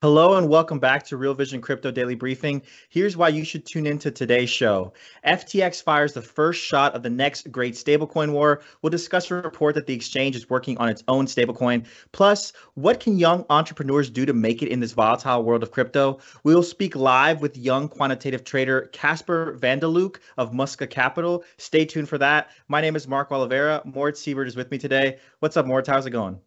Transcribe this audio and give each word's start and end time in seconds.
Hello 0.00 0.36
and 0.36 0.48
welcome 0.48 0.78
back 0.78 1.04
to 1.06 1.16
Real 1.16 1.34
Vision 1.34 1.60
Crypto 1.60 1.90
Daily 1.90 2.14
Briefing. 2.14 2.62
Here's 2.88 3.16
why 3.16 3.30
you 3.30 3.44
should 3.44 3.66
tune 3.66 3.84
into 3.84 4.12
today's 4.12 4.48
show. 4.48 4.92
FTX 5.26 5.82
fires 5.82 6.12
the 6.12 6.22
first 6.22 6.62
shot 6.62 6.94
of 6.94 7.02
the 7.02 7.10
next 7.10 7.50
great 7.50 7.74
stablecoin 7.74 8.30
war. 8.30 8.62
We'll 8.80 8.90
discuss 8.90 9.28
a 9.28 9.34
report 9.34 9.74
that 9.74 9.88
the 9.88 9.94
exchange 9.94 10.36
is 10.36 10.48
working 10.48 10.78
on 10.78 10.88
its 10.88 11.02
own 11.08 11.26
stablecoin. 11.26 11.84
Plus, 12.12 12.52
what 12.74 13.00
can 13.00 13.18
young 13.18 13.44
entrepreneurs 13.50 14.08
do 14.08 14.24
to 14.24 14.32
make 14.32 14.62
it 14.62 14.68
in 14.68 14.78
this 14.78 14.92
volatile 14.92 15.42
world 15.42 15.64
of 15.64 15.72
crypto? 15.72 16.20
We'll 16.44 16.62
speak 16.62 16.94
live 16.94 17.42
with 17.42 17.56
young 17.56 17.88
quantitative 17.88 18.44
trader 18.44 18.82
Casper 18.92 19.54
van 19.54 19.80
der 19.80 19.88
Leuk 19.88 20.20
of 20.36 20.52
Musca 20.52 20.88
Capital. 20.88 21.42
Stay 21.56 21.84
tuned 21.84 22.08
for 22.08 22.18
that. 22.18 22.50
My 22.68 22.80
name 22.80 22.94
is 22.94 23.08
Mark 23.08 23.32
Oliveira. 23.32 23.82
Moritz 23.84 24.22
Seibert 24.22 24.46
is 24.46 24.54
with 24.54 24.70
me 24.70 24.78
today. 24.78 25.18
What's 25.40 25.56
up, 25.56 25.66
Moritz? 25.66 25.88
How's 25.88 26.06
it 26.06 26.10
going? 26.10 26.38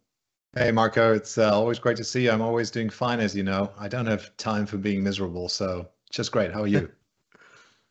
Hey, 0.54 0.70
Marco. 0.70 1.14
It's 1.14 1.38
uh, 1.38 1.50
always 1.52 1.78
great 1.78 1.96
to 1.96 2.04
see 2.04 2.24
you. 2.24 2.30
I'm 2.30 2.42
always 2.42 2.70
doing 2.70 2.90
fine, 2.90 3.20
as 3.20 3.34
you 3.34 3.42
know. 3.42 3.72
I 3.78 3.88
don't 3.88 4.06
have 4.06 4.36
time 4.36 4.66
for 4.66 4.76
being 4.76 5.02
miserable, 5.02 5.48
so 5.48 5.88
just 6.10 6.30
great. 6.32 6.52
How 6.52 6.62
are 6.62 6.66
you? 6.66 6.90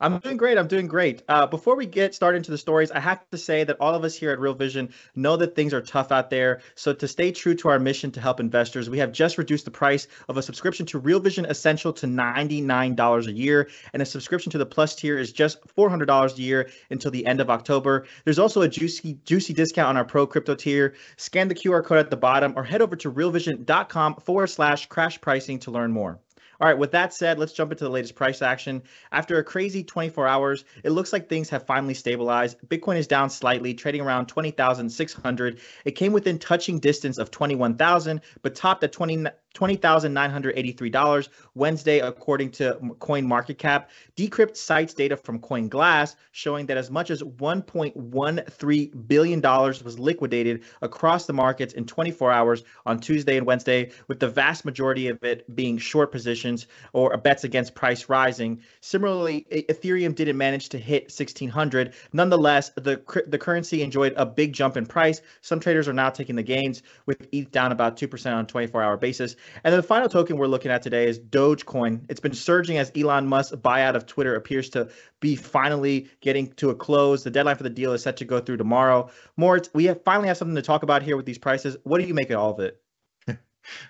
I'm 0.02 0.18
doing 0.18 0.36
great. 0.36 0.58
I'm 0.58 0.68
doing 0.68 0.88
great. 0.88 1.22
Uh, 1.30 1.46
before 1.46 1.76
we 1.76 1.86
get 1.86 2.16
started 2.16 2.38
into 2.38 2.50
the 2.50 2.58
stories, 2.58 2.90
I 2.90 3.00
have 3.00 3.24
to 3.30 3.38
say 3.38 3.64
that 3.64 3.78
all 3.80 3.94
of 3.94 4.04
us 4.04 4.16
here 4.16 4.32
at 4.32 4.40
Real 4.40 4.56
Vision 4.56 4.90
know 5.16 5.38
that 5.38 5.56
things 5.56 5.76
are 5.76 5.82
tough 5.82 6.12
out 6.12 6.32
there. 6.32 6.62
So, 6.74 6.92
to 6.92 7.08
stay 7.08 7.32
true 7.32 7.54
to 7.56 7.70
our 7.70 7.78
mission 7.78 8.10
to 8.14 8.20
help 8.20 8.40
investors, 8.40 8.90
we 8.90 8.98
have 8.98 9.12
just 9.12 9.38
reduced 9.38 9.66
the 9.66 9.72
price 9.72 10.08
of 10.28 10.38
a 10.38 10.42
subscription 10.42 10.88
to 10.88 10.98
Real 10.98 11.20
Vision 11.20 11.46
Essential 11.46 11.94
to 11.94 12.08
$99 12.08 13.28
a 13.28 13.32
year. 13.32 13.70
And 13.94 14.02
a 14.02 14.06
subscription 14.06 14.52
to 14.54 14.58
the 14.58 14.66
Plus 14.66 14.96
tier 14.96 15.20
is 15.20 15.32
just 15.32 15.62
$400 15.78 16.36
a 16.36 16.42
year 16.42 16.72
until 16.90 17.12
the 17.12 17.24
end 17.28 17.40
of 17.40 17.52
October. 17.52 18.08
There's 18.26 18.40
also 18.40 18.64
a 18.64 18.68
juicy, 18.68 19.20
juicy 19.24 19.54
discount 19.54 19.90
on 19.90 19.98
our 19.98 20.06
Pro 20.06 20.26
Crypto 20.26 20.56
tier. 20.56 20.96
Scan 21.18 21.48
the 21.48 21.56
QR 21.56 21.86
code 21.86 22.00
at 22.00 22.10
the 22.10 22.18
bottom 22.18 22.54
or 22.56 22.64
head 22.64 22.82
over 22.82 22.96
to 22.96 23.12
realvision.com 23.12 24.16
forward 24.16 24.48
slash 24.48 24.88
crash 24.88 25.22
pricing 25.22 25.60
to 25.60 25.70
learn 25.70 25.92
more. 25.92 26.20
All 26.62 26.68
right, 26.68 26.78
with 26.78 26.92
that 26.92 27.12
said, 27.12 27.40
let's 27.40 27.54
jump 27.54 27.72
into 27.72 27.86
the 27.86 27.90
latest 27.90 28.14
price 28.14 28.44
action. 28.44 28.84
After 29.12 29.40
a 29.40 29.44
crazy 29.44 29.84
24 29.84 30.28
hours, 30.28 30.64
it 30.84 30.92
looks 30.92 31.12
like 31.12 31.28
things 31.28 31.50
have 31.50 31.66
finally 31.66 31.96
stabilized. 31.96 32.60
Bitcoin 32.68 32.98
is 32.98 33.08
down 33.08 33.32
slightly, 33.32 33.74
trading 33.74 34.02
around 34.02 34.28
20,600. 34.28 35.60
It 35.86 35.92
came 35.94 36.14
within 36.14 36.38
touching 36.38 36.78
distance 36.78 37.18
of 37.18 37.32
21,000, 37.32 38.22
but 38.44 38.54
topped 38.54 38.84
at 38.84 38.92
20 38.92 39.26
$20,983 39.54 41.30
Wednesday, 41.56 42.00
according 42.00 42.52
to 42.52 42.78
Coin 43.00 43.28
Market 43.28 43.58
Cap. 43.58 43.90
Decrypt 44.16 44.56
cites 44.56 44.94
data 44.94 45.18
from 45.18 45.40
CoinGlass 45.40 46.16
showing 46.32 46.66
that 46.68 46.78
as 46.78 46.90
much 46.90 47.10
as 47.12 47.22
$1.13 47.22 49.08
billion 49.08 49.42
was 49.42 50.00
liquidated 50.00 50.64
across 50.82 51.26
the 51.26 51.34
markets 51.34 51.74
in 51.74 51.86
24 51.86 52.32
hours 52.32 52.64
on 52.86 53.00
Tuesday 53.00 53.38
and 53.38 53.46
Wednesday, 53.46 53.92
with 54.08 54.20
the 54.20 54.30
vast 54.30 54.64
majority 54.64 55.08
of 55.08 55.22
it 55.24 55.54
being 55.56 55.78
short 55.78 56.12
positions 56.12 56.68
or 56.94 57.16
bets 57.18 57.44
against 57.44 57.76
price 57.76 58.08
rising. 58.08 58.62
Similarly, 58.80 59.46
Ethereum 59.52 60.16
didn't 60.16 60.38
manage 60.38 60.70
to 60.70 60.78
hit 60.78 61.04
1600. 61.04 61.94
Nonetheless, 62.14 62.70
the, 62.76 63.02
the 63.28 63.38
currency 63.38 63.82
enjoyed 63.82 64.14
a 64.16 64.26
big 64.26 64.54
jump 64.54 64.78
in 64.78 64.86
price. 64.86 65.22
Some 65.42 65.60
traders 65.60 65.88
are 65.88 65.94
now 65.94 66.10
taking 66.10 66.36
the 66.36 66.44
gains, 66.44 66.84
with 67.06 67.28
ETH 67.32 67.52
down 67.52 67.72
about 67.72 67.98
2% 67.98 68.34
on 68.34 68.46
a 68.46 68.48
24 68.48 68.82
hour 68.82 68.98
basis. 68.98 69.36
And 69.64 69.72
then 69.72 69.80
the 69.80 69.88
final 69.88 70.10
token 70.10 70.38
we're 70.38 70.48
looking 70.48 70.72
at 70.72 70.82
today 70.82 71.08
is 71.08 71.20
Dogecoin. 71.20 72.06
It's 72.10 72.20
been 72.20 72.34
surging 72.34 72.78
as 72.78 72.92
Elon 72.96 73.28
Musk's 73.28 73.56
buyout 73.56 73.96
of 73.96 74.06
Twitter 74.06 74.36
appears 74.36 74.70
to 74.72 74.90
be 75.20 75.36
finally 75.36 76.10
getting 76.22 76.52
to 76.54 76.70
a 76.70 76.76
close. 76.76 77.24
The 77.24 77.32
deadline 77.32 77.56
for 77.56 77.64
the 77.64 77.70
deal 77.70 77.94
is 77.94 78.04
set 78.04 78.18
to 78.18 78.26
go 78.26 78.40
through 78.40 78.58
tomorrow. 78.58 79.10
More, 79.38 79.62
we 79.74 79.86
have 79.86 80.04
finally 80.04 80.28
have 80.28 80.38
something 80.38 80.56
to 80.56 80.62
talk 80.62 80.84
about 80.84 81.04
here 81.04 81.18
with 81.18 81.26
these 81.26 81.38
prices. 81.38 81.78
What 81.84 82.02
do 82.02 82.08
you 82.08 82.14
make 82.14 82.30
of 82.30 82.40
all 82.40 82.52
of 82.52 82.60
it? 82.60 82.82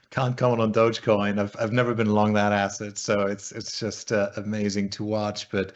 Can't 0.09 0.37
comment 0.37 0.61
on 0.61 0.73
Dogecoin. 0.73 1.39
I've 1.39 1.55
I've 1.59 1.71
never 1.71 1.93
been 1.93 2.07
along 2.07 2.33
that 2.33 2.51
asset, 2.51 2.97
so 2.97 3.21
it's 3.21 3.51
it's 3.51 3.79
just 3.79 4.11
uh, 4.11 4.29
amazing 4.37 4.89
to 4.91 5.03
watch. 5.03 5.49
But 5.49 5.73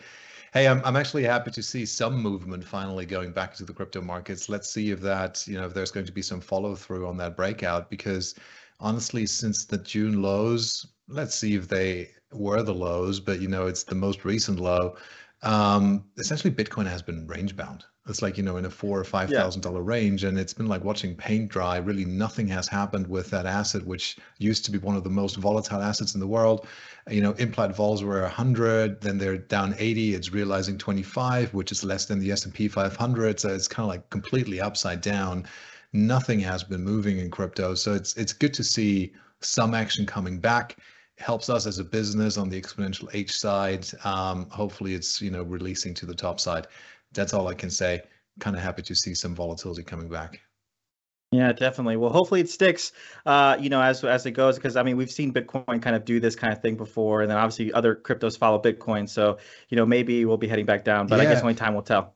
hey, 0.53 0.67
I'm 0.67 0.81
I'm 0.85 0.95
actually 0.95 1.23
happy 1.23 1.51
to 1.51 1.63
see 1.63 1.85
some 1.85 2.21
movement 2.21 2.63
finally 2.63 3.05
going 3.05 3.31
back 3.31 3.53
to 3.55 3.65
the 3.65 3.73
crypto 3.73 4.01
markets. 4.01 4.49
Let's 4.49 4.69
see 4.69 4.91
if 4.91 5.01
that 5.01 5.45
you 5.47 5.57
know 5.57 5.65
if 5.65 5.73
there's 5.73 5.91
going 5.91 6.05
to 6.05 6.11
be 6.11 6.21
some 6.21 6.41
follow 6.41 6.75
through 6.75 7.07
on 7.07 7.17
that 7.17 7.35
breakout 7.35 7.89
because 7.89 8.35
honestly, 8.79 9.25
since 9.25 9.65
the 9.65 9.77
June 9.77 10.21
lows, 10.21 10.85
let's 11.07 11.35
see 11.35 11.55
if 11.55 11.67
they 11.67 12.09
were 12.31 12.63
the 12.63 12.73
lows, 12.73 13.19
but 13.19 13.41
you 13.41 13.47
know, 13.47 13.67
it's 13.67 13.83
the 13.83 13.95
most 13.95 14.25
recent 14.25 14.59
low. 14.59 14.95
Um, 15.43 16.05
essentially, 16.17 16.53
Bitcoin 16.53 16.87
has 16.87 17.01
been 17.01 17.27
range 17.27 17.55
bound. 17.55 17.85
It's 18.07 18.21
like 18.21 18.37
you 18.37 18.43
know 18.43 18.57
in 18.57 18.65
a 18.65 18.69
four 18.69 18.99
or 18.99 19.03
five 19.03 19.31
thousand 19.31 19.63
yeah. 19.63 19.71
dollar 19.71 19.81
range, 19.81 20.23
and 20.23 20.37
it's 20.37 20.53
been 20.53 20.67
like 20.67 20.83
watching 20.83 21.15
paint 21.15 21.49
dry. 21.49 21.77
Really, 21.77 22.05
nothing 22.05 22.47
has 22.49 22.67
happened 22.67 23.07
with 23.07 23.31
that 23.31 23.47
asset, 23.47 23.83
which 23.85 24.17
used 24.37 24.63
to 24.65 24.71
be 24.71 24.77
one 24.77 24.95
of 24.95 25.03
the 25.03 25.09
most 25.09 25.37
volatile 25.37 25.81
assets 25.81 26.13
in 26.13 26.19
the 26.19 26.27
world. 26.27 26.67
You 27.09 27.21
know, 27.21 27.31
implied 27.33 27.75
vols 27.75 28.03
were 28.03 28.21
100, 28.21 29.01
then 29.01 29.17
they're 29.17 29.37
down 29.37 29.75
80. 29.77 30.13
It's 30.13 30.31
realizing 30.31 30.77
25, 30.77 31.53
which 31.53 31.71
is 31.71 31.83
less 31.83 32.05
than 32.05 32.19
the 32.19 32.31
S&P 32.31 32.67
500. 32.67 33.39
So 33.39 33.49
it's 33.49 33.67
kind 33.67 33.85
of 33.85 33.89
like 33.89 34.09
completely 34.11 34.61
upside 34.61 35.01
down 35.01 35.45
nothing 35.95 36.39
has 36.41 36.63
been 36.63 36.83
moving 36.83 37.19
in 37.19 37.31
crypto. 37.31 37.73
So 37.73 37.93
it's 37.93 38.15
it's 38.17 38.33
good 38.33 38.53
to 38.55 38.63
see 38.63 39.13
some 39.41 39.73
action 39.73 40.05
coming 40.05 40.39
back. 40.39 40.77
It 41.17 41.23
helps 41.23 41.49
us 41.49 41.65
as 41.65 41.79
a 41.79 41.83
business 41.83 42.37
on 42.37 42.49
the 42.49 42.61
exponential 42.61 43.09
H 43.13 43.31
side. 43.31 43.87
Um, 44.03 44.49
hopefully, 44.49 44.93
it's 44.93 45.21
you 45.21 45.31
know 45.31 45.43
releasing 45.43 45.93
to 45.95 46.05
the 46.05 46.15
top 46.15 46.39
side. 46.39 46.67
That's 47.13 47.33
all 47.33 47.47
I 47.47 47.53
can 47.53 47.69
say. 47.69 48.01
Kind 48.39 48.55
of 48.55 48.61
happy 48.61 48.81
to 48.83 48.95
see 48.95 49.15
some 49.15 49.33
volatility 49.33 49.83
coming 49.83 50.09
back. 50.09 50.41
Yeah, 51.31 51.51
definitely. 51.53 51.97
Well, 51.97 52.11
hopefully 52.11 52.41
it 52.41 52.49
sticks. 52.49 52.91
Uh, 53.25 53.57
you 53.59 53.69
know, 53.69 53.81
as 53.81 54.03
as 54.03 54.25
it 54.25 54.31
goes, 54.31 54.55
because 54.55 54.75
I 54.75 54.83
mean, 54.83 54.97
we've 54.97 55.11
seen 55.11 55.33
Bitcoin 55.33 55.81
kind 55.81 55.95
of 55.95 56.05
do 56.05 56.19
this 56.19 56.35
kind 56.35 56.53
of 56.53 56.61
thing 56.61 56.75
before, 56.75 57.21
and 57.21 57.31
then 57.31 57.37
obviously 57.37 57.71
other 57.73 57.95
cryptos 57.95 58.37
follow 58.37 58.61
Bitcoin. 58.61 59.07
So, 59.09 59.37
you 59.69 59.77
know, 59.77 59.85
maybe 59.85 60.25
we'll 60.25 60.37
be 60.37 60.47
heading 60.47 60.65
back 60.65 60.83
down, 60.83 61.07
but 61.07 61.17
yeah. 61.17 61.29
I 61.29 61.33
guess 61.33 61.41
only 61.41 61.55
time 61.55 61.73
will 61.73 61.81
tell. 61.81 62.14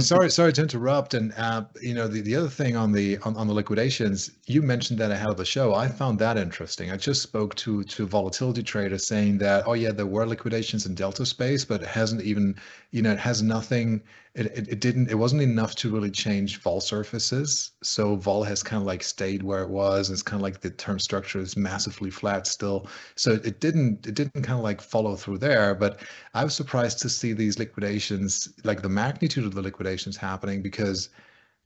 Sorry, 0.00 0.30
sorry 0.30 0.52
to 0.52 0.62
interrupt. 0.62 1.14
And 1.14 1.32
uh, 1.36 1.64
you 1.80 1.94
know, 1.94 2.08
the, 2.08 2.20
the 2.20 2.36
other 2.36 2.48
thing 2.48 2.76
on 2.76 2.92
the 2.92 3.18
on, 3.18 3.36
on 3.36 3.46
the 3.46 3.54
liquidations, 3.54 4.30
you 4.46 4.62
mentioned 4.62 4.98
that 5.00 5.10
ahead 5.10 5.30
of 5.30 5.36
the 5.36 5.44
show. 5.44 5.74
I 5.74 5.88
found 5.88 6.18
that 6.18 6.36
interesting. 6.36 6.90
I 6.90 6.96
just 6.96 7.22
spoke 7.22 7.54
to 7.56 7.84
to 7.84 8.06
volatility 8.06 8.62
traders 8.62 9.06
saying 9.06 9.38
that, 9.38 9.64
oh 9.66 9.74
yeah, 9.74 9.92
there 9.92 10.06
were 10.06 10.26
liquidations 10.26 10.86
in 10.86 10.94
Delta 10.94 11.24
space, 11.24 11.64
but 11.64 11.82
it 11.82 11.88
hasn't 11.88 12.22
even, 12.22 12.56
you 12.90 13.02
know, 13.02 13.12
it 13.12 13.18
has 13.18 13.42
nothing. 13.42 14.02
It, 14.34 14.46
it, 14.46 14.68
it 14.68 14.80
didn't. 14.80 15.10
It 15.10 15.14
wasn't 15.14 15.42
enough 15.42 15.76
to 15.76 15.90
really 15.90 16.10
change 16.10 16.60
vol 16.60 16.80
surfaces. 16.80 17.72
So 17.82 18.16
vol 18.16 18.42
has 18.44 18.62
kind 18.64 18.80
of 18.80 18.86
like 18.86 19.02
stayed 19.02 19.42
where 19.44 19.62
it 19.62 19.70
was. 19.70 20.08
and 20.08 20.14
It's 20.14 20.22
kind 20.22 20.40
of 20.40 20.42
like 20.42 20.60
the 20.60 20.70
term 20.70 20.98
structure 20.98 21.38
is 21.38 21.56
massively 21.56 22.10
flat 22.10 22.46
still. 22.46 22.88
So 23.16 23.32
it 23.32 23.60
didn't. 23.60 24.06
It 24.06 24.14
didn't 24.14 24.42
kind 24.42 24.58
of 24.58 24.64
like 24.64 24.80
follow 24.80 25.14
through 25.16 25.38
there. 25.38 25.74
But 25.74 26.00
I 26.34 26.42
was 26.44 26.54
surprised 26.54 26.98
to 27.00 27.08
see 27.08 27.32
these 27.32 27.58
liquidations, 27.60 28.48
like 28.64 28.82
the 28.82 28.88
magnitude 28.88 29.44
of 29.44 29.54
the 29.54 29.62
liquidations 29.62 30.16
happening 30.16 30.62
because 30.62 31.10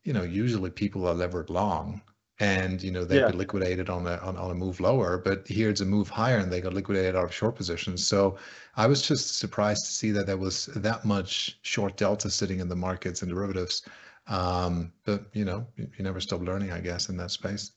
you 0.05 0.12
know 0.12 0.23
usually 0.25 0.71
people 0.71 1.06
are 1.06 1.14
levered 1.14 1.50
long 1.50 2.03
and 2.40 2.82
you 2.82 2.90
know 2.90 3.05
they 3.05 3.17
yeah. 3.17 3.26
get 3.26 3.35
liquidated 3.35 3.90
on 3.90 4.06
a 4.06 4.17
on, 4.19 4.37
on 4.37 4.50
a 4.50 4.55
move 4.55 4.81
lower 4.81 5.19
but 5.19 5.46
here 5.46 5.69
it's 5.70 5.81
a 5.81 5.85
move 5.85 6.08
higher 6.08 6.38
and 6.38 6.52
they 6.52 6.61
got 6.61 6.73
liquidated 6.73 7.17
out 7.17 7.25
of 7.25 7.35
short 7.35 7.56
positions 7.56 8.06
so 8.06 8.37
i 8.76 8.87
was 8.87 9.02
just 9.02 9.38
surprised 9.38 9.85
to 9.85 9.93
see 9.93 10.11
that 10.11 10.26
there 10.26 10.37
was 10.37 10.67
that 10.76 11.05
much 11.05 11.58
short 11.62 11.96
delta 11.96 12.31
sitting 12.31 12.61
in 12.61 12.69
the 12.69 12.76
markets 12.76 13.23
and 13.23 13.31
derivatives 13.31 13.82
um, 14.29 14.93
but 15.05 15.25
you 15.32 15.44
know 15.44 15.67
you, 15.76 15.88
you 15.96 16.05
never 16.05 16.20
stop 16.20 16.40
learning 16.40 16.70
i 16.70 16.81
guess 16.81 17.08
in 17.08 17.17
that 17.17 17.31
space 17.31 17.73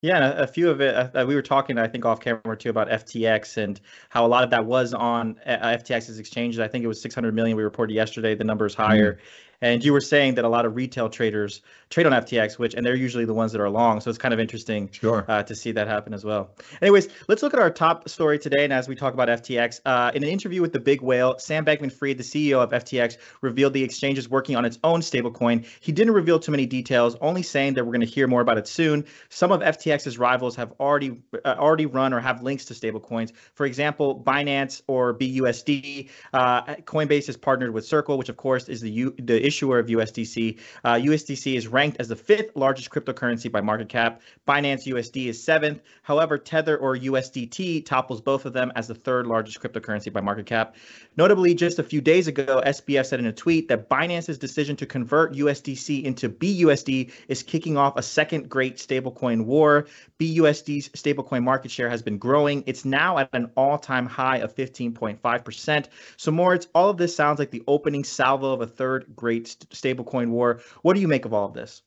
yeah, 0.00 0.30
a 0.40 0.46
few 0.46 0.70
of 0.70 0.80
it. 0.80 0.94
Uh, 0.94 1.24
we 1.26 1.34
were 1.34 1.42
talking, 1.42 1.76
I 1.76 1.88
think, 1.88 2.04
off 2.04 2.20
camera 2.20 2.56
too 2.56 2.70
about 2.70 2.88
FTX 2.88 3.56
and 3.56 3.80
how 4.10 4.24
a 4.24 4.28
lot 4.28 4.44
of 4.44 4.50
that 4.50 4.64
was 4.64 4.94
on 4.94 5.36
uh, 5.44 5.76
FTX's 5.76 6.20
exchanges. 6.20 6.60
I 6.60 6.68
think 6.68 6.84
it 6.84 6.86
was 6.86 7.02
600 7.02 7.34
million. 7.34 7.56
We 7.56 7.64
reported 7.64 7.94
yesterday. 7.94 8.36
The 8.36 8.44
number 8.44 8.64
is 8.64 8.74
higher, 8.74 9.14
mm. 9.14 9.18
And 9.60 9.84
you 9.84 9.92
were 9.92 10.00
saying 10.00 10.34
that 10.36 10.44
a 10.44 10.48
lot 10.48 10.66
of 10.66 10.76
retail 10.76 11.08
traders 11.08 11.62
trade 11.90 12.06
on 12.06 12.12
FTX, 12.12 12.58
which 12.58 12.74
and 12.74 12.84
they're 12.84 12.94
usually 12.94 13.24
the 13.24 13.34
ones 13.34 13.52
that 13.52 13.60
are 13.60 13.70
long. 13.70 14.00
So 14.00 14.10
it's 14.10 14.18
kind 14.18 14.34
of 14.34 14.40
interesting 14.40 14.88
sure. 14.92 15.24
uh, 15.26 15.42
to 15.42 15.54
see 15.54 15.72
that 15.72 15.88
happen 15.88 16.14
as 16.14 16.24
well. 16.24 16.50
Anyways, 16.82 17.08
let's 17.28 17.42
look 17.42 17.54
at 17.54 17.60
our 17.60 17.70
top 17.70 18.08
story 18.08 18.38
today. 18.38 18.64
And 18.64 18.72
as 18.72 18.88
we 18.88 18.94
talk 18.94 19.14
about 19.14 19.28
FTX, 19.28 19.80
uh, 19.84 20.12
in 20.14 20.22
an 20.22 20.28
interview 20.28 20.60
with 20.60 20.72
the 20.72 20.80
Big 20.80 21.00
Whale, 21.00 21.38
Sam 21.38 21.64
Bankman-Fried, 21.64 22.18
the 22.18 22.24
CEO 22.24 22.62
of 22.62 22.70
FTX, 22.70 23.16
revealed 23.40 23.72
the 23.72 23.82
exchange 23.82 24.18
is 24.18 24.28
working 24.28 24.54
on 24.54 24.64
its 24.64 24.78
own 24.84 25.00
stablecoin. 25.00 25.66
He 25.80 25.92
didn't 25.92 26.14
reveal 26.14 26.38
too 26.38 26.52
many 26.52 26.66
details, 26.66 27.16
only 27.20 27.42
saying 27.42 27.74
that 27.74 27.84
we're 27.84 27.92
going 27.92 28.00
to 28.00 28.06
hear 28.06 28.28
more 28.28 28.40
about 28.40 28.58
it 28.58 28.68
soon. 28.68 29.04
Some 29.28 29.50
of 29.50 29.60
FTX's 29.60 30.18
rivals 30.18 30.56
have 30.56 30.72
already 30.78 31.20
uh, 31.44 31.56
already 31.58 31.86
run 31.86 32.12
or 32.12 32.20
have 32.20 32.42
links 32.42 32.64
to 32.66 32.74
stablecoins. 32.74 33.32
For 33.54 33.66
example, 33.66 34.22
Binance 34.24 34.82
or 34.86 35.14
BUSD. 35.14 36.10
Uh, 36.32 36.62
Coinbase 36.62 37.26
has 37.26 37.36
partnered 37.36 37.72
with 37.72 37.86
Circle, 37.86 38.18
which 38.18 38.28
of 38.28 38.36
course 38.36 38.68
is 38.68 38.80
the 38.80 38.90
U- 38.90 39.14
the 39.18 39.47
issuer 39.48 39.80
of 39.80 39.86
USDC. 39.86 40.58
USDC 40.84 41.54
uh, 41.54 41.56
is 41.56 41.66
ranked 41.66 41.96
as 41.98 42.08
the 42.08 42.16
fifth 42.16 42.54
largest 42.54 42.90
cryptocurrency 42.90 43.50
by 43.50 43.60
market 43.60 43.88
cap. 43.88 44.20
Binance 44.46 44.86
USD 44.86 45.26
is 45.26 45.42
seventh. 45.42 45.80
However, 46.02 46.38
Tether 46.38 46.76
or 46.76 46.96
USDT 46.96 47.84
topples 47.84 48.20
both 48.20 48.44
of 48.44 48.52
them 48.52 48.70
as 48.76 48.86
the 48.86 48.94
third 48.94 49.26
largest 49.26 49.60
cryptocurrency 49.60 50.12
by 50.12 50.20
market 50.20 50.46
cap. 50.46 50.76
Notably, 51.16 51.54
just 51.54 51.78
a 51.78 51.82
few 51.82 52.00
days 52.00 52.28
ago, 52.28 52.62
SBF 52.64 53.06
said 53.06 53.18
in 53.18 53.26
a 53.26 53.32
tweet 53.32 53.68
that 53.68 53.88
Binance's 53.88 54.38
decision 54.38 54.76
to 54.76 54.86
convert 54.86 55.32
USDC 55.34 56.04
into 56.04 56.28
BUSD 56.28 57.10
is 57.28 57.42
kicking 57.42 57.76
off 57.76 57.96
a 57.96 58.02
second 58.02 58.48
great 58.48 58.76
stablecoin 58.76 59.44
war. 59.44 59.86
BUSD's 60.20 60.88
stablecoin 60.90 61.42
market 61.42 61.70
share 61.70 61.88
has 61.88 62.02
been 62.02 62.18
growing. 62.18 62.62
It's 62.66 62.84
now 62.84 63.18
at 63.18 63.30
an 63.32 63.50
all-time 63.56 64.06
high 64.06 64.38
of 64.38 64.54
15.5%. 64.54 65.86
So, 66.16 66.30
Moritz, 66.30 66.68
all 66.74 66.90
of 66.90 66.98
this 66.98 67.14
sounds 67.14 67.38
like 67.38 67.50
the 67.50 67.62
opening 67.66 68.04
salvo 68.04 68.52
of 68.52 68.60
a 68.60 68.66
third 68.66 69.06
great 69.16 69.37
stablecoin 69.44 70.30
war. 70.30 70.60
What 70.82 70.94
do 70.94 71.00
you 71.00 71.08
make 71.08 71.24
of 71.24 71.32
all 71.32 71.46
of 71.46 71.54
this? 71.54 71.82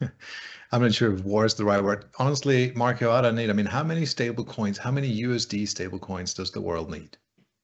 I'm 0.72 0.82
not 0.82 0.94
sure 0.94 1.12
if 1.12 1.24
war 1.24 1.44
is 1.44 1.54
the 1.54 1.64
right 1.64 1.82
word. 1.82 2.06
Honestly, 2.18 2.72
Marco, 2.74 3.12
I 3.12 3.20
don't 3.20 3.36
need. 3.36 3.50
I 3.50 3.52
mean, 3.52 3.66
how 3.66 3.84
many 3.84 4.04
stable 4.04 4.44
coins, 4.44 4.78
how 4.78 4.90
many 4.90 5.22
USD 5.22 5.68
stable 5.68 5.98
coins 5.98 6.34
does 6.34 6.50
the 6.50 6.60
world 6.60 6.90
need? 6.90 7.16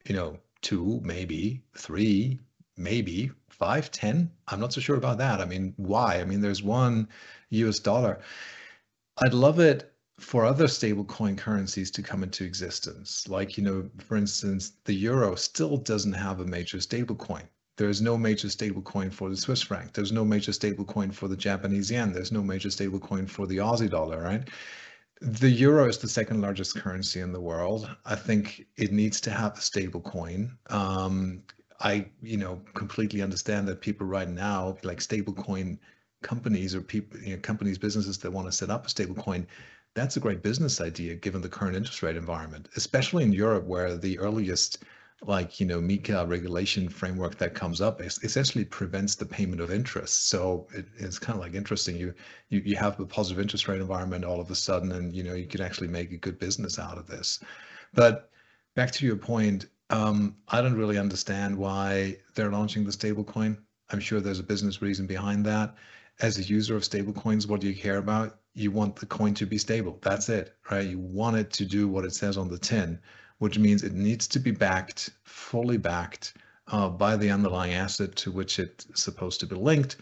You 0.06 0.14
know, 0.14 0.38
two, 0.60 1.00
maybe 1.02 1.62
three, 1.76 2.38
maybe 2.76 3.30
five, 3.48 3.90
ten. 3.90 4.30
I'm 4.48 4.60
not 4.60 4.72
so 4.72 4.80
sure 4.80 4.96
about 4.96 5.18
that. 5.18 5.40
I 5.40 5.44
mean, 5.44 5.74
why? 5.76 6.20
I 6.20 6.24
mean, 6.24 6.40
there's 6.40 6.62
one 6.62 7.08
US 7.50 7.78
dollar. 7.80 8.20
I'd 9.18 9.34
love 9.34 9.58
it 9.58 9.92
for 10.18 10.44
other 10.44 10.66
stablecoin 10.66 11.36
currencies 11.36 11.90
to 11.90 12.02
come 12.02 12.22
into 12.22 12.44
existence. 12.44 13.28
Like, 13.28 13.56
you 13.56 13.64
know, 13.64 13.90
for 13.98 14.16
instance, 14.16 14.72
the 14.84 14.94
euro 14.94 15.34
still 15.34 15.76
doesn't 15.76 16.12
have 16.12 16.40
a 16.40 16.46
major 16.46 16.78
stablecoin. 16.78 17.48
There 17.76 17.88
is 17.88 18.02
no 18.02 18.18
major 18.18 18.48
stablecoin 18.48 19.12
for 19.12 19.30
the 19.30 19.36
Swiss 19.36 19.62
franc. 19.62 19.92
There's 19.92 20.12
no 20.12 20.24
major 20.24 20.52
stablecoin 20.52 21.12
for 21.12 21.28
the 21.28 21.36
Japanese 21.36 21.90
yen. 21.90 22.12
There's 22.12 22.32
no 22.32 22.42
major 22.42 22.68
stablecoin 22.68 23.28
for 23.28 23.46
the 23.46 23.58
Aussie 23.58 23.90
dollar, 23.90 24.20
right? 24.20 24.48
The 25.20 25.48
euro 25.48 25.88
is 25.88 25.98
the 25.98 26.08
second 26.08 26.40
largest 26.40 26.76
currency 26.76 27.20
in 27.20 27.32
the 27.32 27.40
world. 27.40 27.88
I 28.04 28.16
think 28.16 28.66
it 28.76 28.92
needs 28.92 29.20
to 29.22 29.30
have 29.30 29.52
a 29.52 29.60
stablecoin. 29.60 30.50
Um, 30.70 31.42
I, 31.80 32.06
you 32.20 32.36
know, 32.36 32.60
completely 32.74 33.22
understand 33.22 33.66
that 33.68 33.80
people 33.80 34.06
right 34.06 34.28
now, 34.28 34.76
like 34.82 34.98
stablecoin 34.98 35.78
companies 36.22 36.74
or 36.74 36.80
people, 36.80 37.20
you 37.20 37.34
know, 37.34 37.40
companies, 37.40 37.78
businesses 37.78 38.18
that 38.18 38.30
want 38.30 38.48
to 38.48 38.52
set 38.52 38.70
up 38.70 38.86
a 38.86 38.88
stablecoin, 38.88 39.46
that's 39.94 40.16
a 40.16 40.20
great 40.20 40.42
business 40.42 40.80
idea 40.80 41.14
given 41.14 41.40
the 41.40 41.48
current 41.48 41.76
interest 41.76 42.02
rate 42.02 42.16
environment, 42.16 42.68
especially 42.76 43.24
in 43.24 43.32
Europe, 43.32 43.64
where 43.64 43.96
the 43.96 44.18
earliest 44.18 44.84
like 45.26 45.60
you 45.60 45.66
know 45.66 45.80
MiCA 45.80 46.28
regulation 46.28 46.88
framework 46.88 47.38
that 47.38 47.54
comes 47.54 47.80
up 47.80 48.00
essentially 48.00 48.64
prevents 48.64 49.14
the 49.14 49.26
payment 49.26 49.60
of 49.60 49.70
interest. 49.70 50.28
So 50.28 50.66
it, 50.74 50.86
it's 50.98 51.18
kind 51.18 51.36
of 51.36 51.44
like 51.44 51.54
interesting. 51.54 51.96
You, 51.96 52.14
you 52.48 52.62
you 52.64 52.76
have 52.76 52.98
a 52.98 53.06
positive 53.06 53.40
interest 53.40 53.68
rate 53.68 53.80
environment 53.80 54.24
all 54.24 54.40
of 54.40 54.50
a 54.50 54.54
sudden, 54.54 54.92
and 54.92 55.14
you 55.14 55.22
know 55.22 55.34
you 55.34 55.46
can 55.46 55.60
actually 55.60 55.88
make 55.88 56.12
a 56.12 56.16
good 56.16 56.38
business 56.38 56.78
out 56.78 56.98
of 56.98 57.06
this. 57.06 57.40
But 57.94 58.30
back 58.74 58.90
to 58.92 59.06
your 59.06 59.16
point, 59.16 59.66
um, 59.90 60.36
I 60.48 60.60
don't 60.60 60.76
really 60.76 60.98
understand 60.98 61.56
why 61.56 62.16
they're 62.34 62.50
launching 62.50 62.84
the 62.84 62.90
stablecoin. 62.90 63.58
I'm 63.90 64.00
sure 64.00 64.20
there's 64.20 64.40
a 64.40 64.44
business 64.44 64.82
reason 64.82 65.06
behind 65.06 65.44
that. 65.46 65.74
As 66.20 66.38
a 66.38 66.42
user 66.42 66.76
of 66.76 66.82
stablecoins, 66.82 67.48
what 67.48 67.60
do 67.60 67.68
you 67.68 67.74
care 67.74 67.98
about? 67.98 68.38
You 68.54 68.70
want 68.70 68.96
the 68.96 69.06
coin 69.06 69.34
to 69.34 69.46
be 69.46 69.58
stable. 69.58 69.98
That's 70.02 70.28
it, 70.28 70.54
right? 70.70 70.86
You 70.86 70.98
want 70.98 71.36
it 71.36 71.50
to 71.52 71.64
do 71.64 71.88
what 71.88 72.04
it 72.04 72.14
says 72.14 72.36
on 72.36 72.48
the 72.48 72.58
tin 72.58 72.98
which 73.42 73.58
means 73.58 73.82
it 73.82 73.92
needs 73.92 74.28
to 74.28 74.38
be 74.38 74.52
backed, 74.52 75.10
fully 75.24 75.76
backed 75.76 76.34
uh, 76.68 76.88
by 76.88 77.16
the 77.16 77.28
underlying 77.28 77.72
asset 77.72 78.14
to 78.14 78.30
which 78.30 78.60
it's 78.60 78.86
supposed 78.94 79.40
to 79.40 79.46
be 79.46 79.56
linked. 79.56 79.96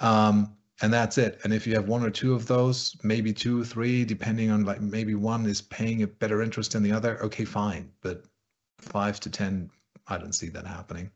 Um, 0.00 0.56
and 0.82 0.92
that's 0.92 1.16
it. 1.16 1.40
And 1.44 1.54
if 1.54 1.68
you 1.68 1.74
have 1.76 1.86
one 1.86 2.02
or 2.02 2.10
two 2.10 2.34
of 2.34 2.48
those, 2.48 2.96
maybe 3.04 3.32
two, 3.32 3.62
three, 3.62 4.04
depending 4.04 4.50
on 4.50 4.64
like 4.64 4.80
maybe 4.80 5.14
one 5.14 5.46
is 5.46 5.62
paying 5.62 6.02
a 6.02 6.08
better 6.08 6.42
interest 6.42 6.72
than 6.72 6.82
the 6.82 6.90
other, 6.90 7.22
okay, 7.22 7.44
fine. 7.44 7.92
But 8.00 8.24
five 8.78 9.20
to 9.20 9.30
10, 9.30 9.70
I 10.08 10.18
don't 10.18 10.34
see 10.34 10.48
that 10.48 10.66
happening. 10.66 11.12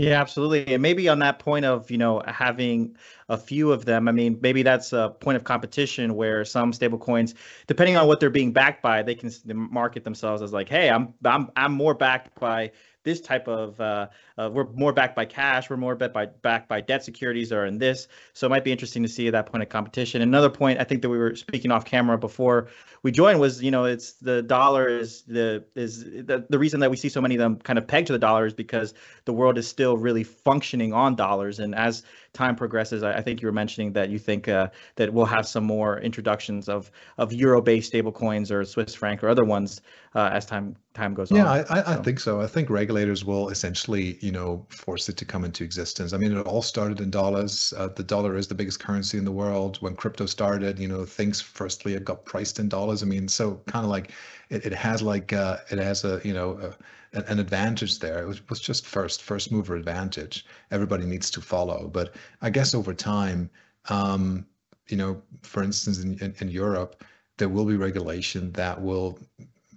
Yeah, 0.00 0.20
absolutely. 0.20 0.72
And 0.74 0.80
maybe 0.80 1.08
on 1.08 1.18
that 1.20 1.40
point 1.40 1.64
of, 1.64 1.90
you 1.90 1.98
know, 1.98 2.22
having 2.24 2.96
a 3.28 3.36
few 3.36 3.72
of 3.72 3.84
them, 3.84 4.06
I 4.06 4.12
mean, 4.12 4.38
maybe 4.40 4.62
that's 4.62 4.92
a 4.92 5.10
point 5.18 5.34
of 5.36 5.42
competition 5.42 6.14
where 6.14 6.44
some 6.44 6.72
stable 6.72 6.98
coins, 6.98 7.34
depending 7.66 7.96
on 7.96 8.06
what 8.06 8.20
they're 8.20 8.30
being 8.30 8.52
backed 8.52 8.80
by, 8.80 9.02
they 9.02 9.16
can 9.16 9.32
market 9.44 10.04
themselves 10.04 10.40
as 10.40 10.52
like, 10.52 10.68
hey, 10.68 10.88
I'm 10.88 11.14
I'm 11.24 11.50
I'm 11.56 11.72
more 11.72 11.94
backed 11.94 12.38
by 12.38 12.70
this 13.04 13.20
type 13.20 13.48
of 13.48 13.80
uh, 13.80 14.08
uh, 14.36 14.50
we're 14.52 14.68
more 14.72 14.92
backed 14.92 15.16
by 15.16 15.24
cash, 15.24 15.70
we're 15.70 15.76
more 15.76 15.94
backed 15.94 16.14
by 16.14 16.26
backed 16.26 16.68
by 16.68 16.80
debt 16.80 17.04
securities 17.04 17.52
or 17.52 17.64
in 17.64 17.78
this. 17.78 18.08
So 18.32 18.46
it 18.46 18.50
might 18.50 18.64
be 18.64 18.72
interesting 18.72 19.02
to 19.02 19.08
see 19.08 19.30
that 19.30 19.46
point 19.46 19.62
of 19.62 19.68
competition. 19.68 20.22
Another 20.22 20.50
point 20.50 20.80
I 20.80 20.84
think 20.84 21.02
that 21.02 21.08
we 21.08 21.18
were 21.18 21.34
speaking 21.34 21.70
off 21.70 21.84
camera 21.84 22.18
before 22.18 22.68
we 23.02 23.12
joined 23.12 23.40
was 23.40 23.62
you 23.62 23.70
know 23.70 23.84
it's 23.84 24.12
the 24.14 24.42
dollar 24.42 24.88
is 24.88 25.22
the 25.22 25.64
is 25.74 26.04
the, 26.04 26.46
the 26.48 26.58
reason 26.58 26.80
that 26.80 26.90
we 26.90 26.96
see 26.96 27.08
so 27.08 27.20
many 27.20 27.34
of 27.34 27.38
them 27.38 27.56
kind 27.56 27.78
of 27.78 27.86
pegged 27.86 28.08
to 28.08 28.12
the 28.12 28.18
dollar 28.18 28.46
is 28.46 28.54
because 28.54 28.94
the 29.24 29.32
world 29.32 29.58
is 29.58 29.68
still 29.68 29.96
really 29.96 30.24
functioning 30.24 30.92
on 30.92 31.14
dollars 31.14 31.58
and 31.58 31.74
as 31.74 32.02
time 32.32 32.54
progresses 32.54 33.02
I, 33.02 33.14
I 33.14 33.20
think 33.22 33.40
you 33.40 33.46
were 33.46 33.52
mentioning 33.52 33.92
that 33.92 34.10
you 34.10 34.18
think 34.18 34.48
uh, 34.48 34.68
that 34.96 35.12
we'll 35.12 35.26
have 35.26 35.46
some 35.46 35.64
more 35.64 36.00
introductions 36.00 36.68
of 36.68 36.90
of 37.16 37.32
euro 37.32 37.60
based 37.60 37.92
stablecoins 37.92 38.50
or 38.50 38.64
Swiss 38.64 38.94
franc 38.94 39.22
or 39.22 39.28
other 39.28 39.44
ones 39.44 39.80
uh, 40.14 40.30
as 40.32 40.46
time 40.46 40.76
time 40.94 41.14
goes 41.14 41.30
yeah, 41.30 41.46
on. 41.46 41.56
Yeah, 41.56 41.64
I, 41.70 41.92
I 41.92 41.96
so. 41.96 42.02
think 42.02 42.20
so. 42.20 42.40
I 42.40 42.46
think 42.46 42.70
regulators 42.70 43.24
will 43.24 43.48
essentially, 43.50 44.18
you 44.20 44.32
know, 44.32 44.66
force 44.68 45.08
it 45.08 45.16
to 45.18 45.24
come 45.24 45.44
into 45.44 45.64
existence. 45.64 46.12
I 46.12 46.16
mean, 46.16 46.36
it 46.36 46.46
all 46.46 46.62
started 46.62 47.00
in 47.00 47.10
dollars. 47.10 47.72
Uh, 47.76 47.88
the 47.88 48.02
dollar 48.02 48.36
is 48.36 48.48
the 48.48 48.54
biggest 48.54 48.80
currency 48.80 49.18
in 49.18 49.24
the 49.24 49.32
world. 49.32 49.76
When 49.76 49.94
crypto 49.94 50.26
started, 50.26 50.78
you 50.78 50.88
know, 50.88 51.04
things 51.04 51.40
firstly 51.40 51.94
it 51.94 52.04
got 52.04 52.24
priced 52.24 52.58
in 52.58 52.68
dollars. 52.68 53.02
I 53.02 53.06
mean, 53.06 53.28
so 53.28 53.60
kind 53.66 53.84
of 53.84 53.90
like 53.90 54.12
it, 54.50 54.66
it 54.66 54.72
has 54.72 55.02
like 55.02 55.32
uh, 55.32 55.58
it 55.70 55.78
has 55.78 56.04
a 56.04 56.20
you 56.24 56.34
know 56.34 56.58
a, 56.60 56.74
an 57.12 57.38
advantage 57.38 57.98
there. 57.98 58.22
It 58.22 58.48
was, 58.48 58.60
just 58.60 58.86
first 58.86 59.22
first 59.22 59.50
mover 59.50 59.76
advantage. 59.76 60.46
Everybody 60.70 61.06
needs 61.06 61.30
to 61.32 61.40
follow, 61.40 61.88
but 61.88 62.14
I 62.42 62.50
guess 62.50 62.74
over 62.74 62.92
time, 62.94 63.50
um, 63.88 64.46
you 64.88 64.96
know, 64.96 65.22
for 65.42 65.62
instance, 65.62 66.02
in, 66.02 66.18
in, 66.18 66.34
in 66.40 66.48
Europe, 66.48 67.04
there 67.38 67.48
will 67.48 67.64
be 67.64 67.76
regulation 67.76 68.52
that 68.52 68.80
will 68.80 69.18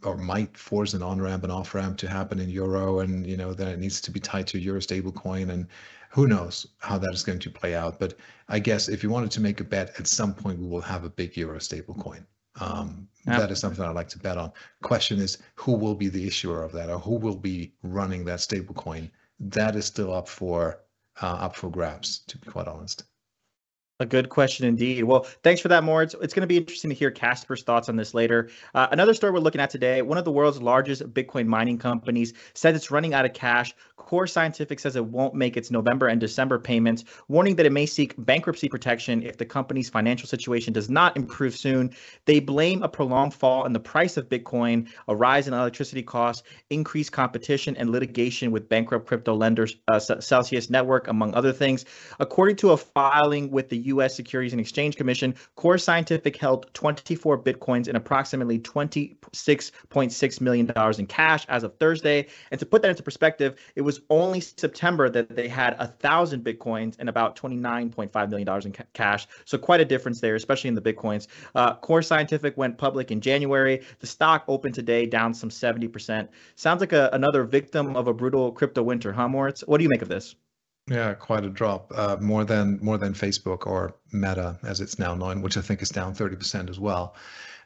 or 0.03 0.17
might 0.17 0.57
force 0.57 0.93
an 0.93 1.03
on-ramp 1.03 1.43
and 1.43 1.51
off-ramp 1.51 1.97
to 1.97 2.09
happen 2.09 2.39
in 2.39 2.49
euro 2.49 2.99
and 2.99 3.25
you 3.27 3.37
know 3.37 3.53
then 3.53 3.67
it 3.67 3.79
needs 3.79 4.01
to 4.01 4.09
be 4.11 4.19
tied 4.19 4.47
to 4.47 4.57
euro 4.57 4.81
stable 4.81 5.11
coin 5.11 5.51
and 5.51 5.67
who 6.09 6.27
knows 6.27 6.65
how 6.79 6.97
that 6.97 7.13
is 7.13 7.23
going 7.23 7.37
to 7.37 7.51
play 7.51 7.75
out 7.75 7.99
but 7.99 8.15
i 8.49 8.57
guess 8.57 8.89
if 8.89 9.03
you 9.03 9.09
wanted 9.11 9.29
to 9.29 9.39
make 9.39 9.59
a 9.59 9.63
bet 9.63 9.99
at 9.99 10.07
some 10.07 10.33
point 10.33 10.59
we 10.59 10.67
will 10.67 10.81
have 10.81 11.03
a 11.03 11.09
big 11.09 11.37
euro 11.37 11.59
stable 11.59 11.93
coin 11.93 12.25
um, 12.59 13.07
yeah. 13.25 13.39
that 13.39 13.51
is 13.51 13.59
something 13.59 13.83
i'd 13.85 13.95
like 13.95 14.09
to 14.09 14.19
bet 14.19 14.37
on 14.37 14.51
question 14.81 15.19
is 15.19 15.37
who 15.55 15.73
will 15.73 15.95
be 15.95 16.09
the 16.09 16.27
issuer 16.27 16.63
of 16.63 16.71
that 16.71 16.89
or 16.89 16.99
who 16.99 17.15
will 17.15 17.35
be 17.35 17.73
running 17.83 18.25
that 18.25 18.39
stable 18.39 18.73
coin 18.73 19.09
that 19.39 19.75
is 19.75 19.85
still 19.85 20.13
up 20.13 20.27
for 20.27 20.79
uh, 21.21 21.37
up 21.41 21.55
for 21.55 21.69
grabs 21.69 22.19
to 22.19 22.37
be 22.37 22.49
quite 22.49 22.67
honest 22.67 23.03
a 24.01 24.05
good 24.05 24.29
question 24.29 24.65
indeed. 24.65 25.03
Well, 25.03 25.27
thanks 25.43 25.61
for 25.61 25.67
that, 25.67 25.83
Moritz. 25.83 26.15
It's 26.21 26.33
going 26.33 26.41
to 26.41 26.47
be 26.47 26.57
interesting 26.57 26.89
to 26.89 26.95
hear 26.95 27.11
Casper's 27.11 27.61
thoughts 27.61 27.87
on 27.87 27.95
this 27.95 28.15
later. 28.15 28.49
Uh, 28.73 28.87
another 28.91 29.13
story 29.13 29.31
we're 29.31 29.39
looking 29.39 29.61
at 29.61 29.69
today 29.69 30.01
one 30.01 30.17
of 30.17 30.25
the 30.25 30.31
world's 30.31 30.59
largest 30.59 31.03
Bitcoin 31.13 31.45
mining 31.45 31.77
companies 31.77 32.33
says 32.55 32.75
it's 32.75 32.89
running 32.89 33.13
out 33.13 33.25
of 33.25 33.33
cash. 33.33 33.75
Core 34.11 34.27
Scientific 34.27 34.77
says 34.77 34.97
it 34.97 35.05
won't 35.05 35.35
make 35.35 35.55
its 35.55 35.71
November 35.71 36.07
and 36.07 36.19
December 36.19 36.59
payments, 36.59 37.05
warning 37.29 37.55
that 37.55 37.65
it 37.65 37.71
may 37.71 37.85
seek 37.85 38.13
bankruptcy 38.17 38.67
protection 38.67 39.23
if 39.23 39.37
the 39.37 39.45
company's 39.45 39.89
financial 39.89 40.27
situation 40.27 40.73
does 40.73 40.89
not 40.89 41.15
improve 41.15 41.55
soon. 41.55 41.95
They 42.25 42.41
blame 42.41 42.83
a 42.83 42.89
prolonged 42.89 43.33
fall 43.33 43.65
in 43.65 43.71
the 43.71 43.79
price 43.79 44.17
of 44.17 44.27
Bitcoin, 44.27 44.89
a 45.07 45.15
rise 45.15 45.47
in 45.47 45.53
electricity 45.53 46.03
costs, 46.03 46.43
increased 46.69 47.13
competition, 47.13 47.77
and 47.77 47.89
litigation 47.89 48.51
with 48.51 48.67
bankrupt 48.67 49.07
crypto 49.07 49.33
lenders, 49.33 49.77
uh, 49.87 49.97
Celsius 49.97 50.69
Network, 50.69 51.07
among 51.07 51.33
other 51.33 51.53
things. 51.53 51.85
According 52.19 52.57
to 52.57 52.71
a 52.71 52.77
filing 52.77 53.49
with 53.49 53.69
the 53.69 53.77
U.S. 53.77 54.13
Securities 54.13 54.51
and 54.51 54.59
Exchange 54.59 54.97
Commission, 54.97 55.35
Core 55.55 55.77
Scientific 55.77 56.35
held 56.35 56.69
24 56.73 57.41
bitcoins 57.41 57.87
and 57.87 57.95
approximately 57.95 58.59
26.6 58.59 60.41
million 60.41 60.65
dollars 60.65 60.99
in 60.99 61.07
cash 61.07 61.45
as 61.47 61.63
of 61.63 61.77
Thursday. 61.77 62.27
And 62.51 62.59
to 62.59 62.65
put 62.65 62.81
that 62.81 62.89
into 62.89 63.03
perspective, 63.03 63.55
it 63.75 63.81
was 63.83 64.00
only 64.09 64.39
September 64.39 65.09
that 65.09 65.35
they 65.35 65.47
had 65.47 65.75
a 65.79 65.87
thousand 65.87 66.43
bitcoins 66.43 66.95
and 66.99 67.09
about 67.09 67.35
29.5 67.35 68.29
million 68.29 68.45
dollars 68.45 68.65
in 68.65 68.71
ca- 68.71 68.83
cash. 68.93 69.27
So 69.45 69.57
quite 69.57 69.81
a 69.81 69.85
difference 69.85 70.19
there, 70.19 70.35
especially 70.35 70.69
in 70.69 70.75
the 70.75 70.81
bitcoins. 70.81 71.27
Uh, 71.55 71.75
Core 71.75 72.01
Scientific 72.01 72.57
went 72.57 72.77
public 72.77 73.11
in 73.11 73.21
January. 73.21 73.81
The 73.99 74.07
stock 74.07 74.43
opened 74.47 74.75
today 74.75 75.05
down 75.05 75.33
some 75.33 75.49
70%. 75.49 76.27
Sounds 76.55 76.79
like 76.81 76.93
a, 76.93 77.09
another 77.13 77.43
victim 77.43 77.95
of 77.95 78.07
a 78.07 78.13
brutal 78.13 78.51
crypto 78.51 78.83
winter, 78.83 79.11
huh, 79.11 79.27
Moritz? 79.27 79.61
What 79.61 79.77
do 79.77 79.83
you 79.83 79.89
make 79.89 80.01
of 80.01 80.09
this? 80.09 80.35
Yeah, 80.87 81.13
quite 81.13 81.45
a 81.45 81.49
drop. 81.49 81.91
Uh, 81.95 82.17
more 82.19 82.43
than 82.43 82.79
more 82.81 82.97
than 82.97 83.13
Facebook 83.13 83.67
or 83.67 83.95
Meta, 84.11 84.59
as 84.63 84.81
it's 84.81 84.97
now 84.97 85.13
known, 85.13 85.41
which 85.41 85.55
I 85.55 85.61
think 85.61 85.81
is 85.81 85.89
down 85.89 86.15
30% 86.15 86.69
as 86.69 86.79
well. 86.79 87.15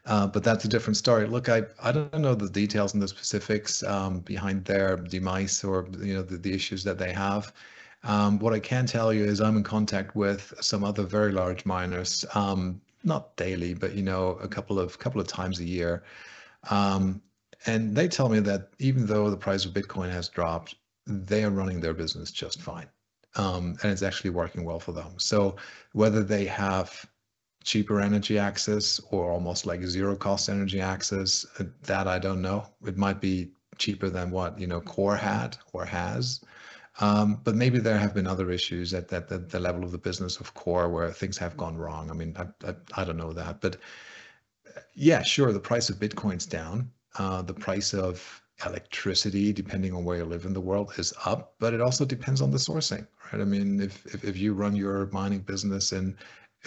Uh, 0.05 0.27
but 0.27 0.43
that's 0.43 0.65
a 0.65 0.67
different 0.67 0.97
story. 0.97 1.27
Look, 1.27 1.49
I, 1.49 1.63
I 1.81 1.91
don't 1.91 2.13
know 2.19 2.35
the 2.35 2.49
details 2.49 2.93
and 2.93 3.01
the 3.01 3.07
specifics 3.07 3.81
um, 3.83 4.19
behind 4.19 4.63
their 4.65 4.97
demise 4.97 5.63
or 5.63 5.87
you 5.99 6.13
know 6.13 6.21
the, 6.21 6.37
the 6.37 6.53
issues 6.53 6.83
that 6.83 6.99
they 6.99 7.11
have. 7.11 7.53
Um, 8.03 8.37
what 8.37 8.53
I 8.53 8.59
can 8.59 8.85
tell 8.85 9.11
you 9.11 9.23
is 9.23 9.41
I'm 9.41 9.57
in 9.57 9.63
contact 9.63 10.15
with 10.15 10.53
some 10.61 10.83
other 10.83 11.03
very 11.03 11.31
large 11.31 11.65
miners, 11.65 12.23
um, 12.35 12.79
not 13.03 13.35
daily, 13.35 13.73
but 13.73 13.95
you 13.95 14.03
know 14.03 14.37
a 14.41 14.47
couple 14.47 14.79
of 14.79 14.99
couple 14.99 15.19
of 15.19 15.27
times 15.27 15.59
a 15.59 15.65
year, 15.65 16.03
um, 16.69 17.21
and 17.65 17.95
they 17.95 18.07
tell 18.07 18.29
me 18.29 18.39
that 18.41 18.69
even 18.77 19.07
though 19.07 19.31
the 19.31 19.37
price 19.37 19.65
of 19.65 19.73
Bitcoin 19.73 20.11
has 20.11 20.29
dropped, 20.29 20.75
they 21.07 21.43
are 21.43 21.49
running 21.49 21.79
their 21.81 21.95
business 21.95 22.31
just 22.31 22.61
fine 22.61 22.87
um, 23.35 23.77
and 23.83 23.91
it's 23.91 24.03
actually 24.03 24.29
working 24.29 24.63
well 24.63 24.79
for 24.79 24.91
them. 24.91 25.13
So 25.17 25.55
whether 25.93 26.23
they 26.23 26.45
have 26.45 27.05
cheaper 27.65 27.99
energy 27.99 28.37
access 28.39 29.01
or 29.11 29.31
almost 29.31 29.65
like 29.65 29.83
zero 29.83 30.15
cost 30.15 30.49
energy 30.49 30.79
access, 30.79 31.45
uh, 31.59 31.65
that 31.83 32.07
I 32.07 32.19
don't 32.19 32.41
know. 32.41 32.65
It 32.85 32.95
might 32.95 33.19
be 33.19 33.51
cheaper 33.77 34.09
than 34.09 34.31
what 34.31 34.57
you 34.57 34.67
know 34.67 34.79
Core 34.79 35.17
had 35.17 35.57
or 35.73 35.83
has. 35.83 36.41
Um, 37.01 37.41
but 37.43 37.55
maybe 37.55 37.79
there 37.79 37.97
have 37.97 38.13
been 38.13 38.27
other 38.27 38.51
issues 38.51 38.93
at, 38.93 39.11
at, 39.11 39.29
at, 39.29 39.49
the 39.49 39.59
level 39.59 39.83
of 39.83 39.91
the 39.91 39.97
business 39.97 40.39
of 40.39 40.53
core 40.53 40.87
where 40.87 41.11
things 41.11 41.37
have 41.37 41.57
gone 41.57 41.75
wrong. 41.75 42.09
I 42.09 42.13
mean, 42.13 42.33
I, 42.39 42.69
I, 42.69 42.73
I 42.95 43.03
don't 43.03 43.17
know 43.17 43.33
that, 43.33 43.59
but 43.59 43.75
yeah, 44.93 45.21
sure, 45.21 45.51
the 45.51 45.59
price 45.59 45.89
of 45.89 45.97
Bitcoin's 45.97 46.45
down. 46.45 46.89
Uh, 47.17 47.41
the 47.41 47.53
price 47.53 47.93
of 47.93 48.41
electricity, 48.65 49.51
depending 49.51 49.93
on 49.93 50.05
where 50.05 50.17
you 50.17 50.23
live 50.23 50.45
in 50.45 50.53
the 50.53 50.61
world, 50.61 50.93
is 50.97 51.13
up, 51.25 51.55
but 51.59 51.73
it 51.73 51.81
also 51.81 52.05
depends 52.05 52.41
on 52.41 52.51
the 52.51 52.57
sourcing, 52.57 53.05
right? 53.25 53.41
I 53.41 53.45
mean, 53.45 53.81
if 53.81 54.05
if, 54.13 54.23
if 54.23 54.37
you 54.37 54.53
run 54.53 54.75
your 54.75 55.07
mining 55.11 55.39
business 55.39 55.91
in 55.91 56.15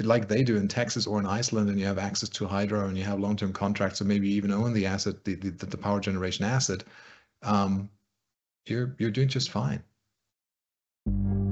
like 0.06 0.28
they 0.28 0.42
do 0.42 0.56
in 0.56 0.68
Texas 0.68 1.06
or 1.06 1.18
in 1.18 1.26
Iceland, 1.26 1.68
and 1.70 1.78
you 1.78 1.86
have 1.86 1.98
access 1.98 2.28
to 2.30 2.46
hydro 2.46 2.86
and 2.86 2.96
you 2.96 3.04
have 3.04 3.18
long-term 3.18 3.52
contracts, 3.52 4.00
or 4.00 4.04
maybe 4.04 4.28
even 4.28 4.52
own 4.52 4.72
the 4.72 4.86
asset, 4.86 5.24
the 5.24 5.34
the, 5.34 5.66
the 5.66 5.78
power 5.78 6.00
generation 6.00 6.44
asset, 6.44 6.84
um, 7.42 7.88
you're 8.66 8.94
you're 8.98 9.10
doing 9.10 9.28
just 9.28 9.50
fine. 9.50 9.82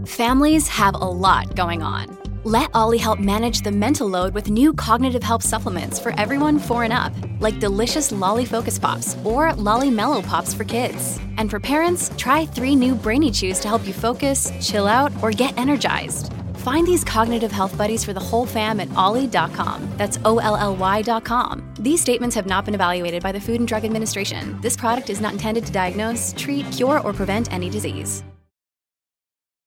Families 0.06 0.68
have 0.68 0.94
a 0.94 0.98
lot 0.98 1.56
going 1.56 1.82
on. 1.82 2.16
Let 2.44 2.70
Olly 2.74 2.98
help 2.98 3.18
manage 3.18 3.62
the 3.62 3.72
mental 3.72 4.06
load 4.06 4.32
with 4.32 4.48
new 4.48 4.72
cognitive 4.72 5.24
help 5.24 5.42
supplements 5.42 5.98
for 5.98 6.12
everyone 6.16 6.60
four 6.60 6.84
and 6.84 6.92
up, 6.92 7.12
like 7.40 7.58
delicious 7.58 8.12
Olly 8.12 8.44
Focus 8.44 8.78
Pops 8.78 9.16
or 9.24 9.52
Olly 9.68 9.90
Mellow 9.90 10.22
Pops 10.22 10.54
for 10.54 10.62
kids. 10.62 11.18
And 11.38 11.50
for 11.50 11.58
parents, 11.58 12.12
try 12.16 12.46
three 12.46 12.76
new 12.76 12.94
Brainy 12.94 13.32
Chews 13.32 13.58
to 13.60 13.68
help 13.68 13.84
you 13.84 13.92
focus, 13.92 14.52
chill 14.60 14.86
out, 14.86 15.10
or 15.22 15.32
get 15.32 15.58
energized. 15.58 16.32
Find 16.66 16.84
these 16.84 17.04
cognitive 17.04 17.52
health 17.52 17.78
buddies 17.78 18.04
for 18.04 18.12
the 18.12 18.18
whole 18.18 18.44
fam 18.44 18.80
at 18.80 18.92
olly.com. 18.94 19.88
That's 19.96 20.18
O 20.24 20.38
L 20.38 20.56
L 20.56 20.74
Y.com. 20.74 21.62
These 21.78 22.00
statements 22.00 22.34
have 22.34 22.46
not 22.46 22.64
been 22.64 22.74
evaluated 22.74 23.22
by 23.22 23.30
the 23.30 23.38
Food 23.40 23.60
and 23.60 23.68
Drug 23.68 23.84
Administration. 23.84 24.58
This 24.62 24.76
product 24.76 25.08
is 25.08 25.20
not 25.20 25.32
intended 25.32 25.64
to 25.66 25.70
diagnose, 25.70 26.34
treat, 26.36 26.68
cure, 26.72 26.98
or 27.02 27.12
prevent 27.12 27.52
any 27.52 27.70
disease. 27.70 28.24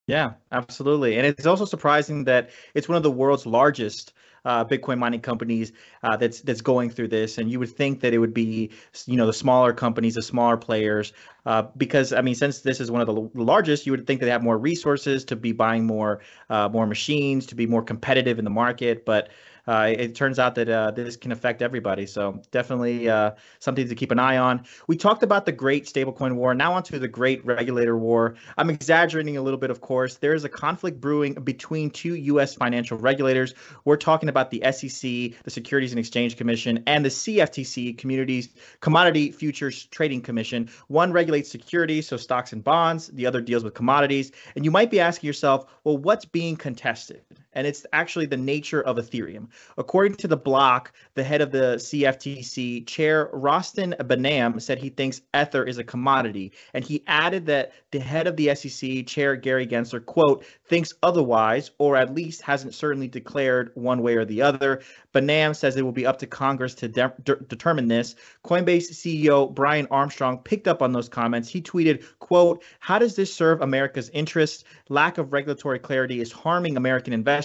Yeah, 0.08 0.34
absolutely. 0.51 1.15
And 1.15 1.25
it's 1.25 1.46
also 1.46 1.63
surprising 1.63 2.25
that 2.25 2.50
it's 2.74 2.89
one 2.89 2.98
of 2.98 3.03
the 3.03 3.12
world's 3.12 3.46
largest 3.46 4.12
uh, 4.46 4.65
Bitcoin 4.65 4.98
mining 4.98 5.22
companies 5.22 5.72
uh, 6.03 6.17
that's 6.17 6.41
that's 6.41 6.62
going 6.62 6.89
through 6.89 7.10
this. 7.10 7.38
And 7.38 7.51
you 7.51 7.60
would 7.60 7.75
think 7.75 8.01
that 8.01 8.13
it 8.13 8.19
would 8.19 8.34
be, 8.34 8.72
you 9.05 9.17
know, 9.17 9.25
the 9.25 9.34
smaller 9.34 9.74
companies, 9.74 10.15
the 10.15 10.22
smaller 10.22 10.58
players, 10.58 11.13
uh, 11.46 11.63
because 11.77 12.13
I 12.13 12.22
mean, 12.22 12.36
since 12.36 12.62
this 12.62 12.79
is 12.79 12.91
one 12.91 13.01
of 13.01 13.08
the 13.08 13.41
largest, 13.41 13.86
you 13.86 13.91
would 13.91 14.05
think 14.05 14.22
they 14.22 14.29
have 14.29 14.43
more 14.43 14.58
resources 14.58 15.25
to 15.25 15.36
be 15.36 15.51
buying 15.51 15.86
more 15.86 16.22
uh, 16.50 16.69
more 16.69 16.86
machines 16.86 17.46
to 17.48 17.55
be 17.55 17.65
more 17.65 17.81
competitive 17.81 18.39
in 18.39 18.46
the 18.46 18.51
market. 18.51 19.05
But 19.05 19.29
uh, 19.69 19.93
it 19.95 20.15
turns 20.15 20.39
out 20.39 20.55
that 20.55 20.67
uh, 20.67 20.89
this 20.89 21.15
can 21.15 21.31
affect 21.31 21.61
everybody. 21.61 22.07
So 22.07 22.41
definitely 22.49 23.07
uh, 23.07 23.33
something 23.59 23.88
to 23.88 23.93
keep 23.93 24.09
an 24.09 24.17
eye 24.17 24.38
on. 24.38 24.65
We 24.88 24.97
talked 24.97 25.21
about 25.21 25.45
the 25.45 25.51
great 25.51 25.85
stablecoin 25.85 26.33
war. 26.33 26.55
Now 26.55 26.73
onto 26.73 26.97
the 26.97 27.07
great 27.07 27.45
regulator 27.45 27.95
war. 27.95 28.33
I'm 28.57 28.71
exaggerating 28.71 29.38
a 29.38 29.43
little 29.43 29.59
bit, 29.59 29.69
of 29.69 29.79
course. 29.79 30.15
There 30.15 30.33
is 30.33 30.43
a 30.43 30.49
conflict 30.49 30.99
brewing 30.99 31.33
between 31.35 31.91
two 31.91 32.15
U.S. 32.15 32.55
financial 32.55 32.97
regulators. 32.97 33.53
We're 33.85 33.95
talking 33.95 34.27
about 34.27 34.49
the 34.49 34.63
SEC, 34.71 35.01
the 35.43 35.51
Securities 35.51 35.91
and 35.91 35.99
Exchange 35.99 36.35
Commission, 36.35 36.83
and 36.88 37.05
the 37.05 37.09
CFTC, 37.09 37.95
Communities 37.95 38.49
Commodity 38.79 39.31
Futures 39.31 39.85
Trading 39.85 40.21
Commission. 40.21 40.67
One 40.88 41.13
regulates 41.13 41.51
securities, 41.51 42.07
so 42.07 42.17
stocks 42.17 42.53
and 42.53 42.63
bonds. 42.63 43.09
The 43.09 43.27
other 43.27 43.39
deals 43.39 43.63
with 43.63 43.75
commodities. 43.75 44.31
And 44.55 44.65
you 44.65 44.71
might 44.71 44.89
be 44.89 44.99
asking 44.99 45.27
yourself, 45.27 45.67
well, 45.83 45.99
what's 45.99 46.25
being 46.25 46.55
contested? 46.55 47.21
And 47.53 47.65
it's 47.65 47.86
actually 47.94 48.27
the 48.27 48.38
nature 48.38 48.82
of 48.82 48.98
Ethereum. 48.98 49.48
According 49.77 50.15
to 50.18 50.27
the 50.27 50.38
block, 50.38 50.94
the 51.15 51.24
head 51.24 51.41
of 51.41 51.51
the 51.51 51.77
CFTC, 51.77 52.86
Chair 52.86 53.29
Rostin 53.34 53.98
Behnam, 53.98 54.62
said 54.62 54.77
he 54.77 54.89
thinks 54.89 55.22
Ether 55.36 55.63
is 55.63 55.79
a 55.79 55.84
commodity. 55.84 56.51
And 56.75 56.84
he 56.84 57.03
added 57.08 57.48
that 57.48 57.74
the 57.89 58.00
head 58.00 58.27
of 58.27 58.36
the 58.36 58.53
SEC, 58.53 59.08
Chair 59.08 59.36
Gary 59.36 59.65
Gensler, 59.65 60.06
quote, 60.06 60.46
thinks 60.68 60.94
otherwise, 61.01 61.72
or 61.79 61.96
at 61.96 62.13
least 62.13 62.44
hasn't 62.44 62.75
certainly 62.75 63.08
declared 63.08 63.72
one 63.74 64.03
way 64.03 64.15
or 64.15 64.25
the 64.25 64.44
other. 64.44 64.82
Behnam 65.12 65.56
says 65.56 65.75
it 65.75 65.82
will 65.82 65.91
be 65.91 66.06
up 66.06 66.20
to 66.20 66.27
Congress 66.27 66.75
to 66.75 66.88
de- 66.88 67.13
de- 67.24 67.36
determine 67.38 67.88
this. 67.88 68.15
Coinbase 68.46 68.91
CEO 68.91 69.51
Brian 69.51 69.88
Armstrong 69.89 70.38
picked 70.38 70.68
up 70.68 70.84
on 70.84 70.91
those 70.91 71.10
comments. 71.10 71.50
He 71.50 71.63
tweeted, 71.63 72.03
quote, 72.20 72.63
how 72.77 73.00
does 73.00 73.15
this 73.15 73.34
serve 73.34 73.62
America's 73.62 74.10
interests? 74.10 74.65
Lack 74.88 75.18
of 75.18 75.34
regulatory 75.34 75.79
clarity 75.79 76.22
is 76.22 76.32
harming 76.32 76.77
American 76.77 77.12
investors 77.12 77.38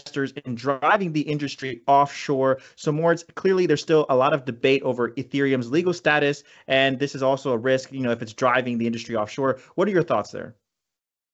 and 0.44 0.56
driving 0.56 1.12
the 1.12 1.20
industry 1.22 1.82
offshore. 1.86 2.60
So 2.76 2.92
more 2.92 3.14
clearly 3.34 3.66
there's 3.66 3.82
still 3.82 4.06
a 4.08 4.16
lot 4.16 4.32
of 4.32 4.44
debate 4.44 4.82
over 4.82 5.10
Ethereum's 5.12 5.70
legal 5.70 5.92
status. 5.92 6.44
And 6.66 6.98
this 6.98 7.14
is 7.14 7.22
also 7.22 7.52
a 7.52 7.58
risk, 7.58 7.92
you 7.92 8.00
know, 8.00 8.10
if 8.10 8.22
it's 8.22 8.32
driving 8.32 8.78
the 8.78 8.86
industry 8.86 9.16
offshore. 9.16 9.58
What 9.74 9.88
are 9.88 9.92
your 9.92 10.02
thoughts 10.02 10.30
there? 10.30 10.56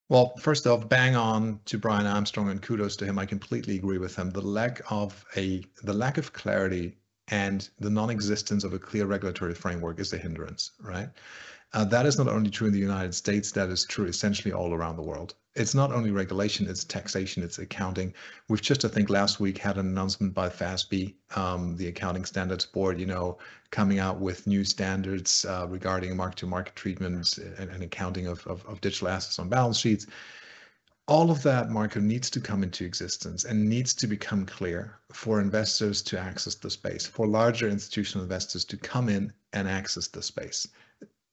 Well, 0.08 0.34
first 0.38 0.66
off, 0.66 0.88
bang 0.88 1.14
on 1.14 1.60
to 1.66 1.78
Brian 1.78 2.06
Armstrong 2.06 2.50
and 2.50 2.60
kudos 2.60 2.96
to 2.96 3.04
him. 3.04 3.18
I 3.18 3.26
completely 3.26 3.76
agree 3.76 3.98
with 3.98 4.16
him. 4.16 4.30
The 4.30 4.40
lack 4.40 4.80
of 4.90 5.24
a 5.36 5.62
the 5.84 5.92
lack 5.92 6.18
of 6.18 6.32
clarity 6.32 6.96
and 7.28 7.68
the 7.78 7.90
non-existence 7.90 8.64
of 8.64 8.72
a 8.72 8.78
clear 8.78 9.06
regulatory 9.06 9.54
framework 9.54 10.00
is 10.00 10.12
a 10.12 10.18
hindrance, 10.18 10.72
right? 10.80 11.10
Uh, 11.72 11.84
that 11.84 12.06
is 12.06 12.18
not 12.18 12.26
only 12.26 12.50
true 12.50 12.66
in 12.66 12.72
the 12.72 12.80
United 12.80 13.14
States, 13.14 13.52
that 13.52 13.68
is 13.68 13.84
true 13.84 14.06
essentially 14.06 14.52
all 14.52 14.74
around 14.74 14.96
the 14.96 15.02
world. 15.02 15.34
It's 15.54 15.74
not 15.74 15.92
only 15.92 16.10
regulation, 16.10 16.68
it's 16.68 16.84
taxation, 16.84 17.42
it's 17.42 17.58
accounting. 17.58 18.14
We've 18.48 18.62
just, 18.62 18.84
I 18.84 18.88
think, 18.88 19.10
last 19.10 19.40
week 19.40 19.58
had 19.58 19.78
an 19.78 19.86
announcement 19.86 20.32
by 20.32 20.48
FASB, 20.48 21.14
um, 21.36 21.76
the 21.76 21.88
Accounting 21.88 22.24
Standards 22.24 22.64
Board, 22.64 23.00
you 23.00 23.06
know, 23.06 23.38
coming 23.70 23.98
out 23.98 24.20
with 24.20 24.46
new 24.46 24.64
standards 24.64 25.44
uh, 25.44 25.66
regarding 25.68 26.16
mark-to-market 26.16 26.76
treatments 26.76 27.38
and, 27.38 27.70
and 27.70 27.82
accounting 27.82 28.28
of, 28.28 28.46
of, 28.46 28.64
of 28.66 28.80
digital 28.80 29.08
assets 29.08 29.38
on 29.38 29.48
balance 29.48 29.78
sheets 29.78 30.06
all 31.08 31.32
of 31.32 31.42
that 31.42 31.70
market 31.70 32.02
needs 32.04 32.30
to 32.30 32.40
come 32.40 32.62
into 32.62 32.84
existence 32.84 33.44
and 33.44 33.68
needs 33.68 33.92
to 33.94 34.06
become 34.06 34.46
clear 34.46 35.00
for 35.12 35.40
investors 35.40 36.02
to 36.02 36.16
access 36.16 36.54
the 36.54 36.70
space, 36.70 37.04
for 37.04 37.26
larger 37.26 37.68
institutional 37.68 38.22
investors 38.22 38.64
to 38.64 38.76
come 38.76 39.08
in 39.08 39.32
and 39.52 39.66
access 39.66 40.06
the 40.06 40.22
space 40.22 40.68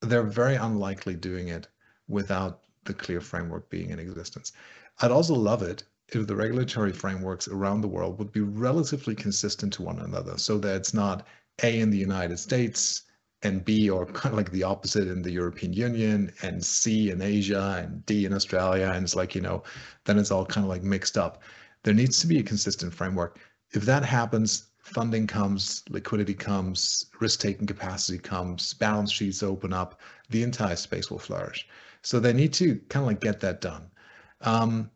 they're 0.02 0.24
very 0.24 0.56
unlikely 0.56 1.16
doing 1.16 1.48
it 1.48 1.68
without 2.08 2.62
the 2.88 2.94
clear 2.94 3.22
framework 3.22 3.70
being 3.70 3.92
in 3.92 4.00
existence. 4.00 4.54
I'd 5.00 5.12
also 5.12 5.36
love 5.36 5.62
it 5.62 5.84
if 6.10 6.26
the 6.26 6.36
regulatory 6.36 6.94
frameworks 6.94 7.48
around 7.48 7.82
the 7.82 7.88
world 7.88 8.18
would 8.18 8.32
be 8.32 8.42
relatively 8.42 9.14
consistent 9.14 9.74
to 9.74 9.84
one 9.84 10.00
another 10.00 10.38
so 10.38 10.58
that 10.58 10.76
it's 10.76 10.94
not 10.94 11.28
A 11.62 11.80
in 11.80 11.90
the 11.90 11.98
United 11.98 12.40
States 12.40 13.04
and 13.44 13.64
B 13.64 13.90
or 13.90 14.06
kind 14.06 14.34
of 14.34 14.38
like 14.38 14.52
the 14.52 14.64
opposite 14.64 15.08
in 15.08 15.22
the 15.22 15.32
European 15.32 15.74
Union 15.74 16.32
and 16.42 16.66
C 16.66 17.12
in 17.12 17.22
Asia 17.22 17.84
and 17.84 18.06
D 18.06 18.26
in 18.26 18.34
Australia. 18.34 18.92
And 18.94 19.04
it's 19.04 19.16
like, 19.16 19.36
you 19.36 19.42
know, 19.42 19.64
then 20.06 20.18
it's 20.18 20.32
all 20.32 20.46
kind 20.46 20.66
of 20.66 20.70
like 20.70 20.84
mixed 20.84 21.18
up. 21.18 21.44
There 21.84 21.94
needs 21.94 22.20
to 22.22 22.28
be 22.28 22.40
a 22.40 22.44
consistent 22.44 22.94
framework. 22.94 23.40
If 23.72 23.84
that 23.84 24.04
happens, 24.04 24.68
funding 24.80 25.28
comes, 25.28 25.84
liquidity 25.90 26.34
comes, 26.34 27.06
risk 27.20 27.42
taking 27.42 27.68
capacity 27.68 28.18
comes, 28.18 28.74
balance 28.74 29.12
sheets 29.12 29.44
open 29.44 29.74
up, 29.74 30.00
the 30.30 30.42
entire 30.42 30.78
space 30.78 31.12
will 31.12 31.20
flourish. 31.20 31.68
So 32.08 32.22
they 32.22 32.32
need 32.32 32.54
to 32.54 32.78
kind 32.88 33.04
of 33.04 33.08
like 33.08 33.20
get 33.20 33.42
that 33.42 33.60
done. 33.60 33.92
Um, 34.40 34.90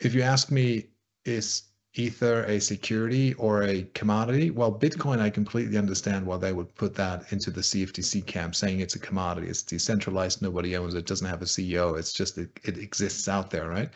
if 0.00 0.12
you 0.12 0.20
ask 0.20 0.50
me, 0.50 0.88
is 1.24 1.62
Ether 1.94 2.44
a 2.44 2.60
security 2.60 3.32
or 3.34 3.62
a 3.62 3.84
commodity? 3.94 4.50
Well, 4.50 4.78
Bitcoin, 4.78 5.18
I 5.18 5.30
completely 5.30 5.78
understand 5.78 6.26
why 6.26 6.36
they 6.36 6.52
would 6.52 6.74
put 6.74 6.94
that 6.96 7.32
into 7.32 7.50
the 7.50 7.62
CFTC 7.62 8.26
camp, 8.26 8.54
saying 8.54 8.80
it's 8.80 8.96
a 8.96 8.98
commodity. 8.98 9.48
It's 9.48 9.62
decentralized, 9.62 10.42
nobody 10.42 10.76
owns 10.76 10.92
it, 10.92 11.06
doesn't 11.06 11.26
have 11.26 11.40
a 11.40 11.46
CEO. 11.46 11.98
It's 11.98 12.12
just 12.12 12.36
it, 12.36 12.50
it 12.62 12.76
exists 12.76 13.28
out 13.28 13.48
there, 13.48 13.66
right? 13.70 13.88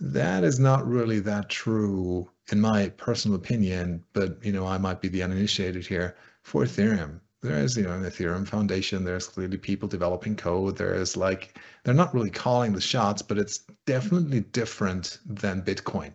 That 0.00 0.42
is 0.42 0.58
not 0.58 0.84
really 0.84 1.20
that 1.20 1.50
true, 1.50 2.28
in 2.50 2.60
my 2.60 2.88
personal 2.88 3.36
opinion. 3.36 4.02
But 4.12 4.44
you 4.44 4.50
know, 4.50 4.66
I 4.66 4.76
might 4.76 5.00
be 5.00 5.08
the 5.08 5.22
uninitiated 5.22 5.86
here 5.86 6.16
for 6.42 6.64
Ethereum. 6.64 7.20
There 7.42 7.58
is, 7.58 7.76
you 7.76 7.82
know, 7.82 7.92
an 7.92 8.04
Ethereum 8.04 8.46
Foundation. 8.46 9.04
There's 9.04 9.26
clearly 9.26 9.58
people 9.58 9.88
developing 9.88 10.36
code. 10.36 10.76
There's 10.76 11.16
like 11.16 11.58
they're 11.82 11.92
not 11.92 12.14
really 12.14 12.30
calling 12.30 12.72
the 12.72 12.80
shots, 12.80 13.20
but 13.20 13.36
it's 13.36 13.58
definitely 13.84 14.40
different 14.40 15.18
than 15.26 15.62
Bitcoin. 15.62 16.12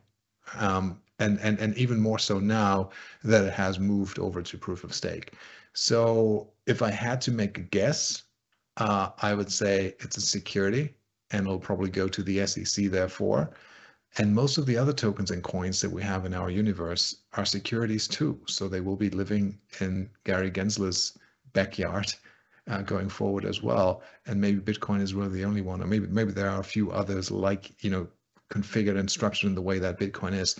Um, 0.56 1.02
and, 1.20 1.40
and, 1.42 1.60
and 1.60 1.76
even 1.78 2.00
more 2.00 2.20
so 2.20 2.40
now 2.40 2.92
that 3.24 3.44
it 3.44 3.54
has 3.54 3.80
moved 3.80 4.20
over 4.20 4.42
to 4.42 4.58
proof 4.58 4.84
of 4.84 4.94
stake. 4.94 5.34
So 5.74 6.50
if 6.66 6.82
I 6.82 6.92
had 6.92 7.20
to 7.22 7.32
make 7.32 7.58
a 7.58 7.62
guess, 7.62 8.24
uh, 8.78 9.10
I 9.22 9.34
would 9.34 9.52
say 9.52 9.96
it's 10.00 10.18
a 10.18 10.22
security 10.22 10.96
and 11.32 11.42
it'll 11.42 11.60
probably 11.60 11.90
go 11.90 12.08
to 12.08 12.24
the 12.24 12.46
SEC 12.46 12.86
therefore. 12.86 13.52
And 14.18 14.34
most 14.34 14.58
of 14.58 14.66
the 14.66 14.78
other 14.78 14.94
tokens 14.94 15.32
and 15.32 15.44
coins 15.44 15.82
that 15.82 15.92
we 15.92 16.02
have 16.02 16.26
in 16.26 16.34
our 16.34 16.50
universe 16.50 17.18
are 17.34 17.46
securities 17.46 18.08
too. 18.08 18.40
So 18.48 18.68
they 18.68 18.82
will 18.82 18.96
be 18.96 19.10
living 19.10 19.60
in 19.80 20.10
Gary 20.24 20.50
Gensler's 20.50 21.18
backyard 21.54 22.14
uh, 22.68 22.82
going 22.82 23.10
forward 23.10 23.46
as 23.46 23.62
well. 23.62 24.02
And 24.26 24.42
maybe 24.42 24.60
Bitcoin 24.60 25.02
is 25.02 25.14
really 25.14 25.34
the 25.34 25.46
only 25.46 25.62
one, 25.62 25.82
or 25.82 25.88
maybe 25.88 26.08
maybe 26.08 26.32
there 26.32 26.50
are 26.50 26.60
a 26.60 26.74
few 26.76 26.92
others 26.92 27.32
like 27.32 27.72
you 27.84 27.90
know 27.90 28.08
configured 28.50 28.98
and 28.98 29.10
structured 29.10 29.50
in 29.50 29.56
the 29.56 29.62
way 29.62 29.80
that 29.80 30.00
Bitcoin 30.00 30.34
is 30.34 30.56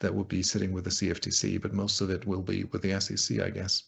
that 0.00 0.14
will 0.14 0.24
be 0.24 0.42
sitting 0.42 0.72
with 0.72 0.84
the 0.84 0.90
CFTC, 0.90 1.60
but 1.60 1.72
most 1.72 2.00
of 2.00 2.10
it 2.10 2.26
will 2.26 2.42
be 2.42 2.64
with 2.64 2.82
the 2.82 3.00
SEC, 3.00 3.40
I 3.40 3.50
guess. 3.50 3.84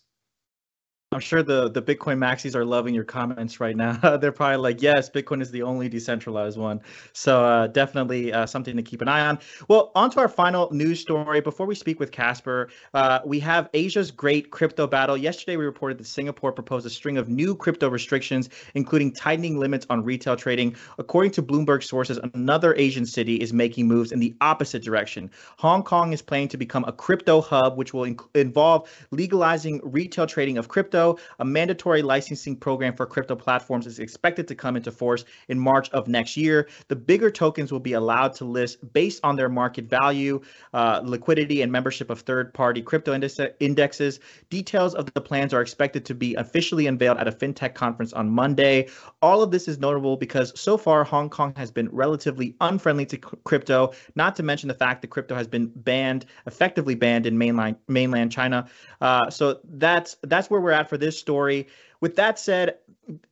I'm 1.15 1.21
sure 1.21 1.45
the 1.45 1.71
the 1.71 1.81
Bitcoin 1.81 2.19
maxis 2.19 2.57
are 2.57 2.65
loving 2.65 2.93
your 2.93 3.05
comments 3.05 3.61
right 3.61 3.77
now. 3.77 4.17
They're 4.17 4.33
probably 4.33 4.57
like, 4.57 4.83
"Yes, 4.83 5.09
Bitcoin 5.09 5.41
is 5.41 5.53
the 5.53 5.63
only 5.63 5.89
decentralized 5.89 6.59
one." 6.59 6.81
So 7.13 7.45
uh, 7.45 7.69
definitely 7.69 8.33
uh, 8.33 8.47
something 8.47 8.77
to 8.77 8.83
keep 8.83 9.01
an 9.01 9.07
eye 9.07 9.25
on. 9.25 9.39
Well, 9.69 9.93
on 9.95 10.11
to 10.11 10.19
our 10.19 10.29
final 10.29 10.69
news 10.73 10.99
story. 10.99 11.41
Before 11.41 11.67
we 11.67 11.77
speak 11.77 12.01
with 12.01 12.11
Casper, 12.11 12.69
uh, 12.95 13.21
we 13.25 13.39
have 13.41 13.71
Asia's 13.75 14.11
great 14.11 14.51
crypto 14.51 14.89
battle. 14.89 15.17
Yesterday, 15.17 15.57
we 15.57 15.65
reported 15.65 15.99
that 15.99 16.07
Singapore 16.07 16.51
proposed 16.51 16.85
a 16.85 16.91
string 16.91 17.17
of 17.17 17.29
new 17.29 17.55
crypto 17.55 17.89
restrictions, 17.89 18.51
including 18.75 19.13
tightening 19.13 19.57
limits 19.57 19.87
on 19.91 20.03
retail 20.03 20.35
trading. 20.35 20.75
According 20.99 21.31
to 21.33 21.43
Bloomberg 21.45 21.85
sources, 21.85 22.19
another 22.35 22.75
Asian 22.75 23.07
city 23.07 23.37
is 23.37 23.53
making 23.53 23.87
moves 23.87 24.11
in 24.11 24.19
the 24.19 24.35
opposite 24.41 24.83
direction. 24.83 25.31
Hong 25.59 25.85
Kong 25.85 26.13
is 26.13 26.23
planning 26.23 26.49
to 26.49 26.57
become 26.57 26.85
a 26.89 26.93
crypto 26.93 27.41
hub, 27.41 27.77
which 27.77 27.95
will 27.95 28.03
inc- 28.03 28.27
involve 28.35 28.91
legalizing 29.13 29.81
retail 29.85 30.27
trading 30.27 30.59
of 30.59 30.67
crypto 30.67 31.04
a 31.39 31.45
mandatory 31.45 32.03
licensing 32.03 32.57
program 32.57 32.95
for 32.95 33.07
crypto 33.07 33.37
platforms 33.37 33.87
is 33.87 33.99
expected 33.99 34.49
to 34.49 34.55
come 34.55 34.77
into 34.77 34.93
force 34.93 35.25
in 35.49 35.59
March 35.59 35.89
of 35.91 36.09
next 36.09 36.37
year. 36.37 36.69
The 36.89 36.97
bigger 36.97 37.31
tokens 37.31 37.71
will 37.73 37.81
be 37.91 37.95
allowed 37.95 38.35
to 38.35 38.45
list 38.45 38.93
based 38.93 39.21
on 39.23 39.37
their 39.37 39.49
market 39.49 39.85
value, 39.85 40.41
uh, 40.73 41.01
liquidity, 41.05 41.63
and 41.63 41.71
membership 41.71 42.11
of 42.11 42.21
third 42.21 42.53
party 42.55 42.83
crypto 42.83 43.13
indexes. 43.61 44.21
Details 44.51 44.95
of 44.95 45.13
the 45.15 45.21
plans 45.21 45.53
are 45.55 45.61
expected 45.61 46.05
to 46.07 46.15
be 46.15 46.35
officially 46.37 46.87
unveiled 46.87 47.19
at 47.19 47.29
a 47.29 47.33
fintech 47.33 47.75
conference 47.75 48.13
on 48.13 48.29
Monday. 48.29 48.89
All 49.23 49.43
of 49.43 49.51
this 49.51 49.69
is 49.69 49.79
notable 49.79 50.17
because 50.17 50.59
so 50.59 50.77
far 50.77 51.05
Hong 51.05 51.31
Kong 51.31 51.53
has 51.57 51.71
been 51.71 51.89
relatively 51.91 52.55
unfriendly 52.61 53.07
to 53.07 53.19
crypto, 53.19 53.93
not 54.15 54.37
to 54.37 54.43
mention 54.43 54.69
the 54.69 54.75
fact 54.75 55.03
that 55.03 55.09
crypto 55.09 55.35
has 55.35 55.47
been 55.47 55.67
banned, 55.75 56.27
effectively 56.47 56.95
banned 56.95 57.27
in 57.27 57.37
mainland 57.37 57.77
mainland 57.89 58.31
China. 58.33 58.67
Uh, 59.01 59.29
so 59.31 59.61
that's 59.65 60.17
that's 60.23 60.51
where 60.51 60.61
we're 60.61 60.71
at 60.71 60.89
for 60.89 60.94
this 60.97 61.19
story. 61.19 61.69
With 62.01 62.17
that 62.17 62.39
said, 62.39 62.79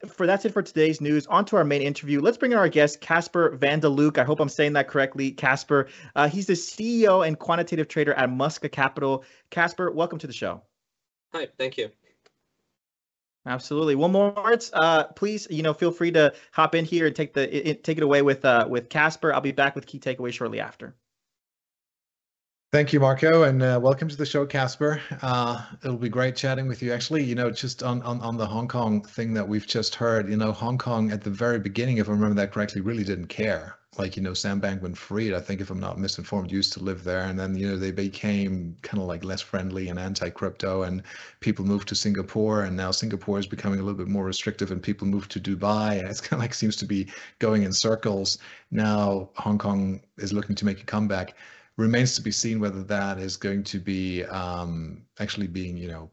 for 0.07 0.26
that's 0.26 0.45
it 0.45 0.52
for 0.52 0.62
today's 0.62 1.00
news. 1.00 1.26
On 1.26 1.45
to 1.47 1.57
our 1.57 1.64
main 1.64 1.83
interview. 1.83 2.21
Let's 2.21 2.38
bring 2.38 2.52
in 2.52 2.59
our 2.59 2.69
guest, 2.69 3.00
Casper 3.00 3.50
Van 3.57 3.81
de 3.81 3.88
Luc. 3.88 4.19
I 4.19 4.25
hope 4.25 4.40
I'm 4.40 4.49
saying 4.49 4.75
that 4.75 4.88
correctly. 4.88 5.31
Casper, 5.31 5.88
uh, 6.16 6.28
he's 6.28 6.47
the 6.47 6.54
CEO 6.54 7.26
and 7.26 7.38
quantitative 7.38 7.88
trader 7.88 8.14
at 8.14 8.31
Musca 8.31 8.71
Capital. 8.71 9.25
Casper, 9.50 9.90
welcome 9.90 10.19
to 10.19 10.26
the 10.26 10.33
show. 10.33 10.62
Hi, 11.35 11.49
thank 11.59 11.78
you. 11.78 11.90
Absolutely. 13.45 13.97
Well, 13.97 14.09
Moritz, 14.09 14.71
uh, 14.73 15.04
please, 15.04 15.49
you 15.50 15.62
know, 15.62 15.75
feel 15.75 15.90
free 15.90 16.12
to 16.12 16.33
hop 16.52 16.75
in 16.75 16.85
here 16.85 17.07
and 17.07 17.16
take 17.16 17.33
the 17.33 17.71
it, 17.71 17.83
take 17.83 17.97
it 17.97 18.04
away 18.04 18.23
with 18.23 18.45
uh, 18.45 18.66
with 18.69 18.88
Casper. 18.88 19.35
I'll 19.35 19.40
be 19.40 19.52
back 19.52 19.75
with 19.75 19.87
key 19.87 19.99
takeaways 19.99 20.35
shortly 20.35 20.61
after. 20.61 20.95
Thank 22.73 22.95
you, 22.95 23.00
Marco, 23.00 23.43
and 23.43 23.62
uh, 23.62 23.79
welcome 23.83 24.09
to 24.09 24.17
the 24.17 24.25
show, 24.25 24.47
Casper. 24.47 24.99
Uh, 25.21 25.62
it'll 25.85 25.99
be 25.99 26.09
great 26.09 26.37
chatting 26.37 26.66
with 26.66 26.81
you. 26.81 26.90
Actually, 26.90 27.23
you 27.23 27.35
know, 27.35 27.51
just 27.51 27.83
on, 27.83 28.01
on, 28.01 28.18
on 28.23 28.38
the 28.38 28.47
Hong 28.47 28.66
Kong 28.66 29.03
thing 29.03 29.35
that 29.35 29.47
we've 29.47 29.66
just 29.66 29.94
heard, 29.94 30.27
you 30.31 30.38
know, 30.38 30.53
Hong 30.53 30.79
Kong 30.79 31.12
at 31.12 31.20
the 31.20 31.29
very 31.29 31.59
beginning, 31.59 31.99
if 31.99 32.09
I 32.09 32.12
remember 32.12 32.35
that 32.37 32.51
correctly, 32.51 32.81
really 32.81 33.05
didn't 33.05 33.27
care. 33.27 33.77
Like, 33.99 34.16
you 34.16 34.23
know, 34.23 34.33
Sam 34.33 34.59
Bankman-Fried, 34.59 35.35
I 35.35 35.40
think 35.40 35.61
if 35.61 35.68
I'm 35.68 35.81
not 35.81 35.99
misinformed, 35.99 36.51
used 36.51 36.73
to 36.73 36.83
live 36.83 37.05
there. 37.05 37.25
And 37.25 37.38
then, 37.38 37.55
you 37.57 37.68
know, 37.68 37.77
they 37.77 37.90
became 37.90 38.75
kind 38.81 39.03
of 39.03 39.07
like 39.07 39.23
less 39.23 39.42
friendly 39.42 39.90
and 39.90 39.99
anti-crypto 39.99 40.85
and 40.85 41.03
people 41.40 41.66
moved 41.66 41.88
to 41.88 41.94
Singapore 41.94 42.62
and 42.62 42.75
now 42.75 42.90
Singapore 42.90 43.38
is 43.38 43.47
becoming 43.47 43.81
a 43.81 43.83
little 43.83 43.99
bit 43.99 44.09
more 44.09 44.25
restrictive 44.25 44.70
and 44.70 44.83
people 44.83 45.07
moved 45.07 45.31
to 45.33 45.40
Dubai. 45.40 45.99
And 45.99 46.09
It's 46.09 46.23
kind 46.23 46.38
of 46.38 46.44
like 46.44 46.55
seems 46.55 46.77
to 46.77 46.87
be 46.87 47.09
going 47.38 47.64
in 47.64 47.73
circles. 47.75 48.38
Now 48.70 49.29
Hong 49.35 49.59
Kong 49.59 50.01
is 50.16 50.33
looking 50.33 50.57
to 50.57 50.64
make 50.64 50.81
a 50.81 50.87
comeback 50.87 51.35
remains 51.77 52.15
to 52.17 52.23
be 52.23 52.31
seen 52.31 52.61
whether 52.61 52.83
that 52.83 53.19
is 53.19 53.37
going 53.37 53.65
to 53.65 53.79
be 53.79 54.25
um, 54.25 55.03
actually 55.19 55.47
being, 55.47 55.77
you 55.77 55.89
know, 55.89 56.11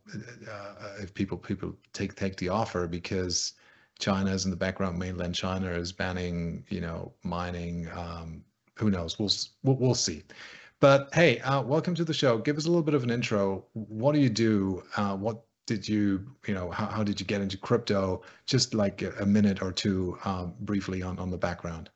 uh, 0.48 0.52
uh, 0.52 0.94
if 1.02 1.14
people 1.14 1.38
people 1.38 1.76
take 1.94 2.16
take 2.16 2.38
the 2.38 2.50
offer 2.50 2.88
because 2.88 3.54
China 4.00 4.32
is 4.32 4.46
in 4.46 4.52
the 4.52 4.58
background. 4.58 4.98
Mainland 4.98 5.36
China 5.36 5.70
is 5.72 5.92
banning, 5.92 6.64
you 6.70 6.82
know, 6.82 7.14
mining. 7.24 7.90
Um, 7.94 8.44
who 8.76 8.90
knows? 8.90 9.20
We'll 9.20 9.32
we'll, 9.64 9.76
we'll 9.76 9.96
see. 9.96 10.24
But 10.80 11.10
hey, 11.14 11.40
uh, 11.40 11.62
welcome 11.62 11.94
to 11.96 12.06
the 12.06 12.14
show. 12.14 12.38
Give 12.38 12.58
us 12.58 12.66
a 12.66 12.70
little 12.70 12.84
bit 12.84 12.94
of 12.94 13.04
an 13.04 13.10
intro. 13.10 13.66
What 13.74 14.14
do 14.14 14.20
you 14.20 14.30
do? 14.30 14.84
Uh, 14.96 15.18
what 15.18 15.42
did 15.68 15.88
you, 15.88 16.26
you 16.48 16.54
know, 16.54 16.72
how, 16.72 16.86
how 16.88 17.04
did 17.04 17.20
you 17.20 17.26
get 17.26 17.42
into 17.42 17.58
crypto? 17.58 18.22
Just 18.46 18.74
like 18.74 19.02
a, 19.02 19.12
a 19.20 19.26
minute 19.26 19.62
or 19.62 19.74
two, 19.74 20.18
um, 20.24 20.56
briefly 20.62 21.02
on 21.02 21.20
on 21.20 21.30
the 21.30 21.38
background. 21.38 21.90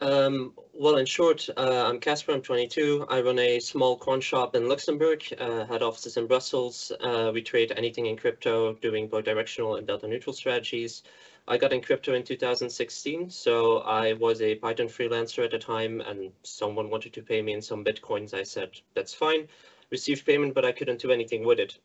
Um, 0.00 0.54
well, 0.72 0.96
in 0.98 1.06
short, 1.06 1.48
uh, 1.56 1.86
I'm 1.88 1.98
Casper, 1.98 2.32
I'm 2.32 2.40
22. 2.40 3.06
I 3.08 3.20
run 3.20 3.38
a 3.40 3.58
small 3.58 3.96
quant 3.96 4.22
shop 4.22 4.54
in 4.54 4.68
Luxembourg, 4.68 5.24
uh, 5.38 5.66
had 5.66 5.82
offices 5.82 6.16
in 6.16 6.28
Brussels. 6.28 6.92
Uh, 7.00 7.32
we 7.34 7.42
trade 7.42 7.72
anything 7.76 8.06
in 8.06 8.16
crypto, 8.16 8.74
doing 8.74 9.08
both 9.08 9.24
directional 9.24 9.74
and 9.74 9.86
delta 9.88 10.06
neutral 10.06 10.32
strategies. 10.32 11.02
I 11.48 11.56
got 11.56 11.72
in 11.72 11.82
crypto 11.82 12.14
in 12.14 12.22
2016, 12.22 13.28
so 13.30 13.78
I 13.78 14.12
was 14.12 14.40
a 14.40 14.54
Python 14.54 14.86
freelancer 14.86 15.44
at 15.44 15.50
the 15.50 15.58
time, 15.58 16.00
and 16.02 16.30
someone 16.44 16.90
wanted 16.90 17.12
to 17.14 17.22
pay 17.22 17.42
me 17.42 17.54
in 17.54 17.62
some 17.62 17.84
Bitcoins. 17.84 18.34
I 18.34 18.44
said, 18.44 18.80
that's 18.94 19.14
fine. 19.14 19.48
Received 19.90 20.24
payment, 20.24 20.54
but 20.54 20.64
I 20.64 20.70
couldn't 20.70 21.00
do 21.00 21.10
anything 21.10 21.44
with 21.44 21.58
it. 21.58 21.76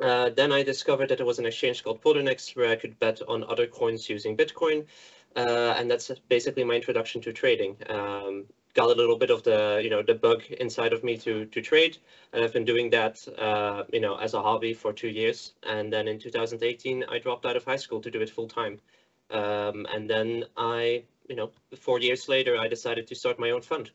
Uh, 0.00 0.30
then 0.30 0.50
I 0.50 0.62
discovered 0.62 1.10
that 1.10 1.18
there 1.18 1.26
was 1.26 1.38
an 1.38 1.44
exchange 1.44 1.84
called 1.84 2.00
Poloniex 2.00 2.56
where 2.56 2.70
I 2.70 2.76
could 2.76 2.98
bet 3.00 3.20
on 3.28 3.44
other 3.44 3.66
coins 3.66 4.08
using 4.08 4.34
Bitcoin. 4.34 4.86
Uh, 5.36 5.74
and 5.78 5.90
that's 5.90 6.10
basically 6.28 6.64
my 6.64 6.74
introduction 6.74 7.20
to 7.22 7.32
trading. 7.32 7.76
Um, 7.88 8.46
got 8.74 8.90
a 8.90 8.94
little 8.94 9.16
bit 9.16 9.30
of 9.30 9.42
the 9.42 9.80
you 9.82 9.90
know 9.90 10.02
the 10.02 10.14
bug 10.14 10.42
inside 10.60 10.92
of 10.92 11.04
me 11.04 11.16
to 11.18 11.44
to 11.46 11.60
trade, 11.60 11.98
and 12.32 12.44
I've 12.44 12.52
been 12.52 12.64
doing 12.64 12.90
that 12.90 13.26
uh, 13.38 13.84
you 13.92 14.00
know 14.00 14.16
as 14.16 14.34
a 14.34 14.42
hobby 14.42 14.74
for 14.74 14.92
two 14.92 15.08
years. 15.08 15.54
And 15.62 15.92
then 15.92 16.08
in 16.08 16.18
2018, 16.18 17.04
I 17.08 17.18
dropped 17.18 17.46
out 17.46 17.56
of 17.56 17.64
high 17.64 17.76
school 17.76 18.00
to 18.00 18.10
do 18.10 18.20
it 18.20 18.30
full 18.30 18.48
time. 18.48 18.80
Um, 19.30 19.86
and 19.94 20.08
then 20.10 20.44
I 20.56 21.04
you 21.28 21.36
know 21.36 21.50
four 21.76 22.00
years 22.00 22.28
later, 22.28 22.56
I 22.58 22.68
decided 22.68 23.06
to 23.08 23.14
start 23.14 23.38
my 23.38 23.50
own 23.50 23.62
fund. 23.62 23.90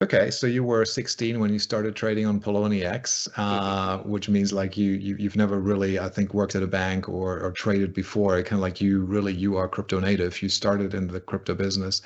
Okay, 0.00 0.30
so 0.30 0.46
you 0.46 0.62
were 0.62 0.84
16 0.84 1.40
when 1.40 1.52
you 1.52 1.58
started 1.58 1.96
trading 1.96 2.24
on 2.24 2.38
Poloniex, 2.38 3.28
uh, 3.36 3.98
which 4.04 4.28
means 4.28 4.52
like 4.52 4.76
you, 4.76 4.92
you 4.92 5.16
you've 5.16 5.34
never 5.34 5.58
really, 5.58 5.98
I 5.98 6.08
think, 6.08 6.34
worked 6.34 6.54
at 6.54 6.62
a 6.62 6.68
bank 6.68 7.08
or 7.08 7.40
or 7.40 7.50
traded 7.50 7.94
before. 7.94 8.40
Kind 8.44 8.60
of 8.60 8.60
like 8.60 8.80
you 8.80 9.00
really 9.00 9.32
you 9.32 9.56
are 9.56 9.68
crypto 9.68 9.98
native. 9.98 10.40
You 10.40 10.48
started 10.50 10.94
in 10.94 11.08
the 11.08 11.20
crypto 11.20 11.54
business. 11.56 12.00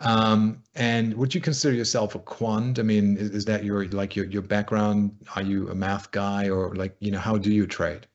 Um, 0.00 0.62
and 0.74 1.14
would 1.14 1.32
you 1.32 1.40
consider 1.40 1.74
yourself 1.74 2.16
a 2.16 2.18
quant? 2.18 2.80
I 2.80 2.82
mean, 2.82 3.16
is, 3.16 3.30
is 3.30 3.44
that 3.44 3.62
your 3.64 3.86
like 3.88 4.16
your 4.16 4.26
your 4.26 4.42
background? 4.42 5.12
Are 5.36 5.42
you 5.42 5.68
a 5.68 5.74
math 5.74 6.10
guy 6.10 6.48
or 6.48 6.74
like 6.74 6.96
you 6.98 7.12
know 7.12 7.20
how 7.20 7.38
do 7.38 7.52
you 7.52 7.66
trade? 7.66 8.08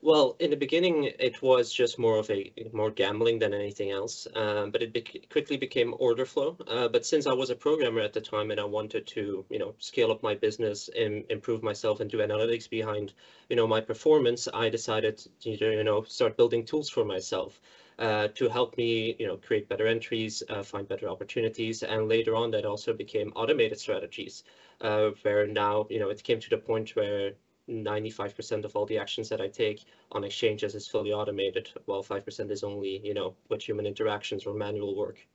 Well, 0.00 0.36
in 0.38 0.48
the 0.50 0.56
beginning, 0.56 1.04
it 1.18 1.42
was 1.42 1.70
just 1.72 1.98
more 1.98 2.16
of 2.18 2.30
a 2.30 2.50
more 2.72 2.90
gambling 2.90 3.38
than 3.40 3.52
anything 3.52 3.90
else, 3.90 4.26
um, 4.34 4.70
but 4.70 4.82
it 4.82 5.28
quickly 5.30 5.56
became 5.58 5.94
order 5.98 6.24
flow. 6.24 6.56
Uh, 6.66 6.88
but 6.88 7.04
since 7.04 7.26
I 7.26 7.32
was 7.34 7.50
a 7.50 7.54
programmer 7.56 8.00
at 8.00 8.12
the 8.14 8.20
time 8.22 8.50
and 8.50 8.58
I 8.60 8.64
wanted 8.64 9.06
to, 9.08 9.44
you 9.50 9.58
know, 9.58 9.74
scale 9.78 10.10
up 10.10 10.22
my 10.22 10.34
business 10.34 10.88
and 10.96 11.24
improve 11.30 11.62
myself 11.62 12.00
and 12.00 12.08
do 12.10 12.18
analytics 12.18 12.68
behind, 12.70 13.12
you 13.50 13.56
know, 13.56 13.66
my 13.66 13.80
performance, 13.80 14.48
I 14.54 14.68
decided 14.70 15.18
to, 15.40 15.50
you 15.50 15.84
know, 15.84 16.02
start 16.04 16.36
building 16.38 16.64
tools 16.64 16.88
for 16.88 17.04
myself. 17.04 17.60
uh, 17.98 18.28
to 18.28 18.48
help 18.48 18.76
me, 18.76 19.16
you 19.18 19.26
know, 19.26 19.36
create 19.38 19.68
better 19.68 19.86
entries, 19.86 20.42
uh, 20.50 20.62
find 20.62 20.86
better 20.88 21.08
opportunities, 21.08 21.82
and 21.82 22.08
later 22.08 22.34
on 22.36 22.50
that 22.50 22.64
also 22.66 22.92
became 22.92 23.32
automated 23.36 23.78
strategies, 23.78 24.42
uh, 24.82 25.10
where 25.22 25.46
now, 25.46 25.86
you 25.90 25.98
know, 25.98 26.10
it 26.10 26.22
came 26.22 26.38
to 26.38 26.50
the 26.50 26.58
point 26.58 26.94
where 26.96 27.32
95% 27.68 28.64
of 28.64 28.76
all 28.76 28.86
the 28.86 28.98
actions 28.98 29.28
that 29.28 29.40
I 29.40 29.48
take 29.48 29.84
on 30.12 30.24
exchanges 30.24 30.74
is 30.74 30.86
fully 30.86 31.12
automated, 31.12 31.70
while 31.86 32.02
5% 32.02 32.50
is 32.50 32.62
only, 32.62 33.00
you 33.04 33.14
know, 33.14 33.34
with 33.48 33.62
human 33.62 33.86
interactions 33.86 34.46
or 34.46 34.54
manual 34.54 34.96
work. 34.96 35.26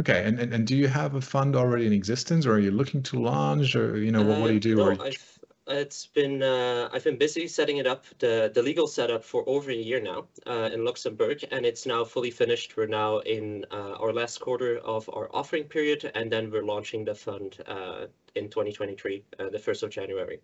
Okay, 0.00 0.24
and, 0.24 0.38
and, 0.38 0.54
and 0.54 0.66
do 0.66 0.76
you 0.76 0.86
have 0.86 1.14
a 1.14 1.20
fund 1.20 1.56
already 1.56 1.86
in 1.86 1.92
existence, 1.92 2.46
or 2.46 2.52
are 2.52 2.58
you 2.60 2.70
looking 2.70 3.02
to 3.04 3.18
launch, 3.18 3.74
or 3.74 3.96
you 3.98 4.12
know, 4.12 4.22
what, 4.22 4.40
what 4.40 4.48
do 4.48 4.54
you 4.54 4.60
do? 4.60 4.80
Uh, 4.80 4.94
no, 4.94 5.04
I've, 5.04 5.38
it's 5.68 6.06
been 6.06 6.44
uh, 6.44 6.88
I've 6.92 7.02
been 7.02 7.18
busy 7.18 7.48
setting 7.48 7.78
it 7.78 7.86
up, 7.88 8.04
the 8.20 8.50
the 8.54 8.62
legal 8.62 8.86
setup 8.86 9.24
for 9.24 9.42
over 9.48 9.70
a 9.70 9.74
year 9.74 10.00
now 10.00 10.26
uh, 10.46 10.70
in 10.72 10.84
Luxembourg, 10.84 11.44
and 11.50 11.66
it's 11.66 11.86
now 11.86 12.04
fully 12.04 12.30
finished. 12.30 12.76
We're 12.76 12.86
now 12.86 13.18
in 13.18 13.64
uh, 13.72 13.94
our 13.94 14.12
last 14.12 14.38
quarter 14.38 14.78
of 14.78 15.10
our 15.12 15.28
offering 15.34 15.64
period, 15.64 16.08
and 16.14 16.30
then 16.30 16.52
we're 16.52 16.64
launching 16.64 17.04
the 17.04 17.14
fund 17.14 17.56
uh, 17.66 18.06
in 18.36 18.48
2023, 18.48 19.24
uh, 19.40 19.48
the 19.50 19.58
first 19.58 19.82
of 19.82 19.90
January. 19.90 20.40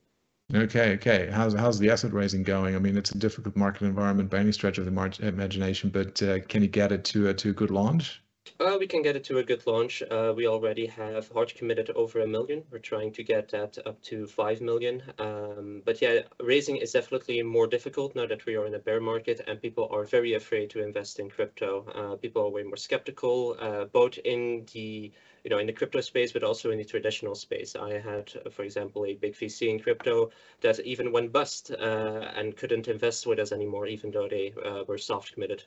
Okay, 0.55 0.93
okay. 0.95 1.31
How's 1.33 1.55
how's 1.55 1.79
the 1.79 1.91
asset 1.91 2.12
raising 2.12 2.43
going? 2.43 2.75
I 2.77 2.79
mean, 2.79 2.97
it's 2.97 3.11
a 3.11 3.19
difficult 3.19 3.57
market 3.57 3.85
environment 3.87 4.29
by 4.31 4.38
any 4.38 4.53
stretch 4.53 4.77
of 4.79 4.85
the 4.85 5.19
imagination, 5.27 5.88
but 5.91 6.23
uh, 6.23 6.41
can 6.41 6.62
you 6.62 6.69
get 6.69 6.93
it 6.93 7.05
to 7.07 7.29
a 7.29 7.35
to 7.35 7.51
a 7.51 7.53
good 7.53 7.71
launch? 7.71 8.23
Uh, 8.62 8.76
we 8.78 8.87
can 8.87 9.02
get 9.02 9.16
it 9.16 9.24
to 9.24 9.38
a 9.38 9.42
good 9.42 9.66
launch. 9.66 10.02
Uh, 10.02 10.33
we 10.37 10.46
already 10.46 10.87
have 10.87 11.28
hard 11.31 11.52
committed 11.55 11.90
over 11.90 12.20
a 12.20 12.26
million. 12.26 12.62
We're 12.70 12.78
trying 12.78 13.12
to 13.14 13.24
get 13.24 13.48
that 13.48 13.76
up 13.87 14.00
to 14.02 14.26
five 14.26 14.61
million. 14.61 15.02
Um, 15.18 15.83
but 15.85 16.00
yeah, 16.00 16.20
raising 16.40 16.76
is 16.76 16.92
definitely 16.92 17.42
more 17.42 17.66
difficult 17.66 18.14
now 18.14 18.26
that 18.26 18.46
we 18.46 18.55
are 18.55 18.66
in 18.66 18.74
a 18.74 18.78
bear 18.78 19.00
market 19.00 19.40
and 19.48 19.61
people 19.61 19.88
are 19.90 20.05
very 20.05 20.35
afraid 20.35 20.70
to 20.70 20.83
invest 20.83 21.18
in 21.18 21.28
crypto. 21.28 21.87
Uh, 21.94 22.16
people 22.16 22.42
are 22.42 22.50
way 22.50 22.62
more 22.62 22.76
skeptical, 22.76 23.57
uh, 23.59 23.85
both 23.87 24.18
in 24.18 24.64
the 24.72 25.12
you 25.42 25.50
know, 25.50 25.59
in 25.59 25.66
the 25.66 25.72
crypto 25.72 26.00
space, 26.00 26.33
but 26.33 26.44
also 26.44 26.70
in 26.70 26.78
the 26.78 26.85
traditional 26.85 27.35
space. 27.35 27.74
I 27.74 27.98
had, 27.98 28.33
for 28.52 28.62
example, 28.62 29.05
a 29.07 29.14
big 29.14 29.35
VC 29.35 29.70
in 29.70 29.81
crypto 29.81 30.31
that 30.61 30.78
even 30.81 31.11
went 31.11 31.33
bust 31.33 31.72
uh, 31.72 32.31
and 32.37 32.57
couldn't 32.57 32.87
invest 32.87 33.26
with 33.26 33.40
us 33.40 33.50
anymore, 33.50 33.87
even 33.88 34.12
though 34.12 34.28
they 34.28 34.55
uh, 34.64 34.85
were 34.87 34.98
soft 34.98 35.33
committed. 35.33 35.64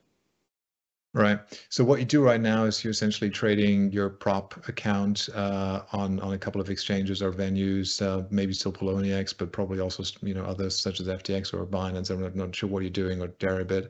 Right. 1.15 1.39
So 1.69 1.85
what 1.85 1.99
you 1.99 2.05
do 2.05 2.21
right 2.21 2.41
now 2.41 2.65
is 2.65 2.83
you're 2.83 2.91
essentially 2.91 3.29
trading 3.29 3.89
your 3.89 4.09
prop 4.09 4.67
account 4.67 5.29
uh, 5.33 5.83
on 5.93 6.19
on 6.19 6.33
a 6.33 6.37
couple 6.37 6.59
of 6.59 6.69
exchanges 6.69 7.21
or 7.21 7.31
venues, 7.31 8.01
uh, 8.01 8.27
maybe 8.31 8.51
still 8.51 8.73
Poloniex, 8.73 9.33
but 9.37 9.53
probably 9.53 9.79
also 9.79 10.03
you 10.21 10.33
know 10.33 10.43
others 10.43 10.77
such 10.77 10.99
as 10.99 11.07
FTX 11.07 11.53
or 11.53 11.65
Binance. 11.65 12.09
I'm 12.09 12.21
not, 12.21 12.35
not 12.35 12.53
sure 12.53 12.67
what 12.67 12.81
you're 12.83 12.89
doing 12.89 13.21
or 13.21 13.29
Deribit, 13.29 13.87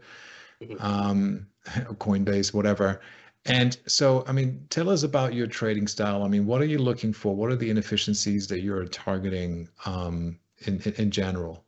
mm-hmm. 0.61 0.75
um, 0.79 1.47
Coinbase, 1.65 2.53
whatever. 2.53 3.01
And 3.47 3.75
so, 3.87 4.23
I 4.27 4.31
mean, 4.31 4.63
tell 4.69 4.91
us 4.91 5.01
about 5.01 5.33
your 5.33 5.47
trading 5.47 5.87
style. 5.87 6.21
I 6.21 6.27
mean, 6.27 6.45
what 6.45 6.61
are 6.61 6.65
you 6.65 6.77
looking 6.77 7.11
for? 7.11 7.35
What 7.35 7.51
are 7.51 7.55
the 7.55 7.71
inefficiencies 7.71 8.45
that 8.47 8.61
you're 8.61 8.85
targeting 8.85 9.67
um, 9.85 10.37
in, 10.59 10.79
in, 10.81 10.93
in 10.93 11.11
general? 11.11 11.63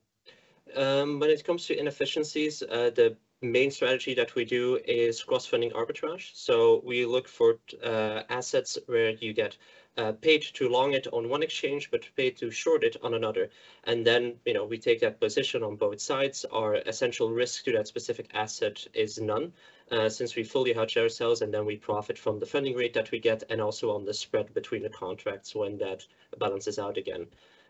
Um, 0.76 1.20
when 1.20 1.32
it 1.32 1.44
comes 1.44 1.66
to 1.66 1.80
inefficiencies, 1.80 2.62
uh, 2.62 2.92
the 2.94 3.18
main 3.42 3.70
strategy 3.72 4.14
that 4.16 4.34
we 4.36 4.46
do 4.46 4.80
is 4.86 5.24
cross-funding 5.24 5.72
arbitrage. 5.72 6.32
So 6.34 6.82
we 6.84 7.06
look 7.06 7.28
for 7.28 7.60
uh, 7.84 8.24
assets 8.30 8.78
where 8.88 9.12
you 9.12 9.34
get 9.34 9.58
uh, 9.98 10.12
paid 10.12 10.44
to 10.54 10.70
long 10.70 10.94
it 10.94 11.08
on 11.12 11.30
one 11.30 11.44
exchange, 11.44 11.90
but 11.92 12.08
paid 12.16 12.38
to 12.38 12.52
short 12.52 12.84
it 12.84 12.98
on 13.04 13.14
another. 13.14 13.50
And 13.84 14.06
then, 14.06 14.36
you 14.46 14.54
know, 14.54 14.66
we 14.66 14.78
take 14.78 15.00
that 15.02 15.20
position 15.20 15.64
on 15.64 15.76
both 15.76 16.00
sides. 16.00 16.46
Our 16.52 16.76
essential 16.76 17.32
risk 17.32 17.66
to 17.66 17.72
that 17.74 17.88
specific 17.88 18.30
asset 18.34 18.86
is 18.94 19.20
none, 19.20 19.54
uh, 19.92 20.10
since 20.10 20.36
we 20.36 20.44
fully 20.44 20.74
hedge 20.74 20.98
ourselves, 20.98 21.42
and 21.42 21.54
then 21.54 21.66
we 21.66 21.78
profit 21.78 22.18
from 22.18 22.40
the 22.40 22.46
funding 22.46 22.76
rate 22.76 22.94
that 22.94 23.12
we 23.12 23.20
get, 23.20 23.44
and 23.50 23.60
also 23.60 23.92
on 23.92 24.06
the 24.06 24.14
spread 24.14 24.54
between 24.54 24.84
the 24.84 24.90
contracts 24.90 25.56
when 25.56 25.78
that 25.78 26.06
balances 26.38 26.78
out 26.78 26.98
again. 26.98 27.28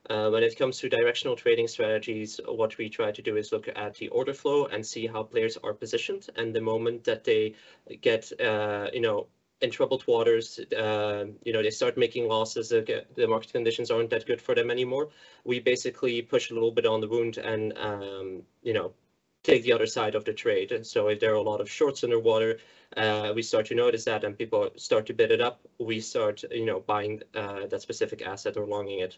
Uh, 0.09 0.29
when 0.29 0.43
it 0.43 0.57
comes 0.57 0.79
to 0.79 0.89
directional 0.89 1.35
trading 1.35 1.67
strategies, 1.67 2.39
what 2.47 2.77
we 2.77 2.89
try 2.89 3.11
to 3.11 3.21
do 3.21 3.35
is 3.35 3.51
look 3.51 3.67
at 3.75 3.95
the 3.95 4.07
order 4.09 4.33
flow 4.33 4.65
and 4.67 4.85
see 4.85 5.05
how 5.05 5.23
players 5.23 5.57
are 5.63 5.73
positioned. 5.73 6.29
And 6.35 6.55
the 6.55 6.61
moment 6.61 7.03
that 7.03 7.23
they 7.23 7.55
get, 8.01 8.31
uh, 8.39 8.89
you 8.93 9.01
know, 9.01 9.27
in 9.61 9.71
troubled 9.71 10.05
waters, 10.07 10.59
uh, 10.77 11.25
you 11.43 11.51
know, 11.51 11.61
they 11.63 11.71
start 11.71 11.97
making 11.97 12.27
losses, 12.27 12.69
the 12.69 13.27
market 13.27 13.51
conditions 13.51 13.91
aren't 13.91 14.09
that 14.11 14.25
good 14.25 14.41
for 14.41 14.55
them 14.55 14.69
anymore. 14.71 15.09
We 15.43 15.59
basically 15.59 16.21
push 16.21 16.51
a 16.51 16.53
little 16.53 16.71
bit 16.71 16.85
on 16.85 17.01
the 17.01 17.07
wound 17.07 17.37
and, 17.37 17.77
um, 17.77 18.43
you 18.61 18.73
know, 18.73 18.93
take 19.43 19.63
the 19.63 19.73
other 19.73 19.87
side 19.87 20.15
of 20.15 20.25
the 20.25 20.33
trade. 20.33 20.71
And 20.71 20.85
so 20.85 21.07
if 21.07 21.19
there 21.19 21.31
are 21.31 21.35
a 21.35 21.41
lot 21.41 21.61
of 21.61 21.69
shorts 21.69 22.03
underwater, 22.03 22.59
uh, 22.95 23.33
we 23.35 23.41
start 23.41 23.65
to 23.67 23.75
notice 23.75 24.05
that 24.05 24.23
and 24.23 24.37
people 24.37 24.69
start 24.75 25.05
to 25.07 25.13
bid 25.13 25.31
it 25.31 25.41
up, 25.41 25.67
we 25.79 25.99
start, 25.99 26.43
you 26.51 26.65
know, 26.65 26.81
buying 26.81 27.21
uh, 27.33 27.65
that 27.67 27.81
specific 27.81 28.21
asset 28.21 28.57
or 28.57 28.67
longing 28.67 28.99
it. 28.99 29.17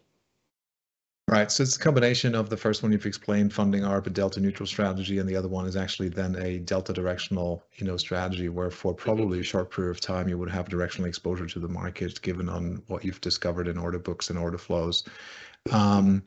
Right. 1.29 1.51
So 1.51 1.61
it's 1.61 1.75
a 1.75 1.79
combination 1.79 2.33
of 2.33 2.49
the 2.49 2.57
first 2.57 2.81
one 2.81 2.91
you've 2.91 3.05
explained, 3.05 3.53
funding 3.53 3.83
ARB, 3.83 4.07
a 4.07 4.09
delta 4.09 4.39
neutral 4.39 4.65
strategy, 4.65 5.19
and 5.19 5.29
the 5.29 5.35
other 5.35 5.47
one 5.47 5.67
is 5.67 5.75
actually 5.75 6.09
then 6.09 6.35
a 6.37 6.57
delta 6.57 6.91
directional, 6.91 7.63
you 7.75 7.85
know, 7.85 7.97
strategy 7.97 8.49
where 8.49 8.71
for 8.71 8.95
mm-hmm. 8.95 9.03
probably 9.03 9.39
a 9.39 9.43
short 9.43 9.69
period 9.69 9.91
of 9.91 10.01
time 10.01 10.27
you 10.27 10.39
would 10.39 10.49
have 10.49 10.69
directional 10.69 11.07
exposure 11.07 11.45
to 11.45 11.59
the 11.59 11.67
market 11.67 12.19
given 12.23 12.49
on 12.49 12.81
what 12.87 13.05
you've 13.05 13.21
discovered 13.21 13.67
in 13.67 13.77
order 13.77 13.99
books 13.99 14.31
and 14.31 14.39
order 14.39 14.57
flows. 14.57 15.03
Um, 15.71 16.23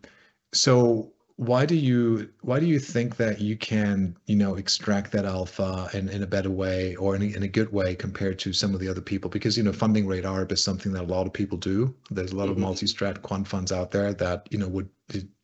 so 0.52 1.12
why 1.42 1.66
do 1.66 1.74
you 1.74 2.30
why 2.42 2.60
do 2.60 2.66
you 2.66 2.78
think 2.78 3.16
that 3.16 3.40
you 3.40 3.56
can 3.56 4.16
you 4.26 4.36
know 4.36 4.54
extract 4.54 5.10
that 5.12 5.24
alpha 5.24 5.88
in, 5.92 6.08
in 6.08 6.22
a 6.22 6.26
better 6.26 6.50
way 6.50 6.94
or 6.96 7.16
in 7.16 7.22
a, 7.22 7.36
in 7.36 7.42
a 7.42 7.48
good 7.48 7.72
way 7.72 7.94
compared 7.94 8.38
to 8.40 8.52
some 8.52 8.74
of 8.74 8.80
the 8.80 8.88
other 8.88 9.00
people? 9.00 9.28
Because 9.28 9.56
you 9.56 9.64
know 9.64 9.72
funding 9.72 10.06
rate 10.06 10.24
arb 10.24 10.52
is 10.52 10.62
something 10.62 10.92
that 10.92 11.02
a 11.02 11.12
lot 11.12 11.26
of 11.26 11.32
people 11.32 11.58
do. 11.58 11.94
There's 12.10 12.32
a 12.32 12.36
lot 12.36 12.44
mm-hmm. 12.44 12.52
of 12.52 12.58
multi-strat 12.58 13.22
quant 13.22 13.48
funds 13.48 13.72
out 13.72 13.90
there 13.90 14.12
that 14.14 14.46
you 14.50 14.58
know 14.58 14.68
would 14.68 14.88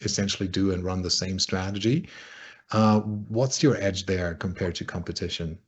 essentially 0.00 0.48
do 0.48 0.72
and 0.72 0.84
run 0.84 1.02
the 1.02 1.10
same 1.10 1.38
strategy. 1.38 2.08
Uh, 2.70 3.00
what's 3.00 3.62
your 3.62 3.76
edge 3.76 4.06
there 4.06 4.34
compared 4.34 4.74
to 4.76 4.84
competition 4.84 5.58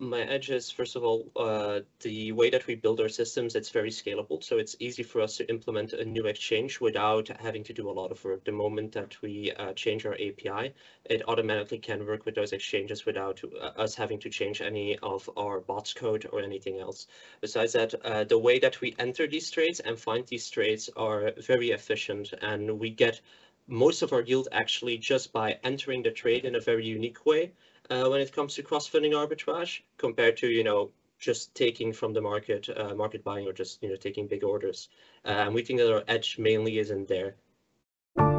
my 0.00 0.22
edge 0.22 0.48
is, 0.48 0.70
first 0.70 0.96
of 0.96 1.04
all, 1.04 1.30
uh, 1.36 1.80
the 2.00 2.32
way 2.32 2.48
that 2.48 2.66
we 2.66 2.74
build 2.74 3.00
our 3.00 3.08
systems, 3.08 3.54
it's 3.54 3.68
very 3.68 3.90
scalable. 3.90 4.42
So 4.42 4.56
it's 4.56 4.74
easy 4.80 5.02
for 5.02 5.20
us 5.20 5.36
to 5.36 5.48
implement 5.50 5.92
a 5.92 6.04
new 6.04 6.24
exchange 6.24 6.80
without 6.80 7.28
having 7.38 7.62
to 7.64 7.74
do 7.74 7.90
a 7.90 7.92
lot 7.92 8.10
of 8.10 8.24
work. 8.24 8.42
The 8.44 8.52
moment 8.52 8.92
that 8.92 9.20
we 9.20 9.52
uh, 9.52 9.74
change 9.74 10.06
our 10.06 10.14
API, 10.14 10.72
it 11.04 11.22
automatically 11.28 11.78
can 11.78 12.06
work 12.06 12.24
with 12.24 12.34
those 12.34 12.52
exchanges 12.54 13.04
without 13.04 13.42
uh, 13.44 13.66
us 13.76 13.94
having 13.94 14.18
to 14.20 14.30
change 14.30 14.62
any 14.62 14.98
of 15.00 15.28
our 15.36 15.60
bots 15.60 15.92
code 15.92 16.26
or 16.32 16.40
anything 16.40 16.78
else. 16.78 17.06
Besides 17.42 17.74
that, 17.74 17.94
uh, 18.02 18.24
the 18.24 18.38
way 18.38 18.58
that 18.58 18.80
we 18.80 18.94
enter 18.98 19.26
these 19.26 19.50
trades 19.50 19.80
and 19.80 19.98
find 19.98 20.26
these 20.26 20.48
trades 20.48 20.88
are 20.96 21.32
very 21.36 21.72
efficient 21.72 22.32
and 22.40 22.78
we 22.78 22.88
get 22.88 23.20
most 23.66 24.00
of 24.00 24.14
our 24.14 24.22
yield 24.22 24.48
actually 24.50 24.96
just 24.96 25.30
by 25.32 25.58
entering 25.62 26.02
the 26.02 26.10
trade 26.10 26.46
in 26.46 26.54
a 26.54 26.60
very 26.60 26.86
unique 26.86 27.26
way 27.26 27.52
uh, 27.90 28.08
when 28.08 28.20
it 28.20 28.32
comes 28.32 28.54
to 28.54 28.62
cross-funding 28.62 29.12
arbitrage 29.12 29.80
compared 29.98 30.36
to, 30.38 30.46
you 30.46 30.64
know, 30.64 30.90
just 31.18 31.54
taking 31.54 31.92
from 31.92 32.12
the 32.14 32.20
market, 32.20 32.68
uh, 32.74 32.94
market 32.94 33.22
buying 33.22 33.46
or 33.46 33.52
just, 33.52 33.82
you 33.82 33.88
know, 33.88 33.96
taking 33.96 34.26
big 34.26 34.42
orders. 34.42 34.88
Uh, 35.24 35.28
and 35.28 35.54
we 35.54 35.62
think 35.62 35.78
that 35.78 35.92
our 35.92 36.02
edge 36.08 36.38
mainly 36.38 36.78
is 36.78 36.90
in 36.90 37.04
there. 37.06 37.34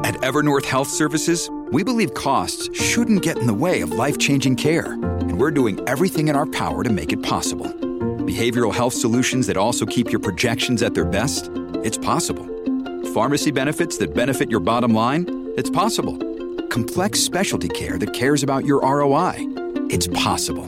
At 0.04 0.14
Evernorth 0.16 0.64
Health 0.64 0.88
Services, 0.88 1.48
we 1.70 1.84
believe 1.84 2.12
costs 2.14 2.68
shouldn't 2.78 3.22
get 3.22 3.38
in 3.38 3.46
the 3.46 3.54
way 3.54 3.82
of 3.82 3.92
life-changing 3.92 4.56
care. 4.56 4.92
And 4.92 5.38
we're 5.38 5.52
doing 5.52 5.80
everything 5.88 6.28
in 6.28 6.34
our 6.34 6.46
power 6.46 6.82
to 6.82 6.90
make 6.90 7.12
it 7.12 7.22
possible. 7.22 7.66
Behavioral 7.66 8.74
health 8.74 8.94
solutions 8.94 9.46
that 9.46 9.56
also 9.56 9.86
keep 9.86 10.10
your 10.10 10.20
projections 10.20 10.82
at 10.82 10.94
their 10.94 11.04
best? 11.04 11.50
It's 11.84 11.98
possible. 11.98 12.48
Pharmacy 13.14 13.50
benefits 13.50 13.98
that 13.98 14.14
benefit 14.14 14.50
your 14.50 14.60
bottom 14.60 14.94
line? 14.94 15.52
It's 15.56 15.70
possible 15.70 16.31
complex 16.72 17.20
specialty 17.20 17.68
care 17.68 17.98
that 17.98 18.14
cares 18.14 18.42
about 18.42 18.64
your 18.64 18.80
ROI. 18.80 19.34
It's 19.90 20.06
possible 20.08 20.64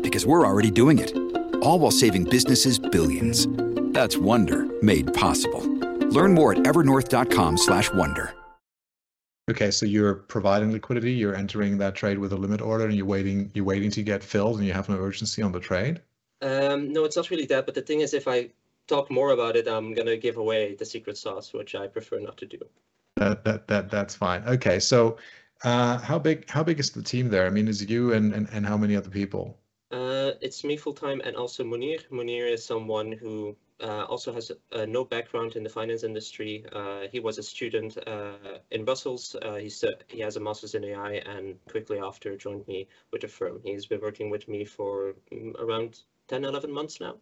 because 0.00 0.24
we're 0.24 0.46
already 0.46 0.70
doing 0.70 0.98
it. 0.98 1.14
All 1.62 1.78
while 1.78 1.90
saving 1.90 2.24
businesses 2.24 2.78
billions. 2.78 3.46
That's 3.92 4.16
Wonder 4.16 4.66
made 4.82 5.12
possible. 5.12 5.60
Learn 6.08 6.32
more 6.32 6.52
at 6.52 6.60
evernorth.com/wonder. 6.60 8.34
Okay, 9.50 9.70
so 9.70 9.84
you're 9.84 10.14
providing 10.14 10.72
liquidity, 10.72 11.12
you're 11.12 11.36
entering 11.36 11.76
that 11.78 11.94
trade 11.94 12.18
with 12.18 12.32
a 12.32 12.36
limit 12.36 12.62
order 12.62 12.86
and 12.86 12.94
you're 12.94 13.04
waiting 13.04 13.50
you're 13.52 13.66
waiting 13.66 13.90
to 13.90 14.02
get 14.02 14.24
filled 14.24 14.56
and 14.56 14.66
you 14.66 14.72
have 14.72 14.88
no 14.88 14.96
urgency 14.96 15.42
on 15.42 15.52
the 15.52 15.60
trade? 15.60 16.00
Um, 16.40 16.92
no, 16.92 17.04
it's 17.04 17.16
not 17.16 17.28
really 17.28 17.46
that, 17.46 17.66
but 17.66 17.74
the 17.74 17.82
thing 17.82 18.00
is 18.00 18.14
if 18.14 18.26
I 18.26 18.48
talk 18.88 19.10
more 19.10 19.32
about 19.32 19.56
it, 19.56 19.68
I'm 19.68 19.92
going 19.92 20.06
to 20.06 20.16
give 20.16 20.38
away 20.38 20.74
the 20.74 20.86
secret 20.86 21.18
sauce, 21.18 21.52
which 21.52 21.74
I 21.74 21.88
prefer 21.88 22.20
not 22.20 22.38
to 22.38 22.46
do. 22.46 22.58
That 23.16 23.44
that 23.44 23.68
that 23.68 23.90
that's 23.90 24.14
fine. 24.14 24.42
Okay, 24.44 24.80
so 24.80 25.18
uh, 25.64 25.98
how 25.98 26.18
big 26.18 26.48
how 26.50 26.62
big 26.62 26.80
is 26.80 26.90
the 26.90 27.02
team 27.02 27.28
there? 27.28 27.46
I 27.46 27.50
mean, 27.50 27.68
is 27.68 27.82
it 27.82 27.90
you 27.90 28.12
and, 28.12 28.32
and, 28.34 28.48
and 28.52 28.66
how 28.66 28.76
many 28.76 28.96
other 28.96 29.10
people? 29.10 29.58
Uh, 29.90 30.32
it's 30.40 30.64
me 30.64 30.76
full 30.76 30.94
time 30.94 31.20
and 31.24 31.36
also 31.36 31.62
Munir. 31.62 32.00
Munir 32.10 32.50
is 32.50 32.64
someone 32.64 33.12
who 33.12 33.54
uh, 33.80 34.04
also 34.04 34.32
has 34.32 34.50
uh, 34.72 34.86
no 34.86 35.04
background 35.04 35.56
in 35.56 35.62
the 35.62 35.68
finance 35.68 36.02
industry. 36.02 36.64
Uh, 36.72 37.08
he 37.10 37.20
was 37.20 37.38
a 37.38 37.42
student 37.42 37.98
uh, 38.06 38.58
in 38.70 38.84
Brussels. 38.84 39.36
He's 39.58 39.84
he 40.08 40.20
has 40.20 40.36
a 40.36 40.40
master's 40.40 40.74
in 40.74 40.84
AI 40.84 41.14
and 41.26 41.58
quickly 41.68 41.98
after 41.98 42.36
joined 42.36 42.66
me 42.68 42.88
with 43.12 43.22
the 43.22 43.28
firm. 43.28 43.60
He's 43.64 43.86
been 43.86 44.00
working 44.00 44.30
with 44.30 44.48
me 44.48 44.64
for 44.64 45.14
mm, 45.32 45.54
around 45.60 46.00
10, 46.28 46.44
11 46.44 46.72
months 46.72 47.00
now, 47.00 47.16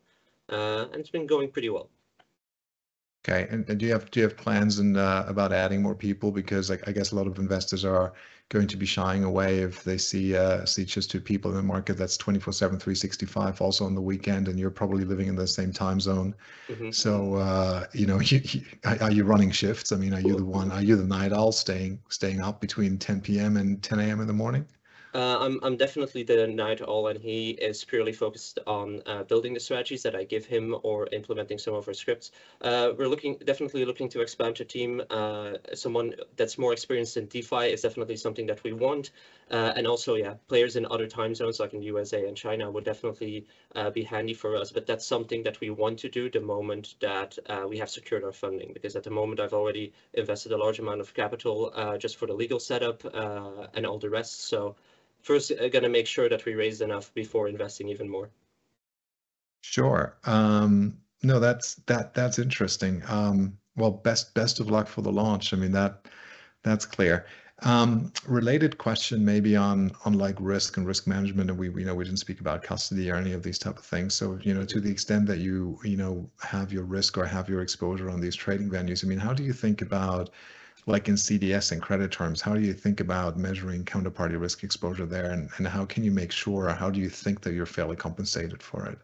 and 0.48 0.94
it's 0.94 1.10
been 1.10 1.26
going 1.26 1.50
pretty 1.50 1.70
well. 1.70 1.90
Okay, 3.22 3.46
and, 3.50 3.68
and 3.68 3.78
do 3.78 3.86
you 3.86 3.92
have 3.92 4.10
do 4.10 4.20
you 4.20 4.24
have 4.24 4.36
plans 4.36 4.78
and 4.78 4.96
about 4.96 5.52
adding 5.52 5.82
more 5.82 5.94
people? 5.94 6.32
Because 6.32 6.70
like, 6.70 6.86
I 6.88 6.92
guess 6.92 7.12
a 7.12 7.16
lot 7.16 7.26
of 7.26 7.38
investors 7.38 7.84
are 7.84 8.14
going 8.50 8.66
to 8.66 8.76
be 8.76 8.84
shying 8.84 9.22
away 9.22 9.60
if 9.60 9.84
they 9.84 9.96
see 9.96 10.36
uh, 10.36 10.64
see 10.64 10.84
just 10.84 11.10
two 11.10 11.20
people 11.20 11.50
in 11.52 11.56
the 11.56 11.62
market 11.62 11.96
that's 11.96 12.16
24 12.16 12.52
7 12.52 12.78
365 12.78 13.62
also 13.62 13.86
on 13.86 13.94
the 13.94 14.00
weekend 14.00 14.48
and 14.48 14.58
you're 14.58 14.70
probably 14.70 15.04
living 15.04 15.28
in 15.28 15.36
the 15.36 15.46
same 15.46 15.72
time 15.72 16.00
zone 16.00 16.34
mm-hmm. 16.68 16.90
so 16.90 17.34
uh, 17.36 17.86
you 17.94 18.06
know 18.06 18.20
you, 18.20 18.40
you, 18.44 18.62
are 18.84 19.12
you 19.12 19.24
running 19.24 19.52
shifts 19.52 19.92
i 19.92 19.96
mean 19.96 20.12
are 20.12 20.20
you 20.20 20.34
the 20.34 20.44
one 20.44 20.70
are 20.72 20.82
you 20.82 20.96
the 20.96 21.04
night 21.04 21.32
owl 21.32 21.52
staying 21.52 21.98
staying 22.08 22.40
up 22.40 22.60
between 22.60 22.98
10 22.98 23.20
p.m 23.20 23.56
and 23.56 23.82
10 23.84 24.00
a.m 24.00 24.20
in 24.20 24.26
the 24.26 24.32
morning 24.32 24.66
uh, 25.12 25.38
I'm, 25.40 25.58
I'm 25.62 25.76
definitely 25.76 26.22
the 26.22 26.46
night 26.46 26.80
owl, 26.80 27.08
and 27.08 27.18
he 27.18 27.50
is 27.50 27.84
purely 27.84 28.12
focused 28.12 28.60
on 28.66 29.02
uh, 29.06 29.24
building 29.24 29.54
the 29.54 29.60
strategies 29.60 30.04
that 30.04 30.14
I 30.14 30.24
give 30.24 30.46
him 30.46 30.76
or 30.84 31.08
implementing 31.12 31.58
some 31.58 31.74
of 31.74 31.88
our 31.88 31.94
scripts. 31.94 32.30
Uh, 32.60 32.92
we're 32.96 33.08
looking 33.08 33.36
definitely 33.44 33.84
looking 33.84 34.08
to 34.10 34.20
expand 34.20 34.56
the 34.56 34.64
team. 34.64 35.02
Uh, 35.10 35.54
someone 35.74 36.14
that's 36.36 36.58
more 36.58 36.72
experienced 36.72 37.16
in 37.16 37.26
DeFi 37.26 37.72
is 37.72 37.82
definitely 37.82 38.16
something 38.16 38.46
that 38.46 38.62
we 38.62 38.72
want. 38.72 39.10
Uh, 39.50 39.72
and 39.74 39.84
also, 39.84 40.14
yeah, 40.14 40.34
players 40.46 40.76
in 40.76 40.86
other 40.90 41.08
time 41.08 41.34
zones 41.34 41.58
like 41.58 41.74
in 41.74 41.80
the 41.80 41.86
USA 41.86 42.28
and 42.28 42.36
China 42.36 42.70
would 42.70 42.84
definitely 42.84 43.44
uh, 43.74 43.90
be 43.90 44.04
handy 44.04 44.32
for 44.32 44.54
us. 44.54 44.70
But 44.70 44.86
that's 44.86 45.04
something 45.04 45.42
that 45.42 45.58
we 45.60 45.70
want 45.70 45.98
to 46.00 46.08
do 46.08 46.30
the 46.30 46.40
moment 46.40 46.94
that 47.00 47.36
we 47.68 47.78
have 47.78 47.90
secured 47.90 48.22
our 48.22 48.32
funding. 48.32 48.70
Because 48.72 48.94
at 48.94 49.02
the 49.02 49.10
moment, 49.10 49.40
I've 49.40 49.54
already 49.54 49.92
invested 50.14 50.52
a 50.52 50.56
large 50.56 50.78
amount 50.78 51.00
of 51.00 51.12
capital 51.14 51.72
just 51.98 52.16
for 52.16 52.26
the 52.26 52.32
legal 52.32 52.60
setup 52.60 53.02
and 53.74 53.84
all 53.84 53.98
the 53.98 54.08
rest. 54.08 54.46
So 54.46 54.76
first 55.22 55.52
uh, 55.52 55.68
going 55.68 55.82
to 55.82 55.88
make 55.88 56.06
sure 56.06 56.28
that 56.28 56.44
we 56.44 56.54
raise 56.54 56.80
enough 56.80 57.12
before 57.14 57.48
investing 57.48 57.88
even 57.88 58.08
more. 58.08 58.30
Sure. 59.62 60.16
Um, 60.24 60.98
no, 61.22 61.38
that's 61.38 61.74
that 61.86 62.14
that's 62.14 62.38
interesting. 62.38 63.02
Um, 63.08 63.58
well, 63.76 63.90
best 63.90 64.34
best 64.34 64.60
of 64.60 64.70
luck 64.70 64.88
for 64.88 65.02
the 65.02 65.12
launch. 65.12 65.52
I 65.52 65.56
mean 65.56 65.72
that 65.72 66.06
that's 66.62 66.86
clear. 66.86 67.26
Um, 67.62 68.10
related 68.26 68.78
question 68.78 69.22
maybe 69.22 69.54
on 69.54 69.92
on 70.06 70.14
like 70.14 70.36
risk 70.40 70.78
and 70.78 70.86
risk 70.86 71.06
management, 71.06 71.50
and 71.50 71.58
we 71.58 71.68
we 71.68 71.84
know 71.84 71.94
we 71.94 72.04
didn't 72.04 72.20
speak 72.20 72.40
about 72.40 72.62
custody 72.62 73.10
or 73.10 73.16
any 73.16 73.32
of 73.32 73.42
these 73.42 73.58
type 73.58 73.78
of 73.78 73.84
things. 73.84 74.14
So 74.14 74.38
you 74.42 74.54
know, 74.54 74.64
to 74.64 74.80
the 74.80 74.90
extent 74.90 75.26
that 75.26 75.38
you 75.38 75.78
you 75.84 75.96
know 75.96 76.30
have 76.42 76.72
your 76.72 76.84
risk 76.84 77.18
or 77.18 77.26
have 77.26 77.48
your 77.50 77.60
exposure 77.60 78.08
on 78.08 78.20
these 78.20 78.34
trading 78.34 78.70
venues, 78.70 79.04
I 79.04 79.08
mean, 79.08 79.18
how 79.18 79.34
do 79.34 79.42
you 79.42 79.52
think 79.52 79.82
about 79.82 80.30
like 80.86 81.08
in 81.08 81.14
CDS 81.16 81.72
and 81.72 81.82
credit 81.82 82.10
terms, 82.10 82.40
how 82.40 82.54
do 82.54 82.60
you 82.60 82.72
think 82.72 83.00
about 83.00 83.36
measuring 83.36 83.84
counterparty 83.84 84.40
risk 84.40 84.64
exposure 84.64 85.06
there, 85.06 85.30
and, 85.30 85.50
and 85.58 85.66
how 85.66 85.84
can 85.84 86.04
you 86.04 86.10
make 86.10 86.32
sure, 86.32 86.68
how 86.68 86.90
do 86.90 87.00
you 87.00 87.08
think 87.08 87.40
that 87.42 87.54
you're 87.54 87.66
fairly 87.66 87.96
compensated 87.96 88.62
for 88.62 88.86
it? 88.86 88.98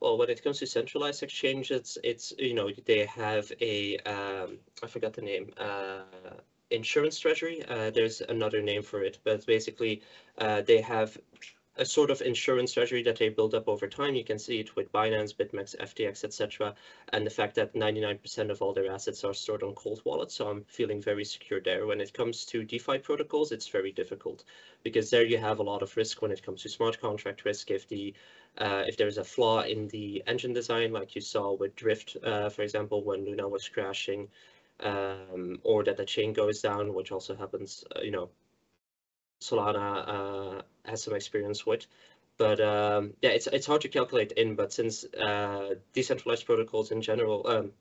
Well, 0.00 0.16
when 0.16 0.30
it 0.30 0.42
comes 0.42 0.60
to 0.60 0.66
centralized 0.66 1.22
exchanges, 1.22 1.98
it's 2.04 2.32
you 2.38 2.54
know 2.54 2.70
they 2.86 3.04
have 3.06 3.50
a 3.60 3.96
um, 3.98 4.58
I 4.82 4.86
forgot 4.86 5.12
the 5.12 5.22
name. 5.22 5.52
Uh, 5.56 6.02
insurance 6.70 7.18
treasury. 7.18 7.64
Uh, 7.66 7.90
there's 7.90 8.20
another 8.20 8.60
name 8.62 8.82
for 8.82 9.02
it, 9.02 9.18
but 9.24 9.44
basically 9.46 10.02
uh, 10.38 10.62
they 10.62 10.80
have 10.80 11.18
a 11.78 11.84
sort 11.84 12.10
of 12.10 12.20
insurance 12.20 12.72
treasury 12.72 13.02
that 13.04 13.16
they 13.16 13.28
build 13.28 13.54
up 13.54 13.68
over 13.68 13.86
time. 13.86 14.14
You 14.14 14.24
can 14.24 14.38
see 14.38 14.58
it 14.58 14.74
with 14.74 14.92
Binance, 14.92 15.34
BitMEX, 15.34 15.76
FTX, 15.76 16.24
etc. 16.24 16.74
And 17.12 17.24
the 17.24 17.30
fact 17.30 17.54
that 17.54 17.74
99% 17.74 18.50
of 18.50 18.60
all 18.60 18.72
their 18.72 18.90
assets 18.92 19.22
are 19.24 19.32
stored 19.32 19.62
on 19.62 19.74
cold 19.74 20.02
wallets. 20.04 20.34
So 20.34 20.48
I'm 20.48 20.64
feeling 20.64 21.00
very 21.00 21.24
secure 21.24 21.60
there. 21.60 21.86
When 21.86 22.00
it 22.00 22.12
comes 22.12 22.44
to 22.46 22.64
DeFi 22.64 22.98
protocols, 22.98 23.52
it's 23.52 23.68
very 23.68 23.92
difficult 23.92 24.44
because 24.82 25.08
there 25.08 25.24
you 25.24 25.38
have 25.38 25.60
a 25.60 25.62
lot 25.62 25.82
of 25.82 25.96
risk 25.96 26.20
when 26.20 26.32
it 26.32 26.42
comes 26.42 26.62
to 26.62 26.68
smart 26.68 27.00
contract 27.00 27.44
risk. 27.44 27.70
If 27.70 27.88
the 27.88 28.12
uh, 28.58 28.82
if 28.88 28.96
there's 28.96 29.18
a 29.18 29.24
flaw 29.24 29.60
in 29.60 29.86
the 29.88 30.22
engine 30.26 30.52
design, 30.52 30.92
like 30.92 31.14
you 31.14 31.20
saw 31.20 31.52
with 31.52 31.76
Drift, 31.76 32.16
uh, 32.24 32.48
for 32.48 32.62
example, 32.62 33.04
when 33.04 33.24
Luna 33.24 33.46
was 33.46 33.68
crashing, 33.68 34.28
um, 34.80 35.60
or 35.62 35.84
that 35.84 35.96
the 35.96 36.04
chain 36.04 36.32
goes 36.32 36.60
down, 36.60 36.92
which 36.94 37.12
also 37.12 37.36
happens, 37.36 37.84
uh, 37.94 38.00
you 38.00 38.10
know, 38.10 38.30
Solana 39.40 40.62
has 40.84 41.02
some 41.02 41.14
experience 41.14 41.66
with. 41.66 41.86
But 42.38 42.60
um, 42.60 43.14
yeah, 43.20 43.30
it's 43.30 43.48
it's 43.48 43.66
hard 43.66 43.80
to 43.82 43.88
calculate 43.88 44.32
in. 44.32 44.54
But 44.54 44.72
since 44.72 45.04
uh, 45.04 45.74
decentralized 45.92 46.46
protocols 46.46 46.92
in 46.92 47.02
general, 47.02 47.46
um, 47.48 47.72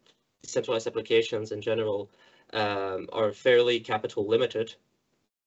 decentralized 0.41 0.87
applications 0.87 1.51
in 1.51 1.61
general, 1.61 2.09
um, 2.53 3.07
are 3.13 3.31
fairly 3.33 3.79
capital 3.79 4.27
limited, 4.27 4.73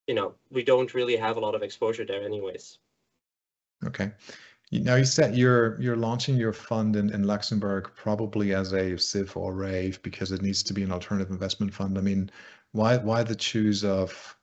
you 0.06 0.14
know, 0.14 0.34
we 0.50 0.62
don't 0.62 0.94
really 0.94 1.16
have 1.16 1.36
a 1.36 1.40
lot 1.40 1.54
of 1.54 1.62
exposure 1.62 2.04
there, 2.04 2.22
anyways. 2.22 2.78
Okay. 3.84 4.12
Now 4.72 4.94
you 4.94 5.04
said 5.04 5.36
you're 5.36 5.80
you're 5.80 5.96
launching 5.96 6.36
your 6.36 6.52
fund 6.52 6.94
in, 6.94 7.12
in 7.12 7.24
Luxembourg 7.24 7.90
probably 7.96 8.54
as 8.54 8.72
a 8.72 8.96
SIF 8.96 9.36
or 9.36 9.52
RAIF 9.52 10.00
because 10.02 10.30
it 10.30 10.42
needs 10.42 10.62
to 10.64 10.72
be 10.72 10.82
an 10.84 10.92
alternative 10.92 11.32
investment 11.32 11.74
fund. 11.74 11.98
I 11.98 12.02
mean, 12.02 12.30
why 12.72 12.98
why 12.98 13.24
the 13.24 13.34
choose 13.34 13.84
of 13.84 14.36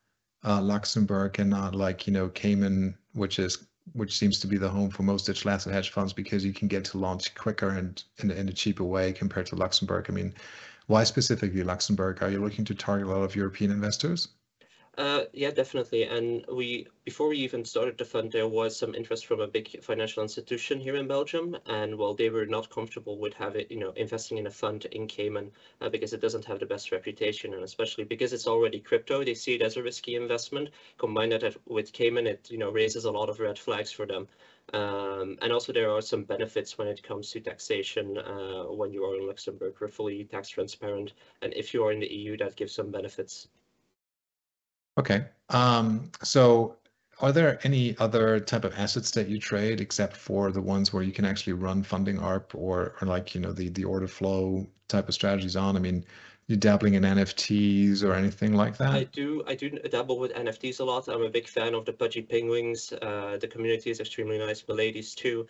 uh, 0.47 0.61
Luxembourg 0.61 1.37
and 1.39 1.49
not 1.49 1.75
like 1.75 2.07
you 2.07 2.13
know 2.13 2.29
Cayman, 2.29 2.95
which 3.13 3.37
is 3.37 3.67
which 3.93 4.17
seems 4.17 4.39
to 4.39 4.47
be 4.47 4.57
the 4.57 4.69
home 4.69 4.89
for 4.89 5.03
most 5.03 5.25
digital 5.25 5.51
asset 5.51 5.73
hedge 5.73 5.91
funds 5.91 6.13
because 6.13 6.43
you 6.43 6.53
can 6.53 6.67
get 6.67 6.83
to 6.85 6.97
launch 6.97 7.33
quicker 7.35 7.69
and 7.69 8.03
in, 8.19 8.31
in 8.31 8.49
a 8.49 8.53
cheaper 8.53 8.83
way 8.83 9.13
compared 9.13 9.45
to 9.47 9.55
Luxembourg. 9.55 10.05
I 10.09 10.13
mean, 10.13 10.33
why 10.87 11.03
specifically 11.03 11.63
Luxembourg? 11.63 12.21
Are 12.21 12.29
you 12.29 12.41
looking 12.41 12.65
to 12.65 12.75
target 12.75 13.07
a 13.07 13.11
lot 13.11 13.23
of 13.23 13.35
European 13.35 13.71
investors? 13.71 14.29
Uh, 14.97 15.25
yeah, 15.31 15.51
definitely. 15.51 16.03
And 16.03 16.43
we, 16.51 16.87
before 17.05 17.27
we 17.27 17.37
even 17.37 17.63
started 17.63 17.99
the 17.99 18.03
fund, 18.05 18.31
there 18.31 18.47
was 18.47 18.75
some 18.75 18.95
interest 18.95 19.27
from 19.27 19.39
a 19.39 19.47
big 19.47 19.79
financial 19.83 20.23
institution 20.23 20.79
here 20.79 20.95
in 20.95 21.07
Belgium. 21.07 21.55
And 21.67 21.99
while 21.99 22.15
they 22.15 22.31
were 22.31 22.47
not 22.47 22.71
comfortable 22.71 23.19
with 23.19 23.35
having, 23.35 23.67
you 23.69 23.77
know, 23.77 23.91
investing 23.91 24.39
in 24.39 24.47
a 24.47 24.51
fund 24.51 24.85
in 24.85 25.05
Cayman 25.07 25.51
uh, 25.81 25.89
because 25.89 26.13
it 26.13 26.19
doesn't 26.21 26.45
have 26.45 26.59
the 26.59 26.65
best 26.65 26.91
reputation, 26.91 27.53
and 27.53 27.63
especially 27.63 28.05
because 28.05 28.33
it's 28.33 28.47
already 28.47 28.79
crypto, 28.79 29.23
they 29.23 29.35
see 29.35 29.53
it 29.53 29.61
as 29.61 29.77
a 29.77 29.83
risky 29.83 30.15
investment. 30.15 30.69
Combine 30.97 31.29
that 31.29 31.55
with 31.67 31.93
Cayman, 31.93 32.25
it, 32.25 32.49
you 32.49 32.57
know, 32.57 32.71
raises 32.71 33.05
a 33.05 33.11
lot 33.11 33.29
of 33.29 33.39
red 33.39 33.59
flags 33.59 33.91
for 33.91 34.07
them. 34.07 34.27
Um, 34.73 35.37
and 35.43 35.51
also 35.53 35.71
there 35.73 35.91
are 35.91 36.01
some 36.01 36.23
benefits 36.23 36.75
when 36.79 36.87
it 36.87 37.03
comes 37.03 37.29
to 37.31 37.39
taxation 37.39 38.17
uh, 38.17 38.63
when 38.63 38.91
you 38.91 39.03
are 39.05 39.15
in 39.15 39.27
Luxembourg. 39.27 39.75
We're 39.79 39.89
fully 39.89 40.23
tax 40.25 40.49
transparent. 40.49 41.13
And 41.43 41.53
if 41.53 41.71
you 41.71 41.85
are 41.85 41.91
in 41.91 41.99
the 41.99 42.11
EU, 42.11 42.35
that 42.37 42.55
gives 42.55 42.73
some 42.73 42.89
benefits. 42.89 43.47
Okay. 44.97 45.25
Um, 45.49 46.11
so 46.23 46.77
are 47.19 47.31
there 47.31 47.59
any 47.63 47.97
other 47.97 48.39
type 48.39 48.63
of 48.63 48.73
assets 48.77 49.11
that 49.11 49.27
you 49.27 49.39
trade 49.39 49.81
except 49.81 50.15
for 50.15 50.51
the 50.51 50.61
ones 50.61 50.93
where 50.93 51.03
you 51.03 51.11
can 51.11 51.25
actually 51.25 51.53
run 51.53 51.83
funding 51.83 52.17
ARB 52.17 52.53
or, 52.53 52.95
or 53.01 53.07
like, 53.07 53.33
you 53.33 53.41
know, 53.41 53.51
the, 53.51 53.69
the 53.69 53.83
order 53.83 54.07
flow 54.07 54.67
type 54.87 55.07
of 55.07 55.13
strategies 55.13 55.55
on? 55.55 55.75
I 55.75 55.79
mean, 55.79 56.05
you 56.47 56.55
dabbling 56.55 56.93
in 56.93 57.03
NFTs 57.03 58.03
or 58.03 58.13
anything 58.13 58.53
like 58.53 58.77
that? 58.77 58.93
I 58.93 59.03
do. 59.05 59.43
I 59.47 59.55
do 59.55 59.69
dabble 59.69 60.17
with 60.17 60.33
NFTs 60.33 60.79
a 60.79 60.83
lot. 60.83 61.07
I'm 61.07 61.23
a 61.23 61.29
big 61.29 61.47
fan 61.47 61.73
of 61.73 61.85
the 61.85 61.93
Pudgy 61.93 62.21
Penguins. 62.21 62.93
Uh, 62.93 63.37
the 63.39 63.47
community 63.47 63.89
is 63.89 63.99
extremely 63.99 64.37
nice. 64.37 64.61
Miladies 64.63 65.13
too. 65.13 65.47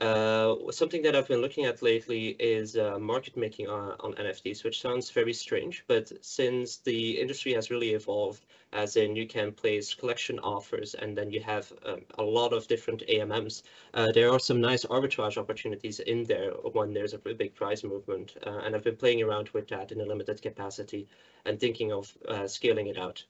Uh, 0.00 0.54
something 0.70 1.02
that 1.02 1.16
I've 1.16 1.26
been 1.26 1.40
looking 1.40 1.64
at 1.64 1.82
lately 1.82 2.28
is 2.38 2.76
uh, 2.76 3.00
market 3.00 3.36
making 3.36 3.66
on, 3.66 3.96
on, 3.98 4.12
NFTs, 4.14 4.62
which 4.62 4.80
sounds 4.80 5.10
very 5.10 5.32
strange, 5.32 5.84
but 5.88 6.12
since 6.24 6.76
the 6.76 7.20
industry 7.20 7.52
has 7.54 7.68
really 7.68 7.94
evolved, 7.94 8.46
as 8.72 8.96
in 8.96 9.16
you 9.16 9.26
can 9.26 9.50
place 9.50 9.94
collection 9.94 10.38
offers 10.38 10.94
and 10.94 11.18
then 11.18 11.32
you 11.32 11.40
have 11.40 11.72
um, 11.84 12.02
a 12.18 12.22
lot 12.22 12.52
of 12.52 12.68
different 12.68 13.02
AMMs, 13.08 13.64
uh, 13.94 14.12
there 14.12 14.30
are 14.30 14.38
some 14.38 14.60
nice 14.60 14.84
arbitrage 14.84 15.36
opportunities 15.36 15.98
in 15.98 16.22
there 16.24 16.52
when 16.72 16.92
there's 16.92 17.14
a 17.14 17.18
big 17.18 17.54
price 17.56 17.82
movement. 17.82 18.36
Uh, 18.46 18.60
and 18.64 18.76
I've 18.76 18.84
been 18.84 18.96
playing 18.96 19.22
around 19.22 19.48
with 19.48 19.66
that 19.68 19.90
in 19.90 20.00
a 20.00 20.04
limited 20.04 20.40
capacity 20.40 21.08
and 21.44 21.58
thinking 21.58 21.92
of 21.92 22.16
uh, 22.28 22.46
scaling 22.46 22.86
it 22.86 22.98
out. 22.98 23.24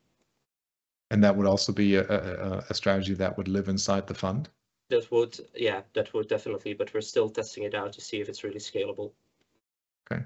And 1.11 1.24
that 1.24 1.35
would 1.35 1.46
also 1.46 1.72
be 1.72 1.94
a, 1.94 2.07
a, 2.07 2.64
a 2.68 2.74
strategy 2.74 3.14
that 3.14 3.38
would 3.38 3.48
live 3.48 3.68
inside 3.68 4.07
the 4.07 4.14
fund? 4.14 4.50
That 4.90 5.11
would 5.11 5.38
yeah 5.55 5.83
that 5.94 6.12
would 6.14 6.29
definitely 6.29 6.74
but 6.74 6.92
we're 6.92 7.01
still 7.01 7.29
testing 7.29 7.64
it 7.64 7.74
out 7.74 7.92
to 7.92 8.01
see 8.01 8.20
if 8.20 8.29
it's 8.29 8.44
really 8.44 8.59
scalable. 8.59 9.12
Okay. 10.11 10.22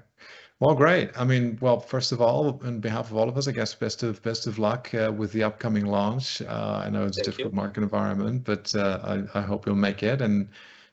Well 0.59 0.75
great. 0.75 1.09
I 1.17 1.23
mean 1.25 1.57
well 1.61 1.79
first 1.79 2.11
of 2.11 2.21
all 2.21 2.59
on 2.63 2.79
behalf 2.79 3.11
of 3.11 3.17
all 3.17 3.27
of 3.27 3.37
us 3.37 3.47
i 3.47 3.51
guess 3.51 3.73
best 3.73 4.03
of 4.03 4.21
best 4.23 4.47
of 4.47 4.59
luck 4.59 4.93
uh, 4.93 5.11
with 5.15 5.31
the 5.33 5.43
upcoming 5.43 5.85
launch. 5.85 6.41
Uh, 6.41 6.81
i 6.85 6.89
know 6.89 7.05
it's 7.05 7.17
Thank 7.17 7.27
a 7.27 7.31
difficult 7.31 7.53
you. 7.53 7.57
market 7.57 7.83
environment 7.83 8.43
but 8.43 8.73
uh, 8.75 9.23
I, 9.33 9.39
I 9.39 9.41
hope 9.41 9.65
you'll 9.65 9.75
make 9.75 10.03
it 10.03 10.21
and 10.21 10.47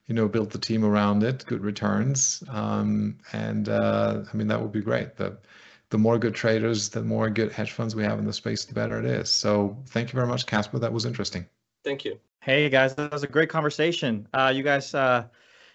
you 0.06 0.14
know 0.14 0.26
build 0.26 0.50
the 0.50 0.58
team 0.58 0.84
around 0.84 1.22
it 1.22 1.44
good 1.46 1.62
returns. 1.62 2.42
Um, 2.48 3.18
and 3.32 3.68
uh, 3.68 4.24
i 4.32 4.36
mean 4.36 4.48
that 4.48 4.60
would 4.60 4.72
be 4.72 4.82
great. 4.82 5.16
The 5.16 5.38
the 5.90 5.98
more 5.98 6.18
good 6.18 6.34
traders 6.34 6.88
the 6.88 7.02
more 7.02 7.30
good 7.30 7.52
hedge 7.52 7.72
funds 7.72 7.94
we 7.94 8.04
have 8.04 8.18
in 8.18 8.24
the 8.24 8.32
space 8.32 8.64
the 8.64 8.74
better 8.74 8.98
it 8.98 9.04
is. 9.04 9.30
So 9.30 9.76
thank 9.88 10.12
you 10.12 10.16
very 10.16 10.28
much 10.28 10.46
casper. 10.46 10.78
That 10.80 10.92
was 10.92 11.04
interesting. 11.04 11.46
Thank 11.84 12.04
you 12.04 12.18
Hey 12.42 12.70
guys, 12.70 12.94
that 12.94 13.12
was 13.12 13.22
a 13.22 13.26
great 13.26 13.50
conversation. 13.50 14.26
Uh, 14.32 14.50
you 14.54 14.62
guys, 14.62 14.94
uh, 14.94 15.28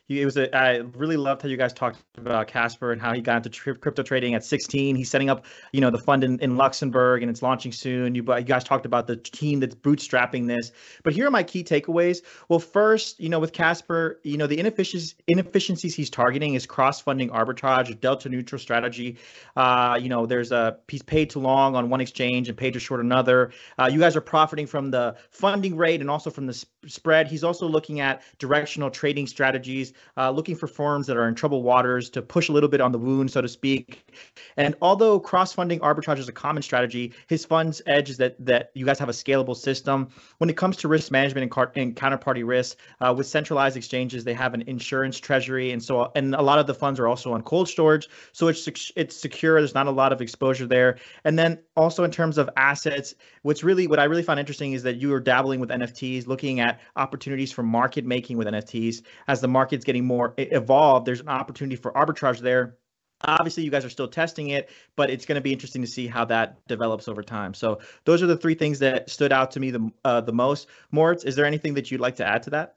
it 0.07 0.25
was 0.25 0.37
a, 0.37 0.55
I 0.55 0.77
really 0.93 1.17
loved 1.17 1.41
how 1.41 1.47
you 1.47 1.57
guys 1.57 1.73
talked 1.73 1.97
about 2.15 2.47
Casper 2.47 2.91
and 2.91 3.01
how 3.01 3.13
he 3.13 3.21
got 3.21 3.43
into 3.43 3.73
crypto 3.73 4.03
trading 4.03 4.35
at 4.35 4.43
16. 4.43 4.95
He's 4.95 5.09
setting 5.09 5.31
up, 5.31 5.45
you 5.71 5.81
know, 5.81 5.89
the 5.89 5.97
fund 5.97 6.23
in, 6.23 6.39
in 6.41 6.57
Luxembourg 6.57 7.23
and 7.23 7.29
it's 7.29 7.41
launching 7.41 7.71
soon. 7.71 8.13
You, 8.13 8.23
you 8.23 8.43
guys 8.43 8.63
talked 8.63 8.85
about 8.85 9.07
the 9.07 9.15
team 9.15 9.59
that's 9.59 9.73
bootstrapping 9.73 10.45
this. 10.45 10.71
But 11.03 11.13
here 11.13 11.25
are 11.25 11.31
my 11.31 11.41
key 11.41 11.63
takeaways. 11.63 12.21
Well, 12.49 12.59
first, 12.59 13.19
you 13.19 13.29
know, 13.29 13.39
with 13.39 13.51
Casper, 13.51 14.19
you 14.23 14.37
know, 14.37 14.45
the 14.45 14.59
inefficiencies, 14.59 15.15
inefficiencies 15.27 15.95
he's 15.95 16.11
targeting 16.11 16.53
is 16.53 16.67
cross-funding 16.67 17.31
arbitrage, 17.31 17.99
delta 17.99 18.29
neutral 18.29 18.59
strategy. 18.59 19.17
Uh, 19.55 19.97
you 19.99 20.09
know, 20.09 20.27
there's 20.27 20.51
a 20.51 20.77
piece 20.85 21.01
paid 21.01 21.31
too 21.31 21.39
long 21.39 21.75
on 21.75 21.89
one 21.89 21.99
exchange 21.99 22.47
and 22.47 22.55
paid 22.55 22.73
too 22.73 22.79
short 22.79 22.99
another. 22.99 23.51
Uh, 23.79 23.89
you 23.91 23.99
guys 23.99 24.15
are 24.15 24.21
profiting 24.21 24.67
from 24.67 24.91
the 24.91 25.15
funding 25.31 25.75
rate 25.75 26.01
and 26.01 26.11
also 26.11 26.29
from 26.29 26.45
the 26.45 26.53
sp- 26.53 26.69
spread. 26.85 27.27
He's 27.27 27.43
also 27.43 27.67
looking 27.67 28.01
at 28.01 28.21
directional 28.37 28.91
trading 28.91 29.25
strategies 29.25 29.94
uh, 30.17 30.29
looking 30.31 30.55
for 30.55 30.67
firms 30.67 31.07
that 31.07 31.17
are 31.17 31.27
in 31.27 31.35
troubled 31.35 31.63
waters 31.63 32.09
to 32.11 32.21
push 32.21 32.49
a 32.49 32.51
little 32.51 32.69
bit 32.69 32.81
on 32.81 32.91
the 32.91 32.99
wound, 32.99 33.31
so 33.31 33.41
to 33.41 33.47
speak. 33.47 34.13
And 34.57 34.75
although 34.81 35.19
cross-funding 35.19 35.79
arbitrage 35.79 36.19
is 36.19 36.27
a 36.27 36.33
common 36.33 36.63
strategy, 36.63 37.13
his 37.27 37.45
fund's 37.45 37.81
edge 37.85 38.09
is 38.09 38.17
that 38.17 38.35
that 38.45 38.71
you 38.73 38.85
guys 38.85 38.99
have 38.99 39.09
a 39.09 39.13
scalable 39.13 39.55
system. 39.55 40.09
When 40.37 40.49
it 40.49 40.57
comes 40.57 40.77
to 40.77 40.87
risk 40.87 41.11
management 41.11 41.43
and, 41.43 41.51
car- 41.51 41.71
and 41.75 41.95
counterparty 41.95 42.45
risk, 42.45 42.77
uh, 43.01 43.13
with 43.15 43.27
centralized 43.27 43.77
exchanges, 43.77 44.23
they 44.23 44.33
have 44.33 44.53
an 44.53 44.63
insurance 44.67 45.19
treasury, 45.19 45.71
and 45.71 45.83
so 45.83 46.11
and 46.15 46.35
a 46.35 46.41
lot 46.41 46.59
of 46.59 46.67
the 46.67 46.73
funds 46.73 46.99
are 46.99 47.07
also 47.07 47.33
on 47.33 47.41
cold 47.41 47.69
storage, 47.69 48.09
so 48.31 48.47
it's 48.47 48.91
it's 48.95 49.15
secure. 49.15 49.59
There's 49.59 49.73
not 49.73 49.87
a 49.87 49.91
lot 49.91 50.11
of 50.11 50.21
exposure 50.21 50.67
there. 50.67 50.97
And 51.23 51.37
then 51.37 51.59
also 51.75 52.03
in 52.03 52.11
terms 52.11 52.37
of 52.37 52.49
assets, 52.57 53.15
what's 53.43 53.63
really 53.63 53.87
what 53.87 53.99
I 53.99 54.05
really 54.05 54.23
found 54.23 54.39
interesting 54.39 54.73
is 54.73 54.83
that 54.83 54.97
you 54.97 55.13
are 55.13 55.19
dabbling 55.19 55.59
with 55.59 55.69
NFTs, 55.69 56.27
looking 56.27 56.59
at 56.59 56.79
opportunities 56.95 57.51
for 57.51 57.63
market 57.63 58.05
making 58.05 58.37
with 58.37 58.47
NFTs 58.47 59.03
as 59.27 59.41
the 59.41 59.47
market's 59.47 59.84
getting 59.85 60.05
more 60.05 60.33
evolved. 60.37 61.05
There's 61.05 61.21
an 61.21 61.29
opportunity 61.29 61.75
for 61.75 61.91
arbitrage 61.93 62.39
there. 62.39 62.77
Obviously, 63.21 63.63
you 63.63 63.71
guys 63.71 63.85
are 63.85 63.89
still 63.89 64.09
testing 64.09 64.49
it, 64.49 64.69
but 64.95 65.09
it's 65.09 65.25
going 65.25 65.35
to 65.35 65.41
be 65.41 65.53
interesting 65.53 65.81
to 65.81 65.87
see 65.87 66.05
how 66.05 66.25
that 66.25 66.65
develops 66.67 67.07
over 67.07 67.23
time. 67.23 67.53
So 67.53 67.79
those 68.03 68.21
are 68.21 68.27
the 68.27 68.35
three 68.37 68.55
things 68.55 68.79
that 68.79 69.09
stood 69.09 69.31
out 69.31 69.51
to 69.51 69.59
me 69.59 69.71
the 69.71 69.91
uh, 70.03 70.21
the 70.21 70.33
most. 70.33 70.67
Moritz, 70.91 71.23
is 71.23 71.35
there 71.35 71.45
anything 71.45 71.75
that 71.75 71.89
you'd 71.89 72.01
like 72.01 72.17
to 72.17 72.27
add 72.27 72.43
to 72.43 72.49
that? 72.51 72.75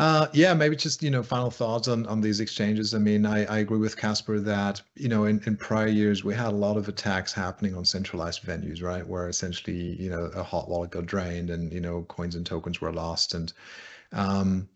Uh, 0.00 0.28
yeah, 0.32 0.54
maybe 0.54 0.76
just 0.76 1.02
you 1.02 1.10
know 1.10 1.24
final 1.24 1.50
thoughts 1.50 1.88
on 1.88 2.06
on 2.06 2.20
these 2.20 2.38
exchanges. 2.38 2.94
I 2.94 2.98
mean, 2.98 3.26
I, 3.26 3.44
I 3.46 3.58
agree 3.58 3.78
with 3.78 3.96
Casper 3.96 4.38
that 4.38 4.80
you 4.94 5.08
know 5.08 5.24
in, 5.24 5.42
in 5.44 5.56
prior 5.56 5.88
years 5.88 6.22
we 6.22 6.34
had 6.34 6.48
a 6.48 6.56
lot 6.56 6.76
of 6.76 6.88
attacks 6.88 7.32
happening 7.32 7.74
on 7.74 7.84
centralized 7.84 8.44
venues, 8.44 8.80
right, 8.80 9.04
where 9.04 9.28
essentially 9.28 10.00
you 10.00 10.08
know 10.08 10.30
a 10.36 10.42
hot 10.44 10.68
wallet 10.68 10.92
got 10.92 11.06
drained 11.06 11.50
and 11.50 11.72
you 11.72 11.80
know 11.80 12.02
coins 12.02 12.36
and 12.36 12.46
tokens 12.46 12.80
were 12.80 12.92
lost, 12.92 13.34
and 13.34 13.52
um, 14.12 14.68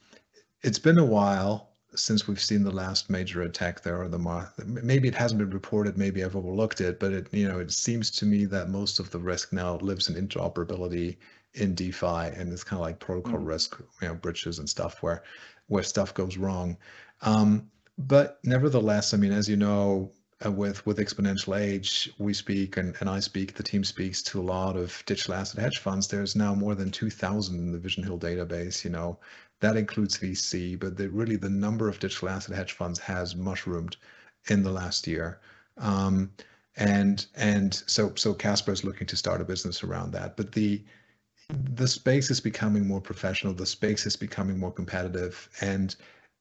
it's 0.63 0.79
been 0.79 0.99
a 0.99 1.05
while 1.05 1.73
since 1.95 2.27
we've 2.27 2.41
seen 2.41 2.63
the 2.63 2.71
last 2.71 3.11
major 3.11 3.43
attack 3.43 3.83
there 3.83 4.01
or 4.01 4.09
the 4.09 4.49
maybe 4.65 5.09
it 5.09 5.15
hasn't 5.15 5.39
been 5.39 5.51
reported 5.51 5.99
maybe 5.99 6.25
i've 6.25 6.37
overlooked 6.37 6.81
it 6.81 6.99
but 6.99 7.13
it 7.13 7.29
you 7.33 7.47
know 7.47 7.59
it 7.59 7.71
seems 7.71 8.11
to 8.11 8.25
me 8.25 8.45
that 8.45 8.71
most 8.71 8.99
of 8.99 9.11
the 9.11 9.19
risk 9.19 9.53
now 9.53 9.77
lives 9.79 10.09
in 10.09 10.27
interoperability 10.27 11.17
in 11.55 11.75
defi 11.75 12.07
and 12.07 12.51
it's 12.53 12.65
kind 12.65 12.81
of 12.81 12.87
like 12.87 12.99
protocol 12.99 13.35
mm-hmm. 13.35 13.45
risk 13.45 13.79
you 14.01 14.09
know 14.09 14.15
breaches 14.15 14.59
and 14.59 14.69
stuff 14.69 15.03
where 15.03 15.23
where 15.67 15.83
stuff 15.83 16.15
goes 16.15 16.37
wrong 16.39 16.77
um, 17.23 17.71
but 17.99 18.39
nevertheless 18.43 19.13
i 19.13 19.17
mean 19.17 19.33
as 19.33 19.49
you 19.49 19.57
know 19.57 20.11
with 20.51 20.85
with 20.87 20.99
exponential 20.99 21.59
age 21.59 22.11
we 22.19 22.35
speak 22.35 22.77
and, 22.77 22.97
and 23.01 23.09
i 23.09 23.21
speak 23.21 23.55
the 23.55 23.63
team 23.63 23.85
speaks 23.85 24.23
to 24.23 24.41
a 24.41 24.43
lot 24.43 24.77
of 24.77 25.03
digital 25.07 25.35
asset 25.35 25.61
hedge 25.61 25.79
funds 25.79 26.09
there's 26.09 26.35
now 26.35 26.55
more 26.55 26.75
than 26.75 26.91
2000 26.91 27.59
in 27.59 27.73
the 27.73 27.79
vision 27.79 28.03
hill 28.03 28.19
database 28.19 28.85
you 28.85 28.91
know 28.91 29.19
that 29.63 29.77
includes 29.77 30.19
VC, 30.19 30.79
but 30.79 30.97
the, 30.97 31.09
really 31.09 31.37
the 31.37 31.49
number 31.49 31.89
of 31.89 32.01
digital 32.01 32.29
asset 32.29 32.55
hedge 32.55 32.73
funds 32.73 32.99
has 32.99 33.37
mushroomed 33.37 33.97
in 34.49 34.65
the 34.65 34.73
last 34.73 35.07
year. 35.07 35.39
Um, 35.79 36.33
and 36.77 37.25
and 37.37 37.75
so 37.87 38.13
so 38.17 38.35
Casper 38.35 38.73
is 38.73 38.83
looking 38.83 39.07
to 39.07 39.17
start 39.17 39.41
a 39.41 39.45
business 39.45 39.85
around 39.85 40.13
that. 40.13 40.37
But 40.37 40.53
the 40.53 40.83
the 41.75 41.87
space 41.87 42.31
is 42.31 42.41
becoming 42.41 42.89
more 42.89 43.01
professional. 43.01 43.55
The 43.55 43.67
space 43.67 44.05
is 44.05 44.17
becoming 44.17 44.59
more 44.59 44.73
competitive, 44.73 45.49
and 45.61 45.95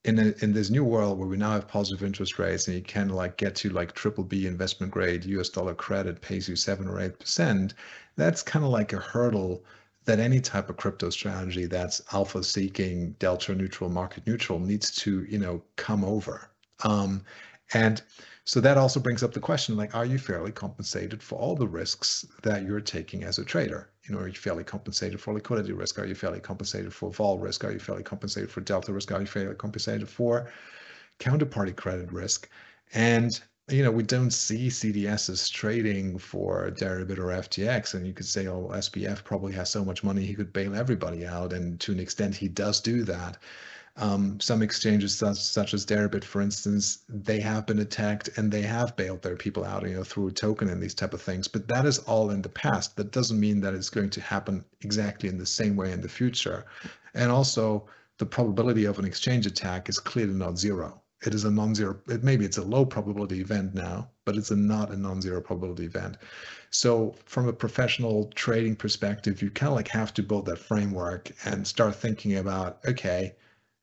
in 0.04 0.18
a, 0.18 0.34
in 0.42 0.52
this 0.54 0.70
new 0.72 0.84
world 0.84 1.20
where 1.20 1.28
we 1.28 1.38
now 1.38 1.52
have 1.52 1.68
positive 1.68 2.04
interest 2.04 2.40
rates 2.40 2.68
and 2.68 2.76
you 2.76 2.82
can 2.82 3.10
like 3.10 3.38
get 3.38 3.56
to 3.56 3.70
like 3.70 3.94
triple 3.94 4.24
B 4.24 4.48
investment 4.48 4.92
grade 4.92 5.26
US 5.26 5.50
dollar 5.50 5.76
credit 5.76 6.22
pays 6.22 6.50
you 6.50 6.56
seven 6.56 6.88
or 6.88 7.00
eight 7.00 7.20
percent, 7.20 7.76
that's 8.16 8.42
kind 8.42 8.66
of 8.66 8.72
like 8.72 8.94
a 8.94 8.98
hurdle 8.98 9.64
that 10.06 10.20
any 10.20 10.42
type 10.42 10.70
of 10.70 10.78
crypto 10.78 11.12
strategy 11.12 11.68
that's 11.68 12.02
alpha 12.14 12.44
seeking, 12.44 13.12
delta 13.20 13.54
neutral, 13.54 13.90
market 13.90 14.26
neutral 14.26 14.60
needs 14.60 14.90
to, 14.92 15.24
you 15.26 15.38
know, 15.38 15.62
come 15.76 16.04
over. 16.04 16.50
Um, 16.84 17.24
and 17.74 18.02
so 18.44 18.60
that 18.62 18.78
also 18.78 19.00
brings 19.00 19.22
up 19.22 19.34
the 19.34 19.40
question 19.40 19.78
like, 19.78 19.94
are 19.96 20.06
you 20.06 20.18
fairly 20.18 20.52
compensated 20.52 21.22
for 21.22 21.38
all 21.38 21.56
the 21.56 21.68
risks 21.68 22.26
that 22.42 22.64
you're 22.64 22.82
taking 22.82 23.24
as 23.24 23.38
a 23.38 23.46
trader? 23.46 23.91
You 24.04 24.16
know, 24.16 24.22
are 24.22 24.28
you 24.28 24.34
fairly 24.34 24.64
compensated 24.64 25.22
for 25.22 25.34
liquidity 25.34 25.74
risk? 25.74 26.00
Are 26.00 26.06
you 26.06 26.16
fairly 26.16 26.40
compensated 26.40 26.94
for 26.94 27.12
vol 27.12 27.38
risk? 27.38 27.64
Are 27.64 27.72
you 27.72 27.80
fairly 27.80 28.04
compensated 28.04 28.50
for 28.50 28.62
delta 28.62 28.92
risk? 28.92 29.12
Are 29.12 29.20
you 29.20 29.28
fairly 29.28 29.56
compensated 29.56 30.10
for 30.10 30.52
counterparty 31.20 31.76
credit 31.76 32.12
risk? 32.12 32.50
And 32.94 33.40
you 33.72 33.84
know, 33.84 33.92
we 33.92 34.04
don't 34.04 34.32
see 34.32 34.68
CDSs 34.68 35.52
trading 35.52 36.18
for 36.18 36.72
Deribit 36.72 37.20
or 37.20 37.28
FTX. 37.28 37.94
And 37.94 38.06
you 38.06 38.14
could 38.14 38.26
say, 38.26 38.48
oh, 38.48 38.70
SBF 38.74 39.24
probably 39.24 39.54
has 39.54 39.70
so 39.70 39.86
much 39.86 40.04
money 40.04 40.26
he 40.26 40.34
could 40.34 40.52
bail 40.52 40.76
everybody 40.76 41.26
out. 41.26 41.54
And 41.54 41.80
to 41.82 41.92
an 41.92 42.00
extent, 42.00 42.36
he 42.36 42.48
does 42.48 42.82
do 42.82 43.04
that. 43.04 43.38
Um, 44.02 44.40
some 44.40 44.62
exchanges 44.62 45.16
such, 45.16 45.38
such 45.38 45.74
as 45.74 45.86
Deribit, 45.86 46.24
for 46.24 46.42
instance, 46.42 47.00
they 47.08 47.40
have 47.40 47.68
been 47.68 47.80
attacked 47.80 48.30
and 48.38 48.52
they 48.52 48.64
have 48.64 48.96
bailed 48.96 49.22
their 49.22 49.36
people 49.36 49.64
out, 49.64 49.88
you 49.88 49.96
know, 49.96 50.04
through 50.04 50.28
a 50.28 50.32
token 50.32 50.70
and 50.70 50.82
these 50.82 50.96
type 50.96 51.14
of 51.14 51.22
things. 51.22 51.48
But 51.48 51.68
that 51.68 51.86
is 51.86 52.00
all 52.00 52.32
in 52.32 52.42
the 52.42 52.50
past. 52.50 52.96
That 52.96 53.12
doesn't 53.12 53.40
mean 53.40 53.62
that 53.62 53.74
it's 53.74 53.90
going 53.90 54.10
to 54.10 54.22
happen 54.22 54.66
exactly 54.82 55.30
in 55.30 55.38
the 55.38 55.46
same 55.46 55.76
way 55.76 55.92
in 55.92 56.02
the 56.02 56.10
future. 56.10 56.66
And 57.14 57.32
also, 57.32 57.86
the 58.18 58.26
probability 58.26 58.86
of 58.86 59.00
an 59.00 59.06
exchange 59.06 59.46
attack 59.46 59.88
is 59.88 60.00
clearly 60.00 60.34
not 60.34 60.58
zero 60.58 61.02
it 61.26 61.34
is 61.34 61.44
a 61.44 61.52
non-zero 61.52 62.00
it, 62.08 62.24
maybe 62.24 62.46
it's 62.46 62.58
a 62.58 62.64
low 62.64 62.86
probability 62.86 63.40
event 63.40 63.74
now 63.74 64.10
but 64.26 64.36
it's 64.36 64.52
a 64.52 64.56
not 64.56 64.92
a 64.92 64.98
non-zero 64.98 65.42
probability 65.42 65.86
event 65.86 66.18
so 66.70 67.16
from 67.26 67.48
a 67.48 67.54
professional 67.54 68.32
trading 68.36 68.76
perspective 68.76 69.42
you 69.42 69.50
kind 69.50 69.70
of 69.70 69.76
like 69.76 69.88
have 69.88 70.14
to 70.14 70.24
build 70.24 70.46
that 70.46 70.58
framework 70.58 71.32
and 71.46 71.68
start 71.68 71.96
thinking 71.96 72.38
about 72.38 72.80
okay 72.88 73.34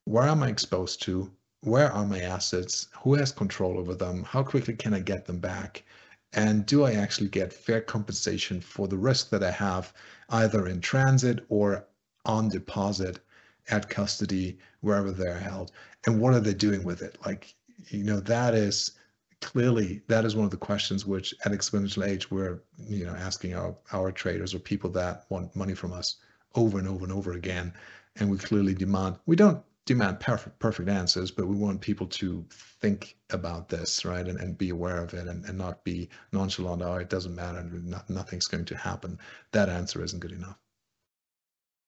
where 0.08 0.24
am 0.24 0.42
i 0.42 0.48
exposed 0.48 1.02
to? 1.02 1.30
Where 1.60 1.92
are 1.92 2.06
my 2.06 2.20
assets? 2.20 2.88
Who 3.02 3.12
has 3.16 3.30
control 3.30 3.78
over 3.78 3.94
them? 3.94 4.24
How 4.24 4.42
quickly 4.42 4.74
can 4.74 4.94
i 4.94 5.00
get 5.00 5.26
them 5.26 5.38
back? 5.38 5.84
And 6.32 6.64
do 6.64 6.84
i 6.84 6.94
actually 6.94 7.28
get 7.28 7.52
fair 7.52 7.82
compensation 7.82 8.62
for 8.62 8.88
the 8.88 8.96
risk 8.96 9.28
that 9.28 9.44
i 9.44 9.50
have 9.50 9.92
either 10.30 10.66
in 10.66 10.80
transit 10.80 11.44
or 11.50 11.84
on 12.24 12.48
deposit 12.48 13.18
at 13.68 13.90
custody 13.90 14.56
wherever 14.80 15.10
they're 15.10 15.38
held? 15.38 15.72
And 16.06 16.22
what 16.22 16.32
are 16.32 16.40
they 16.40 16.54
doing 16.54 16.84
with 16.84 17.02
it? 17.02 17.18
Like 17.26 17.54
you 17.88 18.02
know 18.02 18.20
that 18.20 18.54
is 18.54 18.92
clearly 19.42 20.00
that 20.06 20.24
is 20.24 20.34
one 20.34 20.46
of 20.46 20.50
the 20.50 20.56
questions 20.56 21.04
which 21.04 21.34
at 21.44 21.52
exponential 21.52 22.08
age 22.08 22.30
we're 22.30 22.62
you 22.78 23.04
know 23.04 23.14
asking 23.14 23.54
our 23.54 23.76
our 23.92 24.10
traders 24.10 24.54
or 24.54 24.58
people 24.58 24.88
that 24.92 25.26
want 25.28 25.54
money 25.54 25.74
from 25.74 25.92
us 25.92 26.16
over 26.54 26.78
and 26.78 26.88
over 26.88 27.04
and 27.04 27.12
over 27.12 27.32
again. 27.32 27.74
And 28.16 28.30
we 28.30 28.38
clearly 28.38 28.72
demand 28.72 29.18
we 29.26 29.36
don't 29.36 29.62
demand 29.88 30.20
perfect 30.20 30.58
perfect 30.58 30.86
answers 30.90 31.30
but 31.30 31.48
we 31.48 31.56
want 31.56 31.80
people 31.80 32.06
to 32.06 32.44
think 32.50 33.16
about 33.30 33.70
this 33.70 34.04
right 34.04 34.28
and, 34.28 34.38
and 34.38 34.58
be 34.58 34.68
aware 34.68 35.02
of 35.02 35.14
it 35.14 35.26
and, 35.26 35.46
and 35.46 35.56
not 35.56 35.82
be 35.82 36.10
nonchalant 36.30 36.82
oh 36.82 36.96
it 36.96 37.08
doesn't 37.08 37.34
matter 37.34 37.62
not, 37.62 38.08
nothing's 38.10 38.46
going 38.46 38.66
to 38.66 38.76
happen 38.76 39.18
that 39.52 39.70
answer 39.70 40.04
isn't 40.04 40.20
good 40.20 40.32
enough 40.32 40.58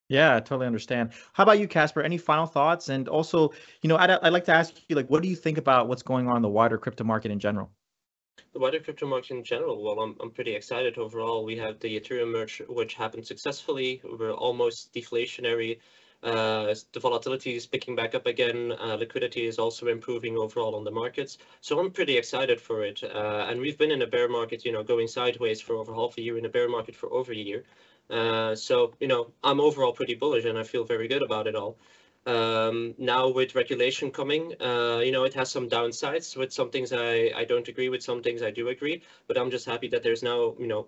yeah, 0.08 0.34
I 0.34 0.40
totally 0.40 0.66
understand. 0.66 1.12
How 1.34 1.44
about 1.44 1.60
you, 1.60 1.68
Casper? 1.68 2.02
Any 2.02 2.18
final 2.18 2.44
thoughts? 2.44 2.88
And 2.88 3.06
also, 3.06 3.52
you 3.80 3.86
know, 3.88 3.96
I'd, 3.96 4.10
I'd 4.10 4.32
like 4.32 4.44
to 4.46 4.52
ask 4.52 4.74
you, 4.88 4.96
like, 4.96 5.08
what 5.08 5.22
do 5.22 5.28
you 5.28 5.36
think 5.36 5.56
about 5.56 5.86
what's 5.86 6.02
going 6.02 6.26
on 6.26 6.34
in 6.34 6.42
the 6.42 6.48
wider 6.48 6.78
crypto 6.78 7.04
market 7.04 7.30
in 7.30 7.38
general? 7.38 7.70
The 8.52 8.58
wider 8.58 8.80
crypto 8.80 9.06
market 9.06 9.30
in 9.36 9.44
general, 9.44 9.80
well, 9.84 10.00
I'm, 10.00 10.16
I'm 10.20 10.32
pretty 10.32 10.56
excited 10.56 10.98
overall. 10.98 11.44
We 11.44 11.56
have 11.58 11.78
the 11.78 12.00
Ethereum 12.00 12.32
merge, 12.32 12.60
which 12.68 12.94
happened 12.94 13.24
successfully. 13.24 14.02
We're 14.02 14.32
almost 14.32 14.92
deflationary. 14.92 15.78
Uh, 16.22 16.74
the 16.92 17.00
volatility 17.00 17.56
is 17.56 17.66
picking 17.66 17.96
back 17.96 18.14
up 18.14 18.26
again. 18.26 18.72
Uh, 18.72 18.96
liquidity 18.96 19.46
is 19.46 19.58
also 19.58 19.86
improving 19.88 20.36
overall 20.36 20.74
on 20.76 20.84
the 20.84 20.90
markets. 20.90 21.38
So 21.60 21.78
I'm 21.78 21.90
pretty 21.90 22.16
excited 22.18 22.60
for 22.60 22.84
it. 22.84 23.02
Uh, 23.02 23.46
and 23.48 23.60
we've 23.60 23.78
been 23.78 23.90
in 23.90 24.02
a 24.02 24.06
bear 24.06 24.28
market, 24.28 24.64
you 24.64 24.72
know, 24.72 24.82
going 24.82 25.08
sideways 25.08 25.60
for 25.60 25.76
over 25.76 25.94
half 25.94 26.18
a 26.18 26.20
year, 26.20 26.36
in 26.36 26.44
a 26.44 26.48
bear 26.48 26.68
market 26.68 26.94
for 26.94 27.12
over 27.12 27.32
a 27.32 27.36
year. 27.36 27.64
Uh, 28.10 28.54
so, 28.54 28.92
you 29.00 29.06
know, 29.06 29.32
I'm 29.42 29.60
overall 29.60 29.92
pretty 29.92 30.14
bullish 30.14 30.44
and 30.44 30.58
I 30.58 30.62
feel 30.64 30.84
very 30.84 31.08
good 31.08 31.22
about 31.22 31.46
it 31.46 31.54
all. 31.54 31.78
Um, 32.26 32.94
now 32.98 33.28
with 33.28 33.54
regulation 33.54 34.10
coming, 34.10 34.54
uh, 34.60 35.00
you 35.02 35.12
know, 35.12 35.24
it 35.24 35.32
has 35.34 35.50
some 35.50 35.70
downsides. 35.70 36.36
With 36.36 36.52
some 36.52 36.70
things 36.70 36.92
I, 36.92 37.32
I 37.34 37.44
don't 37.44 37.66
agree 37.68 37.88
with, 37.88 38.02
some 38.02 38.22
things 38.22 38.42
I 38.42 38.50
do 38.50 38.68
agree. 38.68 39.02
But 39.26 39.38
I'm 39.38 39.50
just 39.50 39.64
happy 39.64 39.88
that 39.88 40.02
there's 40.02 40.22
now, 40.22 40.54
you 40.58 40.66
know, 40.66 40.86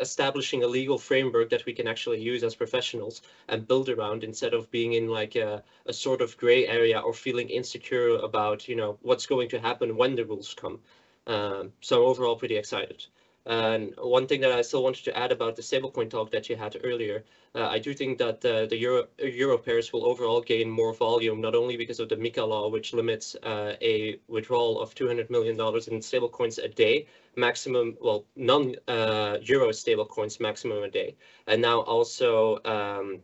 establishing 0.00 0.62
a 0.62 0.66
legal 0.66 0.98
framework 0.98 1.50
that 1.50 1.64
we 1.66 1.72
can 1.72 1.86
actually 1.86 2.20
use 2.20 2.42
as 2.42 2.54
professionals 2.54 3.22
and 3.48 3.66
build 3.66 3.88
around 3.88 4.24
instead 4.24 4.54
of 4.54 4.70
being 4.70 4.94
in 4.94 5.08
like 5.08 5.36
a, 5.36 5.62
a 5.86 5.92
sort 5.92 6.20
of 6.20 6.36
gray 6.36 6.66
area 6.66 6.98
or 6.98 7.12
feeling 7.12 7.48
insecure 7.48 8.16
about 8.18 8.68
you 8.68 8.76
know 8.76 8.98
what's 9.02 9.26
going 9.26 9.48
to 9.48 9.60
happen 9.60 9.96
when 9.96 10.14
the 10.14 10.24
rules 10.24 10.54
come. 10.54 10.80
Um, 11.26 11.72
so 11.80 12.04
overall 12.04 12.36
pretty 12.36 12.56
excited 12.56 13.06
and 13.46 13.94
one 13.98 14.26
thing 14.26 14.40
that 14.40 14.52
I 14.52 14.62
still 14.62 14.82
wanted 14.82 15.04
to 15.04 15.16
add 15.16 15.30
about 15.30 15.56
the 15.56 15.62
stablecoin 15.62 16.08
talk 16.08 16.30
that 16.30 16.48
you 16.48 16.56
had 16.56 16.76
earlier, 16.82 17.24
uh, 17.54 17.68
I 17.68 17.78
do 17.78 17.92
think 17.92 18.18
that 18.18 18.44
uh, 18.44 18.66
the 18.66 18.76
Euro, 18.78 19.06
Euro 19.18 19.58
pairs 19.58 19.92
will 19.92 20.06
overall 20.06 20.40
gain 20.40 20.70
more 20.70 20.94
volume, 20.94 21.40
not 21.42 21.54
only 21.54 21.76
because 21.76 22.00
of 22.00 22.08
the 22.08 22.16
MiCA 22.16 22.46
law, 22.46 22.68
which 22.68 22.94
limits 22.94 23.36
uh, 23.42 23.74
a 23.82 24.18
withdrawal 24.28 24.80
of 24.80 24.94
$200 24.94 25.28
million 25.28 25.54
in 25.54 26.00
stablecoins 26.00 26.62
a 26.62 26.68
day, 26.68 27.06
maximum, 27.36 27.96
well, 28.00 28.24
non-Euro 28.34 28.78
uh, 28.88 29.72
stablecoins 29.72 30.40
maximum 30.40 30.82
a 30.82 30.88
day. 30.88 31.14
And 31.46 31.60
now 31.60 31.80
also 31.80 32.60
um, 32.64 33.20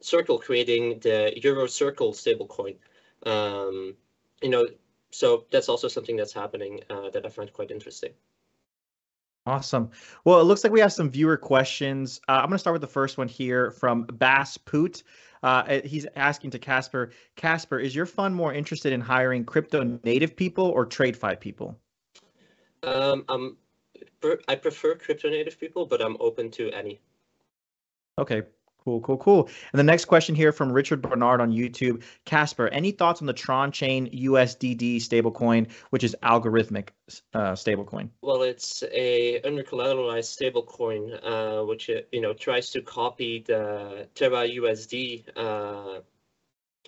Circle 0.00 0.38
creating 0.38 1.00
the 1.00 1.32
Euro 1.42 1.66
Circle 1.66 2.12
stablecoin. 2.12 2.76
Um, 3.24 3.96
you 4.40 4.50
know, 4.50 4.68
so 5.10 5.46
that's 5.50 5.68
also 5.68 5.88
something 5.88 6.16
that's 6.16 6.32
happening 6.32 6.80
uh, 6.90 7.10
that 7.10 7.26
I 7.26 7.28
find 7.28 7.52
quite 7.52 7.72
interesting. 7.72 8.12
Awesome. 9.48 9.90
Well, 10.24 10.42
it 10.42 10.44
looks 10.44 10.62
like 10.62 10.74
we 10.74 10.80
have 10.80 10.92
some 10.92 11.08
viewer 11.08 11.38
questions. 11.38 12.20
Uh, 12.28 12.32
I'm 12.32 12.48
going 12.48 12.52
to 12.52 12.58
start 12.58 12.74
with 12.74 12.82
the 12.82 12.86
first 12.86 13.16
one 13.16 13.28
here 13.28 13.70
from 13.70 14.02
Bass 14.04 14.58
Poot. 14.58 15.04
Uh, 15.42 15.80
he's 15.86 16.06
asking 16.16 16.50
to 16.50 16.58
Casper, 16.58 17.12
Casper, 17.34 17.78
is 17.78 17.94
your 17.94 18.04
fund 18.04 18.34
more 18.34 18.52
interested 18.52 18.92
in 18.92 19.00
hiring 19.00 19.46
crypto 19.46 19.98
native 20.04 20.36
people 20.36 20.66
or 20.66 20.84
TradFi 20.84 21.40
people? 21.40 21.78
Um, 22.82 23.24
I'm, 23.30 23.56
I 24.48 24.54
prefer 24.54 24.96
crypto 24.96 25.30
native 25.30 25.58
people, 25.58 25.86
but 25.86 26.02
I'm 26.02 26.18
open 26.20 26.50
to 26.50 26.70
any. 26.72 27.00
Okay, 28.18 28.42
Cool, 28.88 29.00
cool, 29.02 29.18
cool. 29.18 29.48
And 29.74 29.78
the 29.78 29.84
next 29.84 30.06
question 30.06 30.34
here 30.34 30.50
from 30.50 30.72
Richard 30.72 31.02
Bernard 31.02 31.42
on 31.42 31.52
YouTube. 31.52 32.02
Casper, 32.24 32.68
any 32.68 32.90
thoughts 32.90 33.20
on 33.20 33.26
the 33.26 33.34
Tron 33.34 33.70
Chain 33.70 34.08
USDD 34.10 34.96
stablecoin, 34.96 35.70
which 35.90 36.04
is 36.04 36.16
algorithmic 36.22 36.88
uh, 37.34 37.52
stablecoin? 37.52 38.08
Well, 38.22 38.40
it's 38.40 38.82
a 38.90 39.42
undercollateralized 39.42 40.32
stablecoin, 40.40 41.20
uh, 41.22 41.66
which 41.66 41.90
uh, 41.90 42.00
you 42.12 42.22
know 42.22 42.32
tries 42.32 42.70
to 42.70 42.80
copy 42.80 43.44
the 43.46 44.08
Terra 44.14 44.48
USD 44.48 45.24
uh, 45.36 46.00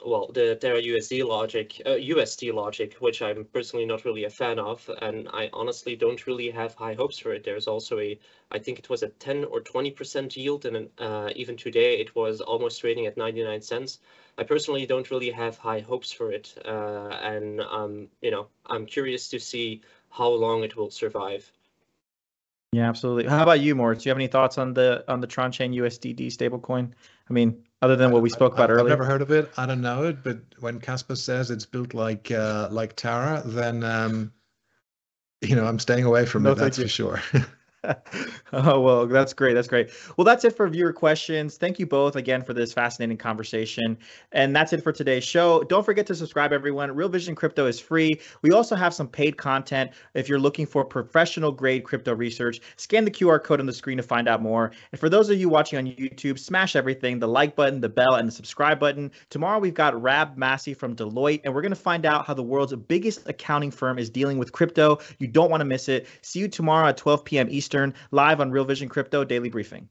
well, 0.04 0.30
the 0.32 0.56
Terra 0.56 0.80
USD 0.80 1.26
logic, 1.26 1.80
uh, 1.84 1.90
USD 1.90 2.52
logic, 2.52 2.94
which 3.00 3.22
I'm 3.22 3.44
personally 3.44 3.86
not 3.86 4.04
really 4.04 4.24
a 4.24 4.30
fan 4.30 4.58
of, 4.58 4.88
and 5.02 5.28
I 5.32 5.50
honestly 5.52 5.96
don't 5.96 6.26
really 6.26 6.50
have 6.50 6.74
high 6.74 6.94
hopes 6.94 7.18
for 7.18 7.32
it. 7.32 7.44
There's 7.44 7.66
also 7.66 7.98
a, 7.98 8.18
I 8.50 8.58
think 8.58 8.78
it 8.78 8.88
was 8.88 9.02
a 9.02 9.08
10 9.08 9.44
or 9.44 9.60
20% 9.60 10.36
yield, 10.36 10.64
and 10.64 10.88
uh, 10.98 11.30
even 11.36 11.56
today 11.56 12.00
it 12.00 12.14
was 12.14 12.40
almost 12.40 12.80
trading 12.80 13.06
at 13.06 13.16
99 13.16 13.60
cents. 13.62 13.98
I 14.38 14.44
personally 14.44 14.86
don't 14.86 15.10
really 15.10 15.30
have 15.30 15.58
high 15.58 15.80
hopes 15.80 16.12
for 16.12 16.32
it, 16.32 16.54
uh, 16.64 17.18
and 17.22 17.60
um, 17.60 18.08
you 18.20 18.30
know, 18.30 18.48
I'm 18.66 18.86
curious 18.86 19.28
to 19.30 19.40
see 19.40 19.82
how 20.10 20.30
long 20.30 20.64
it 20.64 20.76
will 20.76 20.90
survive. 20.90 21.50
Yeah, 22.72 22.88
absolutely. 22.88 23.26
How 23.26 23.42
about 23.42 23.60
you, 23.60 23.74
Moritz? 23.74 24.04
Do 24.04 24.08
you 24.08 24.10
have 24.10 24.18
any 24.18 24.28
thoughts 24.28 24.56
on 24.56 24.74
the 24.74 25.04
on 25.08 25.20
the 25.20 25.26
Tron 25.26 25.50
Chain 25.50 25.72
USDD 25.72 26.28
stablecoin? 26.28 26.92
I 27.28 27.32
mean, 27.32 27.64
other 27.82 27.96
than 27.96 28.10
what 28.10 28.22
we 28.22 28.30
spoke 28.30 28.54
about 28.54 28.70
I've 28.70 28.76
earlier. 28.76 28.92
I've 28.92 28.98
never 28.98 29.04
heard 29.04 29.22
of 29.22 29.30
it. 29.30 29.50
I 29.56 29.66
don't 29.66 29.80
know 29.80 30.04
it, 30.04 30.22
but 30.22 30.38
when 30.60 30.80
Casper 30.80 31.16
says 31.16 31.50
it's 31.50 31.66
built 31.66 31.94
like 31.94 32.30
uh, 32.30 32.68
like 32.70 32.96
Terra, 32.96 33.42
then 33.44 33.84
um, 33.84 34.32
you 35.40 35.56
know 35.56 35.66
I'm 35.66 35.78
staying 35.78 36.04
away 36.04 36.26
from 36.26 36.42
no, 36.42 36.52
it. 36.52 36.56
That's 36.56 36.78
for 36.78 36.88
sure. 36.88 37.22
oh 38.52 38.80
well 38.80 39.06
that's 39.06 39.32
great 39.32 39.54
that's 39.54 39.68
great. 39.68 39.90
Well 40.16 40.24
that's 40.24 40.44
it 40.44 40.56
for 40.56 40.68
viewer 40.68 40.92
questions. 40.92 41.56
Thank 41.56 41.78
you 41.78 41.86
both 41.86 42.16
again 42.16 42.42
for 42.42 42.52
this 42.52 42.72
fascinating 42.72 43.16
conversation. 43.16 43.96
And 44.32 44.54
that's 44.54 44.72
it 44.72 44.82
for 44.82 44.92
today's 44.92 45.24
show. 45.24 45.62
Don't 45.62 45.84
forget 45.84 46.06
to 46.08 46.14
subscribe 46.14 46.52
everyone. 46.52 46.94
Real 46.94 47.08
vision 47.08 47.34
crypto 47.34 47.66
is 47.66 47.80
free. 47.80 48.20
We 48.42 48.50
also 48.50 48.76
have 48.76 48.92
some 48.92 49.08
paid 49.08 49.36
content 49.36 49.92
if 50.14 50.28
you're 50.28 50.38
looking 50.38 50.66
for 50.66 50.84
professional 50.84 51.52
grade 51.52 51.84
crypto 51.84 52.14
research. 52.14 52.60
Scan 52.76 53.04
the 53.04 53.10
qr 53.10 53.42
code 53.42 53.60
on 53.60 53.66
the 53.66 53.72
screen 53.72 53.96
to 53.96 54.02
find 54.02 54.28
out 54.28 54.42
more. 54.42 54.72
And 54.92 55.00
for 55.00 55.08
those 55.08 55.30
of 55.30 55.38
you 55.38 55.48
watching 55.48 55.78
on 55.78 55.86
youtube 55.86 56.38
smash 56.38 56.76
everything 56.76 57.18
the 57.18 57.28
like 57.28 57.56
button 57.56 57.80
the 57.80 57.88
bell 57.88 58.14
and 58.16 58.28
the 58.28 58.32
subscribe 58.32 58.78
button. 58.78 59.10
Tomorrow 59.30 59.58
we've 59.58 59.74
got 59.74 60.00
Rob 60.00 60.36
Massey 60.36 60.74
from 60.74 60.94
deloitte 60.94 61.40
and 61.44 61.54
we're 61.54 61.62
going 61.62 61.70
to 61.70 61.76
find 61.76 62.04
out 62.04 62.26
how 62.26 62.34
the 62.34 62.42
world's 62.42 62.74
biggest 62.74 63.28
accounting 63.28 63.70
firm 63.70 63.98
is 63.98 64.10
dealing 64.10 64.36
with 64.38 64.52
crypto. 64.52 64.98
You 65.18 65.28
don't 65.28 65.50
want 65.50 65.62
to 65.62 65.64
miss 65.64 65.88
it. 65.88 66.06
See 66.20 66.40
you 66.40 66.48
tomorrow 66.48 66.88
at 66.88 66.96
12 66.96 67.24
p.m 67.24 67.48
eastern 67.50 67.69
Eastern, 67.70 67.94
live 68.10 68.40
on 68.40 68.50
Real 68.50 68.64
Vision 68.64 68.88
Crypto 68.88 69.22
Daily 69.22 69.48
Briefing. 69.48 69.86